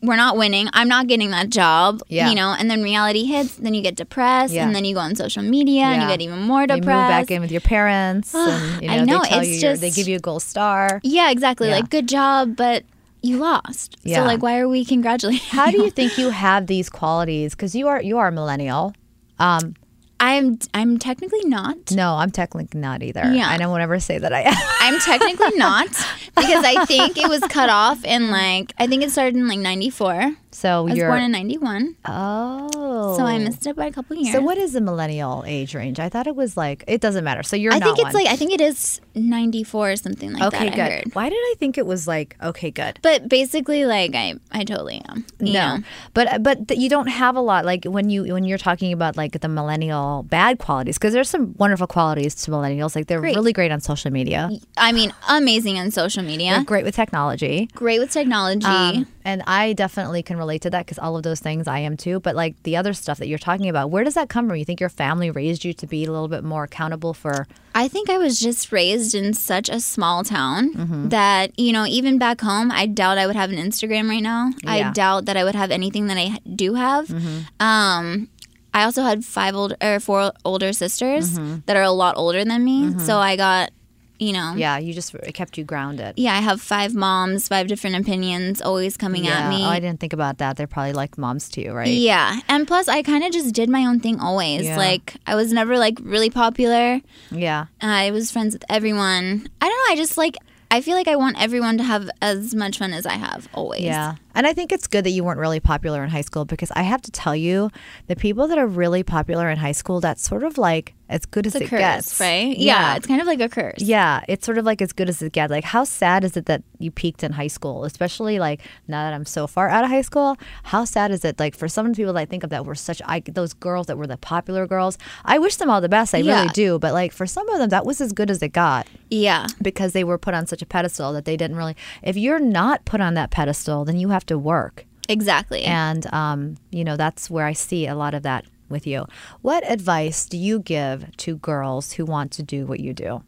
we're 0.01 0.15
not 0.15 0.37
winning 0.37 0.69
i'm 0.73 0.87
not 0.87 1.07
getting 1.07 1.31
that 1.31 1.49
job 1.49 1.99
Yeah. 2.09 2.29
you 2.29 2.35
know 2.35 2.55
and 2.57 2.69
then 2.69 2.83
reality 2.83 3.25
hits 3.25 3.55
then 3.55 3.73
you 3.73 3.81
get 3.81 3.95
depressed 3.95 4.53
Yeah. 4.53 4.65
and 4.65 4.75
then 4.75 4.85
you 4.85 4.93
go 4.93 5.01
on 5.01 5.15
social 5.15 5.41
media 5.43 5.83
and 5.85 6.01
you 6.03 6.07
get 6.07 6.21
even 6.21 6.39
more 6.39 6.67
depressed. 6.67 6.85
You 6.85 6.93
move 6.93 7.09
back 7.09 7.31
in 7.31 7.41
with 7.41 7.51
your 7.51 7.61
parents, 7.61 8.33
and 8.35 8.81
you 8.81 8.87
know, 8.87 8.93
I 8.93 8.99
know, 9.05 9.21
they 9.23 9.29
tell 9.29 9.39
it's 9.41 9.49
you 9.49 9.55
you're- 9.67 9.77
they 9.77 9.89
give 9.91 10.07
you 10.07 10.17
a 10.17 10.19
gold 10.19 10.43
star. 10.43 11.01
yeah, 11.03 11.31
exactly. 11.31 11.67
Yeah. 11.69 11.75
Like, 11.77 11.89
good 11.89 12.07
job, 12.07 12.55
but 12.55 12.83
you 13.23 13.37
lost. 13.37 13.97
Yeah. 14.03 14.17
So, 14.19 14.25
like, 14.25 14.41
why 14.43 14.59
are 14.59 14.69
we 14.69 14.85
congratulating? 14.85 15.41
How 15.49 15.71
do 15.71 15.77
you 15.81 15.89
think 15.89 16.17
you 16.17 16.29
have 16.29 16.67
these 16.67 16.87
qualities? 16.89 17.55
Because 17.55 17.75
you 17.75 17.87
are 17.87 18.01
you 18.01 18.17
are 18.19 18.27
a 18.27 18.31
millennial. 18.31 18.93
Um, 19.39 19.73
I'm 20.19 20.57
I'm 20.73 20.97
technically 20.97 21.43
not. 21.45 21.91
no, 21.91 22.13
I'm 22.15 22.31
technically 22.31 22.79
not 22.79 23.03
either. 23.03 23.23
Yeah. 23.31 23.49
I 23.49 23.57
don't 23.57 23.79
ever 23.79 23.99
say 23.99 24.17
that 24.17 24.33
I 24.33 24.41
am. 24.41 24.55
I'm 24.79 24.99
technically 24.99 25.57
not 25.57 25.87
because 26.35 26.63
I 26.65 26.85
think 26.85 27.17
it 27.17 27.29
was 27.29 27.41
cut 27.49 27.69
off 27.69 28.03
in 28.03 28.31
like 28.31 28.73
I 28.77 28.87
think 28.87 29.03
it 29.03 29.11
started 29.11 29.35
in 29.35 29.47
like 29.47 29.59
'94. 29.59 30.35
So 30.57 30.79
I 30.79 30.79
was 30.79 30.97
you're 30.97 31.07
born 31.07 31.21
in 31.21 31.33
'91, 31.33 31.97
oh, 32.05 33.15
so 33.15 33.23
I 33.23 33.37
missed 33.37 33.67
it 33.67 33.75
by 33.75 33.85
a 33.85 33.91
couple 33.91 34.15
years. 34.17 34.33
So 34.33 34.41
what 34.41 34.57
is 34.57 34.73
the 34.73 34.81
millennial 34.81 35.43
age 35.45 35.75
range? 35.75 35.99
I 35.99 36.09
thought 36.09 36.25
it 36.25 36.35
was 36.35 36.57
like 36.57 36.83
it 36.87 36.99
doesn't 36.99 37.23
matter. 37.23 37.43
So 37.43 37.55
you're 37.55 37.73
I 37.73 37.79
think 37.79 37.99
it's 37.99 38.05
one. 38.05 38.13
like 38.15 38.25
I 38.25 38.35
think 38.35 38.51
it 38.51 38.59
is 38.59 38.99
'94 39.13 39.91
or 39.91 39.95
something 39.95 40.33
like 40.33 40.41
okay, 40.41 40.69
that. 40.71 40.73
Okay, 40.73 41.03
good. 41.03 41.13
Why 41.13 41.29
did 41.29 41.35
I 41.35 41.53
think 41.59 41.77
it 41.77 41.85
was 41.85 42.07
like 42.07 42.35
okay, 42.41 42.71
good? 42.71 42.97
But 43.03 43.29
basically, 43.29 43.85
like 43.85 44.15
I 44.15 44.33
I 44.51 44.63
totally 44.63 44.99
am. 45.07 45.27
no, 45.39 45.51
know? 45.51 45.83
but 46.15 46.41
but 46.41 46.75
you 46.75 46.89
don't 46.89 47.05
have 47.05 47.35
a 47.35 47.41
lot 47.41 47.63
like 47.63 47.85
when 47.85 48.09
you 48.09 48.23
when 48.33 48.43
you're 48.43 48.57
talking 48.57 48.91
about 48.91 49.15
like 49.15 49.39
the 49.39 49.47
millennial 49.47 50.23
bad 50.23 50.57
qualities 50.57 50.97
because 50.97 51.13
there's 51.13 51.29
some 51.29 51.53
wonderful 51.59 51.85
qualities 51.85 52.33
to 52.33 52.49
millennials. 52.49 52.95
Like 52.95 53.05
they're 53.05 53.21
Great. 53.21 53.35
really 53.35 53.53
great 53.53 53.71
on 53.71 53.79
social 53.79 54.09
media. 54.09 54.49
I 54.75 54.91
mean, 54.91 55.13
amazing 55.29 55.77
on 55.77 55.91
social 55.91 56.23
media. 56.23 56.55
They're 56.55 56.63
great 56.63 56.83
with 56.83 56.95
technology. 56.95 57.69
Great 57.75 57.99
with 57.99 58.09
technology. 58.09 58.65
Um, 58.65 59.05
and 59.23 59.43
I 59.45 59.73
definitely 59.73 60.23
can 60.23 60.37
relate 60.37 60.46
to 60.61 60.69
that 60.69 60.85
because 60.85 60.97
all 60.99 61.17
of 61.17 61.23
those 61.23 61.39
things 61.41 61.67
I 61.67 61.79
am 61.79 61.97
too. 61.97 62.19
But 62.21 62.35
like 62.35 62.55
the 62.63 62.77
other 62.77 62.93
stuff 62.93 63.17
that 63.19 63.27
you're 63.27 63.37
talking 63.37 63.67
about, 63.69 63.91
where 63.91 64.03
does 64.03 64.13
that 64.13 64.29
come 64.29 64.47
from? 64.47 64.55
You 64.57 64.65
think 64.65 64.79
your 64.79 64.89
family 64.89 65.29
raised 65.29 65.65
you 65.65 65.73
to 65.73 65.85
be 65.87 66.05
a 66.05 66.11
little 66.11 66.27
bit 66.29 66.43
more 66.43 66.63
accountable 66.63 67.13
for? 67.13 67.45
I 67.75 67.87
think 67.89 68.09
I 68.09 68.17
was 68.17 68.39
just 68.39 68.71
raised 68.71 69.13
in 69.13 69.33
such 69.33 69.67
a 69.69 69.79
small 69.79 70.23
town 70.23 70.73
Mm-hmm. 70.73 71.09
that, 71.09 71.57
you 71.59 71.71
know, 71.73 71.85
even 71.85 72.17
back 72.17 72.41
home, 72.41 72.71
I 72.71 72.85
doubt 72.87 73.17
I 73.17 73.27
would 73.27 73.35
have 73.35 73.51
an 73.51 73.57
Instagram 73.57 74.07
right 74.09 74.23
now. 74.23 74.51
Yeah. 74.63 74.69
Mm-hmm. 74.79 74.89
I 74.89 74.91
doubt 74.93 75.25
that 75.25 75.35
I 75.37 75.43
would 75.43 75.55
have 75.55 75.69
anything 75.71 76.07
that 76.07 76.17
I 76.17 76.39
do 76.55 76.73
have. 76.75 77.11
Um, 77.59 78.29
I 78.73 78.83
also 78.83 79.01
had 79.03 79.25
five 79.25 79.55
old 79.55 79.73
or 79.81 79.99
four 79.99 80.31
older 80.45 80.71
sisters 80.73 81.37
Mm-hmm. 81.37 81.59
that 81.65 81.75
are 81.77 81.83
a 81.83 81.91
lot 81.91 82.15
older 82.17 82.43
than 82.45 82.63
me. 82.63 82.97
So 82.99 83.17
I 83.17 83.35
got, 83.35 83.71
you 84.19 84.33
know, 84.33 84.53
Yeah, 84.55 84.77
you 84.77 84.93
just 84.93 85.13
it 85.15 85.33
kept 85.33 85.57
you 85.57 85.63
grounded. 85.63 86.15
yeah, 86.17 86.33
I 86.35 86.39
have 86.41 86.61
five 86.61 86.93
moms, 86.95 87.47
five 87.47 87.67
different 87.67 87.95
opinions 87.97 88.61
always 88.61 88.97
coming 88.97 89.27
at 89.27 89.49
me. 89.49 89.63
Oh, 89.63 89.69
I 89.69 89.79
didn't 89.79 89.99
think 89.99 90.13
about 90.13 90.37
that. 90.39 90.57
They're 90.57 90.67
probably 90.67 90.93
like 90.93 91.17
moms 91.17 91.49
to 91.49 91.61
you, 91.63 91.73
right? 91.73 91.87
Yeah. 91.87 92.39
And 92.47 92.67
plus, 92.67 92.87
I 92.87 93.03
kind 93.03 93.23
of 93.23 93.31
just 93.31 93.53
did 93.53 93.69
my 93.69 93.85
own 93.85 93.99
thing 93.99 94.19
always. 94.19 94.65
Yeah. 94.65 94.77
Like, 94.77 95.15
I 95.25 95.35
was 95.35 95.53
never 95.53 95.77
like 95.77 95.99
really 96.01 96.29
popular. 96.29 96.99
Yeah. 97.31 97.65
I 97.81 98.11
was 98.11 98.31
friends 98.31 98.53
with 98.53 98.63
everyone. 98.69 99.47
I 99.61 99.65
don't 99.69 99.77
know. 99.87 99.93
I 99.93 99.95
just 99.95 100.17
like, 100.17 100.35
I 100.69 100.81
feel 100.81 100.95
like 100.95 101.07
I 101.07 101.15
want 101.15 101.41
everyone 101.41 101.77
to 101.77 101.83
have 101.85 102.09
as 102.21 102.53
much 102.53 102.77
fun 102.79 102.91
as 102.91 103.05
I 103.05 103.13
have 103.13 103.47
always. 103.53 103.83
Yeah. 103.83 104.15
And 104.35 104.45
I 104.45 104.51
think 104.51 104.73
it's 104.73 104.85
good 104.87 105.05
that 105.05 105.11
you 105.11 105.23
weren't 105.23 105.39
really 105.39 105.61
popular 105.61 106.03
in 106.03 106.09
high 106.09 106.21
school 106.21 106.43
because 106.43 106.71
I 106.71 106.81
have 106.81 107.01
to 107.03 107.11
tell 107.11 107.35
you, 107.35 107.69
the 108.07 108.17
people 108.17 108.47
that 108.49 108.57
are 108.57 108.67
really 108.67 109.01
popular 109.01 109.49
in 109.49 109.57
high 109.57 109.71
school, 109.71 110.01
that's 110.01 110.21
sort 110.27 110.43
of 110.43 110.57
like 110.57 110.93
as 111.09 111.25
good 111.25 111.47
as 111.47 111.55
It's 111.55 111.61
a 111.61 111.65
it 111.65 111.69
curse, 111.69 111.79
gets. 111.79 112.19
right? 112.19 112.57
Yeah. 112.57 112.95
It's 112.95 113.07
kind 113.07 113.21
of 113.21 113.27
like 113.27 113.39
a 113.39 113.47
curse. 113.49 113.79
Yeah, 113.81 114.23
it's 114.27 114.45
sort 114.45 114.57
of 114.57 114.65
like 114.65 114.81
as 114.81 114.91
good 114.93 115.07
as 115.09 115.21
it 115.21 115.31
gets. 115.31 115.49
Like, 115.51 115.63
how 115.63 115.83
sad 115.85 116.23
is 116.23 116.35
it 116.35 116.47
that 116.47 116.63
you 116.79 116.91
peaked 116.91 117.23
in 117.23 117.31
high 117.31 117.47
school? 117.47 117.85
Especially 117.85 118.39
like 118.39 118.61
now 118.87 119.03
that 119.09 119.13
I'm 119.15 119.25
so 119.25 119.47
far 119.47 119.69
out 119.69 119.83
of 119.85 119.89
high 119.89 120.01
school, 120.01 120.37
how 120.63 120.83
sad 120.85 121.11
is 121.11 121.23
it? 121.23 121.39
Like 121.39 121.55
for 121.55 121.67
some 121.67 121.85
of 121.85 121.93
the 121.93 121.95
people 121.97 122.13
that 122.13 122.19
I 122.19 122.25
think 122.25 122.43
of 122.43 122.49
that 122.49 122.65
were 122.65 122.75
such 122.75 123.01
I, 123.05 123.21
those 123.21 123.53
girls 123.53 123.87
that 123.87 123.97
were 123.97 124.07
the 124.07 124.17
popular 124.17 124.67
girls. 124.67 124.97
I 125.23 125.39
wish 125.39 125.55
them 125.55 125.69
all 125.69 125.79
the 125.81 125.89
best. 125.89 126.13
I 126.13 126.19
really 126.19 126.49
do. 126.49 126.77
But 126.79 126.93
like 126.93 127.11
for 127.13 127.25
some 127.25 127.47
of 127.49 127.59
them, 127.59 127.69
that 127.69 127.85
was 127.85 128.01
as 128.01 128.11
good 128.13 128.29
as 128.29 128.41
it 128.43 128.49
got 128.49 128.87
Yeah. 129.09 129.47
because 129.61 129.93
they 129.93 130.03
were 130.03 130.17
put 130.17 130.33
on 130.33 130.45
such 130.47 130.61
a 130.61 130.65
pedestal 130.65 131.13
that 131.13 131.25
they 131.25 131.37
didn't 131.37 131.55
really. 131.57 131.75
If 132.03 132.17
you're 132.17 132.39
not 132.39 132.83
put 132.85 132.99
on 133.01 133.13
that 133.13 133.31
pedestal, 133.31 133.85
then 133.85 133.97
you 133.97 134.09
have 134.09 134.25
to 134.27 134.37
work. 134.37 134.85
Exactly. 135.09 135.63
And, 135.63 136.11
um, 136.13 136.57
you 136.69 136.83
know, 136.83 136.97
that's 136.97 137.29
where 137.29 137.45
I 137.45 137.53
see 137.53 137.87
a 137.87 137.95
lot 137.95 138.13
of 138.13 138.23
that 138.23 138.43
with 138.69 138.87
you. 138.87 139.07
What 139.41 139.69
advice 139.69 140.25
do 140.25 140.37
you 140.37 140.59
give 140.59 141.15
to 141.17 141.37
girls 141.37 141.93
who 141.93 142.05
want 142.05 142.31
to 142.33 142.43
do 142.43 142.65
what 142.65 142.79
you 142.79 142.93
do? 142.93 143.23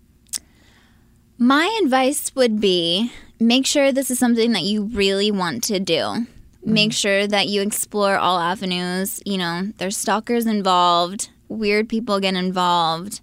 My 1.38 1.80
advice 1.84 2.36
would 2.36 2.60
be 2.60 3.12
make 3.40 3.66
sure 3.66 3.92
this 3.92 4.12
is 4.12 4.20
something 4.20 4.52
that 4.52 4.64
you 4.64 4.84
really 4.84 5.32
want 5.32 5.64
to 5.66 5.80
do. 5.80 6.28
Make 6.66 6.92
sure 6.92 7.26
that 7.26 7.48
you 7.48 7.62
explore 7.62 8.18
all 8.18 8.38
avenues. 8.38 9.22
You 9.26 9.38
know, 9.38 9.72
there's 9.78 9.96
stalkers 9.96 10.46
involved, 10.46 11.30
weird 11.48 11.88
people 11.88 12.20
get 12.20 12.34
involved. 12.34 13.22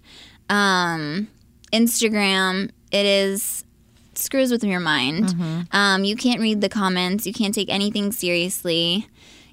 Um, 0.49 1.27
Instagram, 1.71 2.71
it 2.91 3.05
is 3.05 3.63
screws 4.15 4.49
with 4.51 4.63
your 4.63 4.79
mind. 4.79 5.35
Um, 5.71 6.03
you 6.03 6.15
can't 6.15 6.39
read 6.41 6.61
the 6.61 6.69
comments, 6.69 7.27
you 7.27 7.33
can't 7.33 7.53
take 7.53 7.69
anything 7.69 8.11
seriously. 8.11 9.07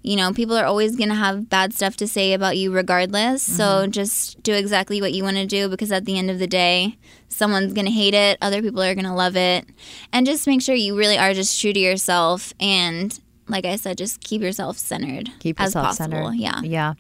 You 0.05 0.17
know, 0.17 0.33
people 0.35 0.55
are 0.57 0.67
always 0.67 0.97
going 0.97 1.09
to 1.09 1.15
have 1.15 1.49
bad 1.49 1.73
stuff 1.73 1.97
to 1.97 2.07
say 2.07 2.35
about 2.35 2.59
you 2.59 2.71
regardless. 2.71 3.43
So 3.43 3.87
just 3.87 4.43
do 4.43 4.53
exactly 4.53 5.01
what 5.01 5.15
you 5.15 5.23
want 5.25 5.37
to 5.39 5.47
do 5.47 5.69
because 5.71 5.91
at 5.91 6.05
the 6.05 6.19
end 6.19 6.31
of 6.31 6.39
the 6.39 6.47
day, 6.47 6.99
someone's 7.29 7.73
going 7.73 7.87
to 7.87 7.91
hate 7.91 8.13
it, 8.13 8.37
other 8.43 8.61
people 8.61 8.83
are 8.83 8.95
going 8.95 9.07
to 9.07 9.15
love 9.15 9.35
it. 9.35 9.65
And 10.13 10.27
just 10.27 10.47
make 10.47 10.61
sure 10.61 10.75
you 10.75 10.95
really 10.97 11.17
are 11.17 11.33
just 11.33 11.59
true 11.59 11.73
to 11.73 11.81
yourself 11.81 12.53
and 12.61 13.19
like 13.49 13.65
I 13.65 13.77
said, 13.77 13.99
just 13.99 14.21
keep 14.21 14.41
yourself 14.43 14.77
centered 14.79 15.31
keep 15.39 15.61
as 15.61 15.69
yourself 15.69 15.87
possible. 15.89 16.17
centered. 16.29 16.35
Yeah. 16.37 16.61
Yeah. 16.63 16.95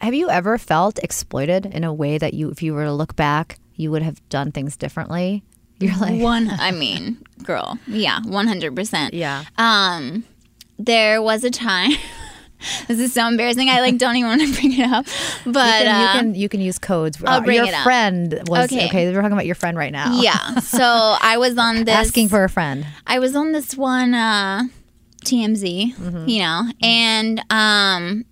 Have 0.00 0.14
you 0.14 0.30
ever 0.30 0.58
felt 0.58 0.98
exploited 1.02 1.66
in 1.66 1.82
a 1.84 1.92
way 1.92 2.18
that 2.18 2.34
you, 2.34 2.50
if 2.50 2.62
you 2.62 2.72
were 2.72 2.84
to 2.84 2.92
look 2.92 3.16
back, 3.16 3.58
you 3.74 3.90
would 3.90 4.02
have 4.02 4.26
done 4.28 4.52
things 4.52 4.76
differently? 4.76 5.42
You're 5.80 5.96
like, 5.96 6.20
One, 6.20 6.50
I 6.50 6.70
mean, 6.82 7.18
girl, 7.44 7.78
yeah, 7.86 8.20
one 8.24 8.46
hundred 8.48 8.74
percent. 8.74 9.14
yeah. 9.14 9.44
Um, 9.56 10.24
there 10.78 11.20
was 11.22 11.42
a 11.44 11.50
time. 11.50 11.92
this 12.88 12.98
is 12.98 13.12
so 13.12 13.26
embarrassing. 13.26 13.68
I 13.68 13.80
like 13.80 13.98
don't 13.98 14.16
even 14.16 14.28
want 14.28 14.40
to 14.42 14.52
bring 14.60 14.78
it 14.78 14.90
up, 14.90 15.06
but 15.44 15.80
you, 15.80 15.84
can, 15.86 15.88
uh, 15.88 16.00
you 16.00 16.20
can 16.20 16.34
you 16.34 16.48
can 16.48 16.60
use 16.60 16.78
codes. 16.78 17.22
I'll 17.24 17.38
Uh, 17.38 17.40
bring 17.40 17.56
your 17.56 17.66
it 17.66 17.74
up. 17.74 17.82
friend 17.84 18.42
was 18.48 18.72
Okay. 18.72 18.86
okay. 18.86 19.06
We're 19.08 19.20
talking 19.20 19.32
about 19.32 19.46
your 19.46 19.54
friend 19.54 19.76
right 19.76 19.92
now. 19.92 20.20
yeah. 20.20 20.58
So 20.60 20.82
I 21.20 21.36
was 21.38 21.56
on 21.58 21.84
this 21.84 21.94
asking 21.94 22.28
for 22.28 22.44
a 22.44 22.48
friend. 22.48 22.86
I 23.06 23.18
was 23.18 23.34
on 23.36 23.52
this 23.52 23.76
one 23.76 24.14
uh, 24.14 24.62
TMZ, 25.24 25.94
Mm-hmm. 25.96 26.28
you 26.28 26.38
know, 26.40 26.62
and 26.82 27.40
um, 27.50 28.24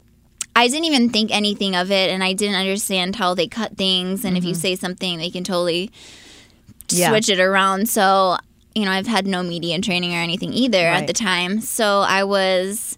I 0.54 0.68
didn't 0.68 0.84
even 0.86 1.10
think 1.10 1.30
anything 1.30 1.76
of 1.76 1.90
it, 1.90 2.10
and 2.10 2.22
I 2.24 2.32
didn't 2.32 2.56
understand 2.56 3.16
how 3.16 3.34
they 3.34 3.46
cut 3.46 3.76
things, 3.76 4.24
and 4.24 4.36
if 4.36 4.44
you 4.44 4.54
say 4.54 4.76
something, 4.76 5.18
they 5.18 5.30
can 5.30 5.44
totally 5.44 5.88
Mm-hmm. 5.88 6.96
Yeah. 7.00 7.08
switch 7.08 7.28
it 7.28 7.40
around. 7.40 7.88
So 7.88 8.36
you 8.76 8.84
know, 8.84 8.92
I've 8.92 9.08
had 9.08 9.26
no 9.26 9.42
media 9.42 9.80
training 9.80 10.14
or 10.14 10.18
anything 10.18 10.52
either 10.52 10.86
at 10.86 11.06
the 11.08 11.12
time, 11.12 11.60
so 11.60 12.02
I 12.02 12.22
was 12.22 12.96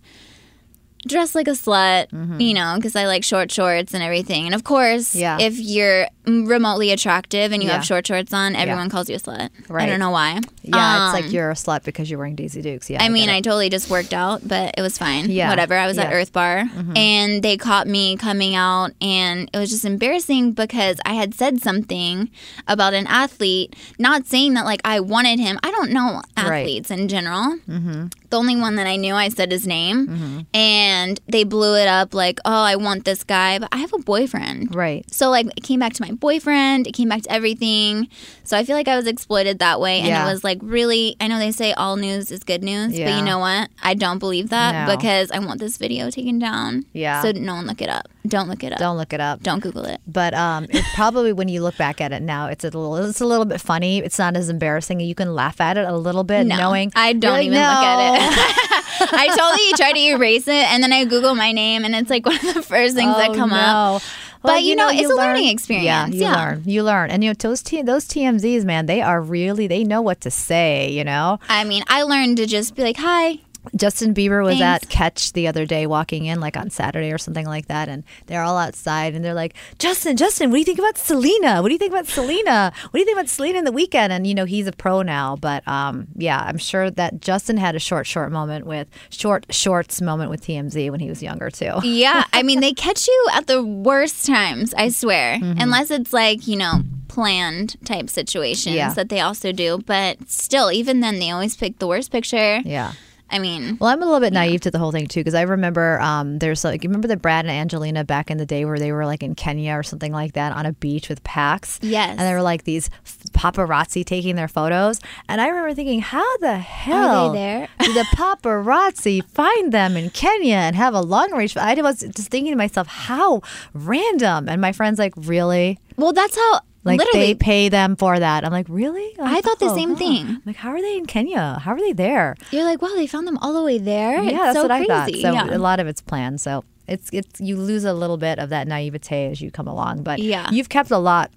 dressed 1.06 1.34
like 1.34 1.48
a 1.48 1.52
slut, 1.52 2.08
Mm-hmm. 2.10 2.40
you 2.40 2.54
know, 2.54 2.74
because 2.76 2.96
I 2.96 3.06
like 3.06 3.24
short 3.24 3.50
shorts 3.52 3.94
and 3.94 4.02
everything. 4.02 4.46
And 4.46 4.54
of 4.54 4.64
course, 4.64 5.14
Yeah. 5.14 5.38
if 5.40 5.58
you're 5.58 6.08
remotely 6.26 6.90
attractive 6.90 7.52
and 7.52 7.62
you 7.62 7.68
Yeah. 7.68 7.76
have 7.76 7.84
short 7.86 8.06
shorts 8.06 8.32
on, 8.32 8.54
everyone 8.56 8.90
calls 8.90 9.08
you 9.08 9.16
a 9.16 9.18
slut. 9.18 9.48
Right. 9.68 9.84
I 9.84 9.86
don't 9.86 9.98
know 10.00 10.10
why. 10.10 10.40
Yeah, 10.62 11.06
it's 11.08 11.14
Um, 11.16 11.22
like 11.22 11.32
you're 11.32 11.50
a 11.50 11.54
slut 11.54 11.84
because 11.84 12.10
you're 12.10 12.18
wearing 12.18 12.34
Daisy 12.34 12.60
Dukes. 12.60 12.90
Yeah, 12.90 13.02
I 13.02 13.08
mean, 13.08 13.30
I 13.30 13.40
totally 13.40 13.70
just 13.70 13.88
worked 13.88 14.12
out, 14.12 14.46
but 14.46 14.74
it 14.76 14.82
was 14.82 14.98
fine. 14.98 15.30
Yeah. 15.30 15.48
Whatever. 15.48 15.74
I 15.78 15.86
was 15.86 15.96
at 15.96 16.02
Yeah. 16.02 16.10
Mm-hmm. 16.10 16.16
Earth 16.20 16.32
Bar 16.32 16.64
and 16.96 17.42
they 17.42 17.56
caught 17.56 17.86
me 17.86 18.16
coming 18.16 18.54
out, 18.54 18.90
and 19.00 19.48
it 19.52 19.58
was 19.58 19.70
just 19.70 19.84
embarrassing 19.86 20.52
because 20.52 20.98
I 21.06 21.14
had 21.14 21.34
said 21.34 21.62
something 21.62 22.28
about 22.66 22.92
an 22.92 23.06
athlete, 23.06 23.74
not 23.98 24.26
saying 24.26 24.54
that 24.54 24.64
like 24.66 24.80
I 24.84 25.00
wanted 25.00 25.38
him. 25.38 25.58
I 25.62 25.70
don't 25.70 25.90
know 25.92 26.20
Right. 26.36 26.60
athletes 26.60 26.90
in 26.90 27.08
general. 27.08 27.56
Mm-hmm. 27.68 28.06
The 28.30 28.36
only 28.36 28.56
one 28.56 28.76
that 28.76 28.86
I 28.86 28.96
knew, 28.96 29.14
I 29.14 29.30
said 29.30 29.50
his 29.50 29.66
name, 29.66 30.44
and 30.52 30.87
they 31.28 31.44
blew 31.44 31.74
it 31.76 31.88
up 31.88 32.14
like, 32.14 32.38
oh, 32.44 32.62
I 32.62 32.76
want 32.76 33.04
this 33.04 33.24
guy, 33.24 33.58
but 33.58 33.68
I 33.72 33.78
have 33.78 33.92
a 33.92 33.98
boyfriend. 33.98 34.74
right. 34.74 35.04
So 35.12 35.30
like 35.30 35.46
it 35.56 35.62
came 35.62 35.80
back 35.80 35.92
to 35.94 36.02
my 36.02 36.12
boyfriend, 36.12 36.86
it 36.86 36.92
came 36.92 37.08
back 37.08 37.22
to 37.22 37.32
everything. 37.32 38.08
So 38.44 38.56
I 38.56 38.64
feel 38.64 38.76
like 38.76 38.88
I 38.88 38.96
was 38.96 39.06
exploited 39.06 39.58
that 39.58 39.80
way 39.80 39.98
and 39.98 40.08
Yeah. 40.08 40.26
it 40.26 40.32
was 40.32 40.42
like 40.44 40.58
really 40.62 41.16
I 41.20 41.28
know 41.28 41.38
they 41.38 41.52
say 41.52 41.72
all 41.72 41.96
news 41.96 42.30
is 42.30 42.44
good 42.44 42.62
news, 42.62 42.92
but 42.98 43.14
you 43.16 43.22
know 43.22 43.38
what? 43.38 43.70
I 43.82 43.94
don't 43.94 44.18
believe 44.18 44.50
that 44.50 44.86
No. 44.88 44.96
because 44.96 45.30
I 45.30 45.38
want 45.38 45.60
this 45.60 45.76
video 45.76 46.10
taken 46.10 46.38
down. 46.38 46.84
Yeah. 46.92 47.22
So 47.22 47.32
no 47.32 47.54
one 47.56 47.66
look 47.66 47.82
it 47.82 47.88
up. 47.88 48.08
Don't 48.26 48.48
look 48.48 48.62
it 48.62 48.72
up. 48.72 48.78
Don't 48.78 48.96
look 48.98 49.12
it 49.14 49.20
up. 49.20 49.42
Don't 49.42 49.60
Google 49.60 49.84
it. 49.86 50.00
But 50.06 50.34
um, 50.34 50.66
probably 50.94 51.32
when 51.32 51.48
you 51.48 51.62
look 51.62 51.76
back 51.78 52.00
at 52.00 52.12
it 52.12 52.20
now, 52.22 52.46
it's 52.46 52.64
a 52.64 52.68
little 52.68 52.96
it's 52.96 53.20
a 53.20 53.26
little 53.26 53.46
bit 53.46 53.60
funny. 53.60 53.98
It's 53.98 54.18
not 54.18 54.36
as 54.36 54.48
embarrassing. 54.50 55.00
You 55.00 55.14
can 55.14 55.34
laugh 55.34 55.60
at 55.60 55.76
it 55.78 55.86
a 55.86 55.96
little 55.96 56.24
bit, 56.24 56.46
No, 56.46 56.56
knowing 56.56 56.92
I 56.94 57.12
don't 57.14 57.22
You're 57.22 57.32
like, 57.32 57.46
even 57.46 57.58
look 57.58 57.84
at 57.84 57.98
it. 58.20 59.08
I 59.12 59.26
totally 59.28 59.72
try 59.76 59.92
to 59.92 59.98
erase 60.14 60.46
it 60.48 60.64
and 60.72 60.77
then 60.82 60.92
I 60.92 61.04
Google 61.04 61.34
my 61.34 61.52
name 61.52 61.84
and 61.84 61.94
it's 61.94 62.10
like 62.10 62.26
one 62.32 62.36
of 62.36 62.54
the 62.54 62.62
first 62.62 62.94
things 62.94 63.16
that 63.16 63.30
Oh, 63.30 63.34
come 63.34 63.50
no. 63.50 63.56
up. 63.56 64.02
Well, 64.44 64.54
But, 64.54 64.62
you 64.62 64.76
know, 64.76 64.88
it's 64.88 65.02
a 65.02 65.08
learn- 65.08 65.16
learning 65.34 65.48
experience. 65.48 65.84
Yeah, 65.84 66.06
you 66.06 66.20
Yeah. 66.20 66.36
learn. 66.36 66.62
You 66.64 66.82
learn, 66.84 67.10
and 67.10 67.24
you 67.24 67.30
know 67.30 67.34
those 67.38 67.60
T- 67.60 67.82
those 67.82 68.04
TMZs, 68.06 68.64
man, 68.64 68.86
they 68.86 69.02
are 69.02 69.20
really 69.20 69.66
they 69.66 69.82
know 69.82 70.00
what 70.00 70.20
to 70.20 70.30
say. 70.30 70.88
You 70.90 71.02
know, 71.02 71.40
I 71.48 71.64
mean, 71.64 71.82
I 71.88 72.02
learned 72.04 72.36
to 72.36 72.46
just 72.46 72.76
be 72.76 72.82
like, 72.84 72.98
"Hi, 72.98 73.40
Justin 73.76 74.14
Bieber 74.14 74.42
was 74.44 74.58
Thanks. 74.58 74.84
at 74.84 74.90
Catch 74.90 75.32
the 75.32 75.46
other 75.48 75.66
day, 75.66 75.86
walking 75.86 76.24
in 76.26 76.40
like 76.40 76.56
on 76.56 76.70
Saturday 76.70 77.12
or 77.12 77.18
something 77.18 77.46
like 77.46 77.66
that, 77.66 77.88
and 77.88 78.04
they're 78.26 78.42
all 78.42 78.56
outside, 78.58 79.14
and 79.14 79.24
they're 79.24 79.34
like, 79.34 79.54
"Justin, 79.78 80.16
Justin, 80.16 80.50
what 80.50 80.56
do 80.56 80.60
you 80.60 80.64
think 80.64 80.78
about 80.78 80.98
Selena? 80.98 81.62
What 81.62 81.68
do 81.68 81.74
you 81.74 81.78
think 81.78 81.92
about 81.92 82.06
Selena? 82.06 82.72
What 82.82 82.92
do 82.92 82.98
you 82.98 83.04
think 83.04 83.16
about 83.16 83.28
Selena 83.28 83.58
in 83.58 83.64
the 83.64 83.72
Weeknd?" 83.72 84.10
And 84.10 84.26
you 84.26 84.34
know, 84.34 84.44
he's 84.44 84.66
a 84.66 84.72
pro 84.72 85.02
now, 85.02 85.36
but 85.36 85.66
um, 85.68 86.06
yeah, 86.16 86.40
I'm 86.46 86.58
sure 86.58 86.90
that 86.90 87.20
Justin 87.20 87.56
had 87.56 87.74
a 87.74 87.78
short, 87.78 88.06
short 88.06 88.32
moment 88.32 88.66
with 88.66 88.88
short 89.10 89.46
shorts 89.50 90.00
moment 90.00 90.30
with 90.30 90.42
TMZ 90.42 90.90
when 90.90 91.00
he 91.00 91.08
was 91.08 91.22
younger 91.22 91.50
too. 91.50 91.72
Yeah, 91.98 92.24
I 92.32 92.42
mean 92.42 92.60
they 92.60 92.72
catch 92.72 93.08
you 93.08 93.26
at 93.32 93.46
the 93.46 93.62
worst 93.62 94.24
times, 94.26 94.72
I 94.74 94.88
swear. 94.90 95.36
Mm-hmm. 95.38 95.60
Unless 95.60 95.90
it's 95.90 96.12
like, 96.12 96.46
you 96.46 96.56
know, 96.56 96.82
planned 97.08 97.76
type 97.84 98.08
situations 98.08 98.76
Yeah. 98.76 98.92
that 98.94 99.08
they 99.08 99.20
also 99.20 99.50
do, 99.52 99.78
but 99.84 100.28
still 100.30 100.70
even 100.70 101.00
then 101.00 101.18
they 101.18 101.30
always 101.30 101.56
pick 101.56 101.78
the 101.78 101.86
worst 101.88 102.12
picture. 102.12 102.60
Yeah. 102.64 102.92
I 103.30 103.38
mean, 103.38 103.76
Well, 103.80 103.90
I'm 103.90 104.02
a 104.02 104.06
little 104.06 104.20
bit 104.20 104.32
naive 104.32 104.62
to 104.62 104.70
the 104.70 104.78
whole 104.78 104.92
thing 104.92 105.06
too, 105.06 105.20
because 105.20 105.34
I 105.34 105.42
remember 105.42 106.00
um, 106.00 106.38
there's 106.38 106.64
like 106.64 106.82
you 106.82 106.88
remember 106.88 107.08
the 107.08 107.16
Brad 107.16 107.44
and 107.44 107.52
Angelina 107.52 108.04
back 108.04 108.30
in 108.30 108.38
the 108.38 108.46
day 108.46 108.64
where 108.64 108.78
they 108.78 108.92
were 108.92 109.04
like 109.06 109.22
in 109.22 109.34
Kenya 109.34 109.74
or 109.74 109.82
something 109.82 110.12
like 110.12 110.32
that 110.32 110.52
on 110.52 110.66
a 110.66 110.72
beach 110.72 111.08
with 111.08 111.22
packs. 111.24 111.78
Yes. 111.82 112.10
and 112.10 112.20
there 112.20 112.36
were 112.36 112.42
like 112.42 112.64
these 112.64 112.90
paparazzi 113.32 114.04
taking 114.04 114.36
their 114.36 114.48
photos, 114.48 115.00
and 115.28 115.40
I 115.40 115.48
remember 115.48 115.74
thinking, 115.74 116.00
how 116.00 116.36
the 116.38 116.58
hell 116.58 117.08
are 117.08 117.32
they 117.32 117.38
there? 117.38 117.68
did 117.80 117.96
the 117.96 118.06
paparazzi 118.16 119.24
find 119.24 119.72
them 119.72 119.96
in 119.96 120.10
Kenya 120.10 120.56
and 120.56 120.76
have 120.76 120.94
a 120.94 121.00
long 121.00 121.32
range? 121.32 121.56
I 121.56 121.74
was 121.74 122.00
just 122.00 122.30
thinking 122.30 122.52
to 122.52 122.56
myself, 122.56 122.86
how 122.86 123.42
random. 123.74 124.48
And 124.48 124.60
my 124.60 124.72
friend's 124.72 124.98
like, 124.98 125.14
really? 125.16 125.78
well 125.96 126.12
that's 126.12 126.36
how 126.36 126.60
Like 126.84 126.98
literally 126.98 127.26
they 127.26 127.34
pay 127.34 127.68
them 127.68 127.96
for 127.96 128.18
that? 128.18 128.44
I'm 128.44 128.52
like, 128.52 128.66
really? 128.68 129.14
I'm 129.18 129.26
I 129.26 129.32
like, 129.34 129.44
thought 129.44 129.58
the 129.58 129.66
"Oh, 129.66 129.74
same 129.74 129.90
huh." 129.90 129.96
thing. 129.96 130.42
Like, 130.46 130.56
how 130.56 130.70
are 130.70 130.80
they 130.80 130.96
in 130.96 131.06
Kenya? 131.06 131.58
How 131.62 131.72
are 131.72 131.78
they 131.80 131.92
there? 131.92 132.34
you're 132.50 132.64
like, 132.64 132.80
wow, 132.80 132.92
they 132.94 133.06
found 133.06 133.26
them 133.26 133.36
all 133.38 133.52
the 133.52 133.62
way 133.62 133.78
there. 133.78 134.22
Yeah, 134.22 134.28
it's 134.30 134.38
that's 134.38 134.56
so 134.56 134.62
what 134.62 134.70
crazy. 134.70 134.90
I 134.90 134.96
thought. 134.96 135.14
So 135.14 135.32
yeah. 135.50 135.56
a 135.56 135.58
lot 135.58 135.80
of 135.80 135.86
it's 135.86 136.00
planned. 136.00 136.40
So 136.40 136.64
it's 136.86 137.10
it's 137.12 137.40
you 137.40 137.56
lose 137.56 137.84
a 137.84 137.92
little 137.92 138.16
bit 138.16 138.38
of 138.38 138.48
that 138.50 138.66
naivete 138.66 139.30
as 139.30 139.40
you 139.40 139.50
come 139.50 139.68
along, 139.68 140.02
but 140.02 140.18
Yeah. 140.20 140.48
you've 140.50 140.68
kept 140.70 140.90
a 140.90 140.98
lot, 140.98 141.30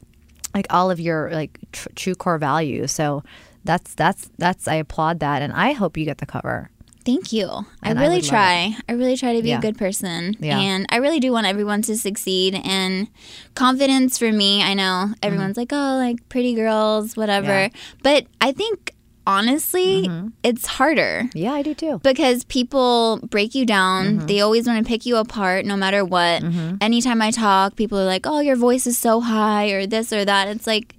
like 0.56 0.68
all 0.70 0.90
of 0.90 1.00
your 1.00 1.30
like 1.32 1.58
tr- 1.74 1.90
true 1.96 2.16
core 2.16 2.38
values. 2.38 2.92
So 2.92 3.24
that's 3.66 3.94
that's 3.96 4.30
that's 4.40 4.68
I 4.68 4.76
applaud 4.76 5.20
that, 5.20 5.42
and 5.44 5.52
I 5.54 5.74
hope 5.74 5.98
you 5.98 6.06
get 6.06 6.18
the 6.20 6.26
cover. 6.26 6.71
Thank 7.06 7.34
you. 7.34 7.48
And 7.84 7.98
I 7.98 8.02
I 8.02 8.06
really 8.06 8.22
love 8.22 8.30
try. 8.30 8.76
I 8.88 8.92
really 8.94 9.18
try 9.18 9.36
to 9.36 9.42
be 9.42 9.50
Yeah. 9.50 9.58
a 9.58 9.62
good 9.62 9.78
person. 9.78 10.36
Yeah. 10.40 10.60
And 10.60 10.86
I 10.90 10.98
really 10.98 11.20
do 11.20 11.32
want 11.32 11.48
everyone 11.48 11.82
to 11.84 11.98
succeed. 11.98 12.60
And 12.64 13.08
confidence 13.56 14.18
for 14.18 14.32
me, 14.32 14.62
I 14.64 14.74
know 14.74 15.14
everyone's 15.24 15.58
like, 15.58 15.72
oh, 15.74 15.96
like 15.98 16.28
pretty 16.30 16.54
girls, 16.54 17.18
whatever. 17.18 17.48
Mm-hmm. 17.48 17.76
Yeah. 17.76 17.94
But 18.04 18.26
I 18.40 18.52
think 18.52 18.94
honestly, 19.28 20.10
it's 20.44 20.66
harder. 20.66 21.30
Yeah, 21.34 21.54
I 21.54 21.62
do 21.62 21.74
too. 21.74 22.00
Because 22.04 22.44
people 22.46 23.20
break 23.30 23.54
you 23.56 23.66
down. 23.66 24.18
Mm-hmm. 24.18 24.26
They 24.28 24.42
always 24.42 24.68
want 24.68 24.84
to 24.84 24.88
pick 24.90 25.06
you 25.06 25.18
apart 25.18 25.66
no 25.66 25.76
matter 25.78 26.04
what. 26.04 26.44
Anytime 26.82 27.22
I 27.22 27.32
talk, 27.32 27.76
people 27.76 28.00
are 28.00 28.06
like, 28.06 28.26
oh, 28.28 28.40
your 28.40 28.56
voice 28.56 28.86
is 28.88 28.98
so 28.98 29.22
high 29.22 29.70
or 29.70 29.86
this 29.86 30.12
or 30.12 30.26
that. 30.26 30.48
It's 30.48 30.68
like, 30.68 30.96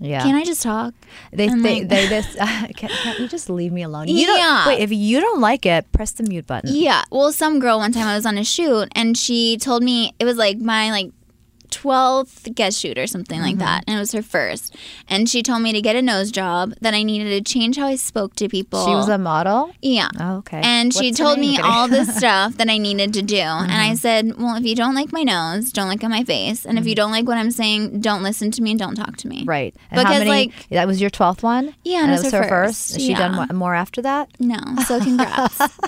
Yeah. 0.00 0.22
can 0.22 0.34
I 0.34 0.44
just 0.44 0.62
talk? 0.62 0.92
They 1.32 1.48
I'm 1.48 1.62
they, 1.62 1.80
like- 1.80 1.88
they 1.88 2.06
this 2.14 2.36
uh, 2.40 2.46
can't, 2.76 2.92
can't 2.92 3.18
you 3.20 3.28
just 3.28 3.48
leave 3.48 3.72
me 3.72 3.82
alone? 3.82 4.08
You 4.08 4.26
don't, 4.26 4.38
Yeah. 4.38 4.66
wait, 4.68 4.80
if 4.80 4.92
you 4.92 5.20
don't 5.20 5.40
like 5.40 5.64
it, 5.66 5.90
press 5.92 6.12
the 6.12 6.24
mute 6.24 6.46
button. 6.46 6.70
Yeah. 6.74 7.02
Well, 7.10 7.32
some 7.32 7.58
girl 7.60 7.78
one 7.78 7.92
time 7.92 8.06
I 8.06 8.14
was 8.16 8.26
on 8.26 8.36
a 8.38 8.44
shoot 8.44 8.88
and 8.94 9.16
she 9.16 9.56
told 9.56 9.82
me 9.82 10.12
it 10.18 10.24
was 10.24 10.36
like 10.36 10.58
my 10.58 10.90
like 10.90 11.10
12th 11.76 12.54
guest 12.54 12.80
shoot 12.80 12.98
or 12.98 13.06
something 13.06 13.40
like 13.40 13.56
mm-hmm. 13.56 13.60
that 13.60 13.84
and 13.86 13.96
it 13.96 13.98
was 13.98 14.12
her 14.12 14.22
first 14.22 14.74
and 15.08 15.28
she 15.28 15.42
told 15.42 15.62
me 15.62 15.72
to 15.72 15.80
get 15.80 15.96
a 15.96 16.02
nose 16.02 16.30
job 16.30 16.72
that 16.80 16.94
i 16.94 17.02
needed 17.02 17.30
to 17.44 17.52
change 17.52 17.76
how 17.76 17.86
i 17.86 17.96
spoke 17.96 18.34
to 18.36 18.48
people 18.48 18.84
She 18.86 18.94
was 18.94 19.08
a 19.08 19.18
model. 19.18 19.72
yeah 19.82 20.08
Oh, 20.20 20.36
okay. 20.38 20.60
and 20.62 20.92
she 20.92 21.08
What's 21.08 21.18
her 21.18 21.24
told 21.24 21.38
me 21.38 21.58
all 21.58 21.88
the 21.88 22.04
stuff 22.18 22.56
that 22.56 22.68
I 22.68 22.78
needed 22.78 23.12
to 23.14 23.22
do. 23.22 23.36
And 23.36 23.72
I 23.72 23.88
mm-hmm. 23.88 23.94
said, 23.96 24.38
Well, 24.38 24.56
if 24.56 24.64
you 24.64 24.74
don't 24.74 24.94
like 24.94 25.12
my 25.12 25.22
nose, 25.22 25.72
don't 25.72 25.88
look 25.88 26.02
at 26.04 26.10
my 26.10 26.24
face. 26.24 26.64
And 26.64 26.78
if 26.78 26.86
you 26.86 26.92
mm-hmm. 26.92 26.96
don't 26.96 27.10
like 27.10 27.26
what 27.26 27.38
I'm 27.38 27.50
saying, 27.50 28.00
don't 28.00 28.22
listen 28.22 28.50
to 28.52 28.62
me 28.62 28.70
and 28.70 28.78
don't 28.78 28.94
talk 28.94 29.16
to 29.18 29.28
me. 29.28 29.44
Right. 29.44 29.74
And 29.90 30.00
Because, 30.00 30.18
many, 30.20 30.30
like- 30.30 30.68
that 30.70 30.86
was 30.86 31.00
your 31.00 31.10
12th 31.10 31.42
one? 31.42 31.74
Yeah, 31.84 32.02
And 32.02 32.10
it 32.10 32.22
was 32.22 32.30
her 32.30 32.42
her 32.42 32.48
first. 32.48 32.90
first. 32.90 32.94
Has 32.94 33.02
she 33.02 33.14
done 33.14 33.34
Yeah. 33.34 33.46
mo- 33.50 33.58
more 33.58 33.74
after 33.74 34.02
that? 34.02 34.28
No. 34.38 34.58
So 34.86 35.00
congrats. 35.00 35.58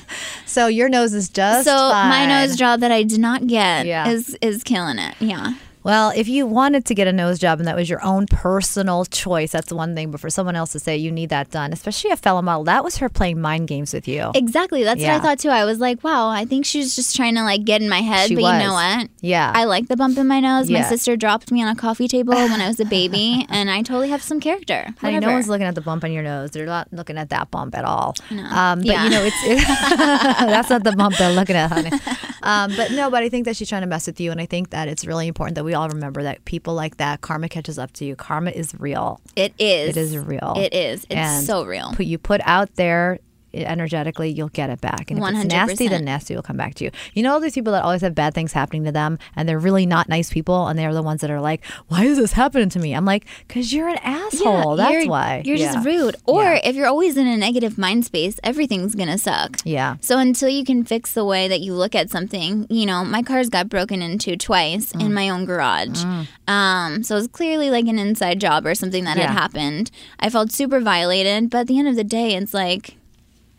So 0.47 0.68
your 0.68 0.89
nose 0.89 1.12
is 1.12 1.28
just 1.28 1.66
so 1.66 1.91
my 1.91 2.24
nose 2.24 2.57
job 2.57 2.80
that 2.80 2.91
I 2.91 3.03
did 3.03 3.20
not 3.20 3.47
get 3.47 3.84
Yeah. 3.84 4.09
is 4.09 4.37
is 4.41 4.62
killing 4.64 4.99
it. 4.99 5.14
Yeah. 5.20 5.55
Well, 5.87 6.11
if 6.16 6.26
you 6.26 6.47
wanted 6.47 6.84
to 6.87 6.97
get 6.97 7.07
a 7.07 7.12
nose 7.12 7.39
job 7.39 7.61
and 7.61 7.68
that 7.68 7.76
was 7.76 7.89
your 7.89 8.03
own 8.05 8.26
personal 8.26 9.05
choice, 9.05 9.53
that's 9.53 9.70
one 9.72 9.95
thing. 9.95 10.11
But 10.11 10.18
for 10.20 10.28
someone 10.30 10.57
else 10.57 10.72
to 10.72 10.80
say 10.80 10.97
you 10.97 11.12
need 11.12 11.28
that 11.28 11.51
done, 11.53 11.72
especially 11.72 12.11
a 12.11 12.16
fellow 12.16 12.43
model, 12.43 12.64
that 12.64 12.82
was 12.82 12.97
her 12.97 13.09
playing 13.09 13.41
mind 13.41 13.68
games 13.68 13.95
with 13.95 14.09
you. 14.09 14.32
Exactly. 14.34 14.82
That's 14.82 15.01
Yeah. 15.01 15.12
what 15.12 15.20
I 15.20 15.22
thought 15.28 15.39
too. 15.39 15.49
I 15.51 15.64
was 15.64 15.78
like, 15.78 16.03
wow, 16.03 16.28
I 16.28 16.45
think 16.45 16.64
she's 16.66 16.97
just 16.97 17.14
trying 17.14 17.37
to 17.37 17.45
like 17.45 17.64
get 17.64 17.82
in 17.82 17.89
my 17.89 18.01
head. 18.01 18.26
She 18.26 18.34
but 18.34 18.43
was. 18.43 18.53
you 18.61 18.66
know 18.66 18.72
what? 18.72 19.09
Yeah. 19.20 19.53
I 19.55 19.62
like 19.62 19.87
the 19.87 19.97
bump 19.97 20.18
in 20.18 20.26
my 20.26 20.41
nose. 20.41 20.68
Yeah. 20.68 20.80
My 20.82 20.89
sister 20.89 21.16
dropped 21.16 21.53
me 21.53 21.62
on 21.62 21.68
a 21.68 21.76
coffee 21.76 22.09
table 22.09 22.34
when 22.34 22.61
I 22.61 22.66
was 22.66 22.80
a 22.80 22.84
baby, 22.99 23.47
and 23.49 23.70
I 23.70 23.82
totally 23.82 24.09
have 24.09 24.22
some 24.24 24.41
character. 24.41 24.89
Honey, 25.01 25.20
no 25.20 25.30
one's 25.30 25.49
looking 25.49 25.68
at 25.68 25.76
the 25.76 25.82
bump 25.82 26.03
on 26.03 26.11
your 26.11 26.24
nose. 26.24 26.51
They're 26.51 26.66
not 26.66 26.93
looking 26.93 27.16
at 27.16 27.30
that 27.30 27.53
bump 27.53 27.76
at 27.76 27.84
all. 27.84 28.16
No. 28.32 28.43
Um, 28.43 28.80
but 28.80 28.87
Yeah. 28.87 29.05
you 29.05 29.11
know, 29.11 29.22
it's 29.22 29.37
it, 29.45 29.64
that's 29.99 30.68
not 30.70 30.82
the 30.82 30.97
bump 30.97 31.16
they're 31.16 31.32
looking 31.32 31.55
at, 31.55 31.70
honey. 31.70 31.93
Um, 32.43 32.70
but 32.76 32.93
no, 32.93 33.11
but 33.11 33.24
I 33.24 33.28
think 33.28 33.45
that 33.47 33.57
she's 33.57 33.68
trying 33.68 33.80
to 33.80 33.89
mess 33.89 34.07
with 34.07 34.20
you, 34.20 34.30
and 34.30 34.41
I 34.41 34.47
think 34.47 34.70
that 34.70 34.87
it's 34.87 35.05
really 35.05 35.26
important 35.26 35.57
that 35.57 35.64
we 35.64 35.74
all 35.77 35.89
remember 35.89 36.22
that 36.22 36.45
people 36.45 36.74
like 36.74 36.97
that, 36.97 37.20
karma 37.20 37.49
catches 37.49 37.79
up 37.79 37.93
to 37.95 38.05
you. 38.05 38.16
Karma 38.16 38.51
is 38.51 38.74
real. 38.79 39.20
It 39.37 39.55
is. 39.59 39.91
It 39.91 39.97
is 39.97 40.18
real. 40.18 40.55
It 40.57 40.74
is. 40.74 41.05
It's 41.05 41.14
And 41.14 41.47
so 41.47 41.64
real. 41.64 41.93
Put 41.95 42.07
you 42.07 42.18
put 42.18 42.41
out 42.45 42.74
there 42.77 43.18
energetically, 43.65 44.31
you'll 44.31 44.49
get 44.51 44.71
it 44.71 44.81
back. 44.81 45.11
And 45.11 45.19
if 45.19 45.25
it's 45.29 45.45
nasty, 45.47 45.87
100%. 45.87 45.91
then 45.91 46.05
nasty 46.05 46.35
will 46.35 46.43
come 46.43 46.57
back 46.57 46.75
to 46.77 46.85
you. 46.85 46.91
You 47.15 47.23
know 47.23 47.33
all 47.33 47.41
these 47.41 47.55
people 47.55 47.73
that 47.73 47.83
always 47.85 48.01
have 48.03 48.15
bad 48.15 48.35
things 48.35 48.53
happening 48.53 48.85
to 48.85 48.93
them, 48.93 49.19
and 49.35 49.49
they're 49.49 49.59
really 49.59 49.87
not 49.87 50.09
nice 50.09 50.33
people, 50.33 50.67
and 50.69 50.79
they're 50.79 50.93
the 50.95 51.03
ones 51.03 51.21
that 51.23 51.31
are 51.31 51.41
like, 51.41 51.65
"Why 51.89 52.05
is 52.05 52.19
this 52.19 52.33
happening 52.33 52.69
to 52.71 52.79
me?" 52.79 52.93
I'm 52.95 53.05
like, 53.05 53.27
"Cause 53.49 53.73
you're 53.73 53.89
an 53.89 53.99
asshole. 54.03 54.77
That's 54.77 54.93
you're, 54.93 55.09
why. 55.09 55.43
You're 55.45 55.57
Yeah. 55.57 55.73
just 55.75 55.87
rude. 55.87 56.17
Or 56.27 56.43
Yeah. 56.45 56.61
if 56.65 56.77
you're 56.77 56.87
always 56.87 57.17
in 57.17 57.27
a 57.27 57.37
negative 57.37 57.79
mind 57.79 58.05
space, 58.05 58.39
everything's 58.45 58.95
gonna 58.95 59.19
suck. 59.19 59.59
Yeah. 59.65 59.97
So 60.01 60.19
until 60.19 60.49
you 60.49 60.65
can 60.65 60.85
fix 60.85 61.13
the 61.13 61.25
way 61.25 61.49
that 61.49 61.61
you 61.61 61.75
look 61.75 61.95
at 61.95 62.11
something, 62.11 62.67
you 62.71 62.87
know, 62.87 63.05
my 63.05 63.23
car's 63.23 63.49
got 63.49 63.69
broken 63.69 64.03
into 64.03 64.37
twice 64.37 64.93
Mm. 64.93 65.01
in 65.07 65.15
my 65.15 65.29
own 65.29 65.45
garage. 65.45 66.05
Um, 66.49 67.03
so 67.03 67.15
it 67.17 67.19
was 67.19 67.29
clearly 67.29 67.71
like 67.71 67.87
an 67.87 67.99
inside 67.99 68.41
job 68.41 68.67
or 68.67 68.75
something 68.75 69.05
that 69.05 69.17
Yeah. 69.17 69.29
had 69.29 69.33
happened. 69.39 69.91
I 70.21 70.31
felt 70.31 70.53
super 70.53 70.81
violated, 70.81 71.51
but 71.51 71.59
at 71.61 71.67
the 71.67 71.79
end 71.79 71.89
of 71.89 71.97
the 71.97 72.05
day, 72.05 72.35
it's 72.35 72.55
like. 72.55 72.97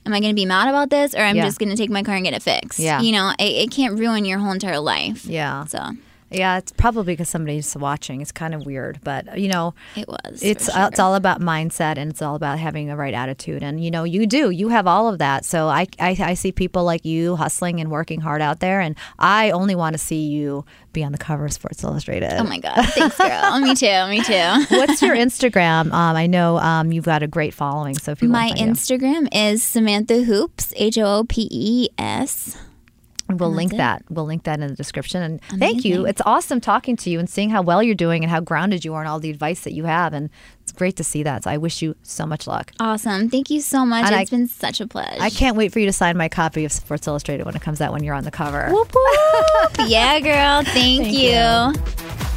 Am 0.08 0.14
I 0.14 0.22
going 0.22 0.32
to 0.32 0.36
be 0.36 0.46
mad 0.46 0.70
about 0.70 0.90
this, 0.90 1.14
or 1.14 1.20
I'm 1.20 1.36
Yeah. 1.36 1.44
just 1.44 1.60
going 1.60 1.68
to 1.70 1.76
take 1.76 1.90
my 1.90 2.02
car 2.02 2.16
and 2.16 2.24
get 2.24 2.34
it 2.34 2.42
fixed? 2.42 2.80
Yeah. 2.80 3.02
you 3.02 3.12
know, 3.12 3.34
it, 3.38 3.44
it 3.44 3.72
can't 3.72 4.00
ruin 4.00 4.24
your 4.24 4.40
whole 4.40 4.52
entire 4.54 4.80
life. 4.80 5.26
Yeah. 5.26 5.66
So 5.66 5.80
Yeah, 6.30 6.58
it's 6.58 6.74
probably 6.74 7.14
because 7.14 7.30
somebody's 7.30 7.76
watching. 7.76 8.22
It's 8.22 8.32
kind 8.32 8.54
of 8.54 8.66
weird, 8.66 9.00
but 9.04 9.40
you 9.40 9.48
know, 9.48 9.74
it 9.96 10.08
was. 10.08 10.44
it's 10.44 10.72
sure. 10.72 10.88
it's 10.88 11.00
all 11.00 11.16
about 11.16 11.40
mindset 11.40 11.98
and 11.98 12.12
it's 12.12 12.22
all 12.22 12.36
about 12.36 12.60
having 12.60 12.88
the 12.88 12.98
right 12.98 13.14
attitude. 13.14 13.64
And 13.64 13.84
you 13.84 13.90
know, 13.90 14.04
you 14.04 14.28
do. 14.28 14.50
You 14.50 14.68
have 14.70 14.88
all 14.88 15.08
of 15.08 15.20
that. 15.20 15.46
So 15.46 15.68
I 15.68 15.88
I, 16.00 16.18
I 16.20 16.34
see 16.34 16.52
people 16.52 16.84
like 16.84 17.06
you 17.06 17.38
hustling 17.38 17.80
and 17.80 17.90
working 17.90 18.20
hard 18.20 18.42
out 18.42 18.60
there, 18.60 18.82
and 18.82 18.96
I 19.18 19.52
only 19.52 19.76
want 19.76 19.94
to 19.94 19.98
see 19.98 20.28
you 20.28 20.66
be 20.92 21.04
on 21.04 21.12
the 21.12 21.18
cover 21.18 21.46
of 21.46 21.54
Sports 21.54 21.84
Illustrated. 21.84 22.34
Oh 22.34 22.44
my 22.44 22.60
god! 22.60 22.86
Thanks, 22.90 23.18
girl. 23.18 23.60
me 23.62 23.74
too. 23.74 24.08
Me 24.08 24.22
too. 24.22 24.76
What's 24.76 25.02
your 25.02 25.16
Instagram? 25.28 25.94
Um, 25.94 26.16
I 26.16 26.28
know 26.28 26.58
um, 26.58 26.92
you've 26.92 27.06
got 27.06 27.24
a 27.24 27.28
great 27.28 27.54
following. 27.54 27.98
So 27.98 28.12
if 28.12 28.22
you 28.22 28.28
My 28.28 28.48
want 28.48 28.58
to 28.58 28.66
find 28.66 28.68
you. 28.68 28.98
Instagram 28.98 29.28
is 29.32 29.64
Samantha 29.64 30.24
Hoopes, 30.24 30.74
H 30.76 30.98
O 30.98 31.20
O 31.20 31.24
P 31.24 31.48
E 31.50 31.90
S. 31.98 32.58
We'll 33.30 33.52
link 33.52 33.74
it. 33.74 33.78
that. 33.78 34.04
We'll 34.10 34.26
link 34.26 34.44
that 34.44 34.60
in 34.60 34.68
the 34.68 34.76
description. 34.76 35.22
And 35.22 35.42
thank 35.60 35.84
you. 35.84 36.06
It's 36.06 36.22
awesome 36.26 36.62
talking 36.62 36.96
to 36.98 37.10
you 37.10 37.20
and 37.20 37.30
seeing 37.30 37.50
how 37.50 37.62
well 37.62 37.84
you're 37.84 37.96
doing 37.96 38.24
and 38.24 38.32
how 38.32 38.40
grounded 38.40 38.86
you 38.86 38.94
are 38.94 39.02
and 39.02 39.10
all 39.10 39.20
the 39.20 39.30
advice 39.30 39.62
that 39.62 39.74
you 39.74 39.84
have. 39.86 40.14
And 40.14 40.30
it's 40.62 40.72
great 40.72 40.96
to 40.98 41.04
see 41.04 41.24
that. 41.24 41.44
So 41.44 41.52
I 41.52 41.58
wish 41.58 41.82
you 41.82 41.96
so 42.04 42.26
much 42.26 42.48
luck. 42.48 42.72
Awesome. 42.80 43.30
Thank 43.30 43.50
you 43.50 43.60
so 43.62 43.86
much. 43.86 44.06
And 44.12 44.16
It's 44.22 44.32
I- 44.32 44.36
been 44.36 44.48
such 44.48 44.80
a 44.82 44.88
pleasure. 44.88 45.22
I 45.22 45.30
can't 45.30 45.58
wait 45.58 45.74
for 45.74 45.80
you 45.80 45.86
to 45.88 45.94
sign 45.94 46.16
my 46.18 46.30
copy 46.30 46.64
of 46.66 46.72
Sports 46.72 47.08
Illustrated 47.08 47.46
when 47.46 47.56
it 47.56 47.62
comes 47.62 47.82
out 47.82 47.92
when 47.94 48.04
you're 48.04 48.16
on 48.16 48.24
the 48.24 48.32
cover. 48.32 48.70
Whoop, 48.72 48.94
whoop. 48.96 49.72
yeah, 49.88 50.20
girl. 50.20 50.64
Thank, 50.64 51.04
Thank 51.04 51.14
you. 51.18 51.30
you. 51.32 52.37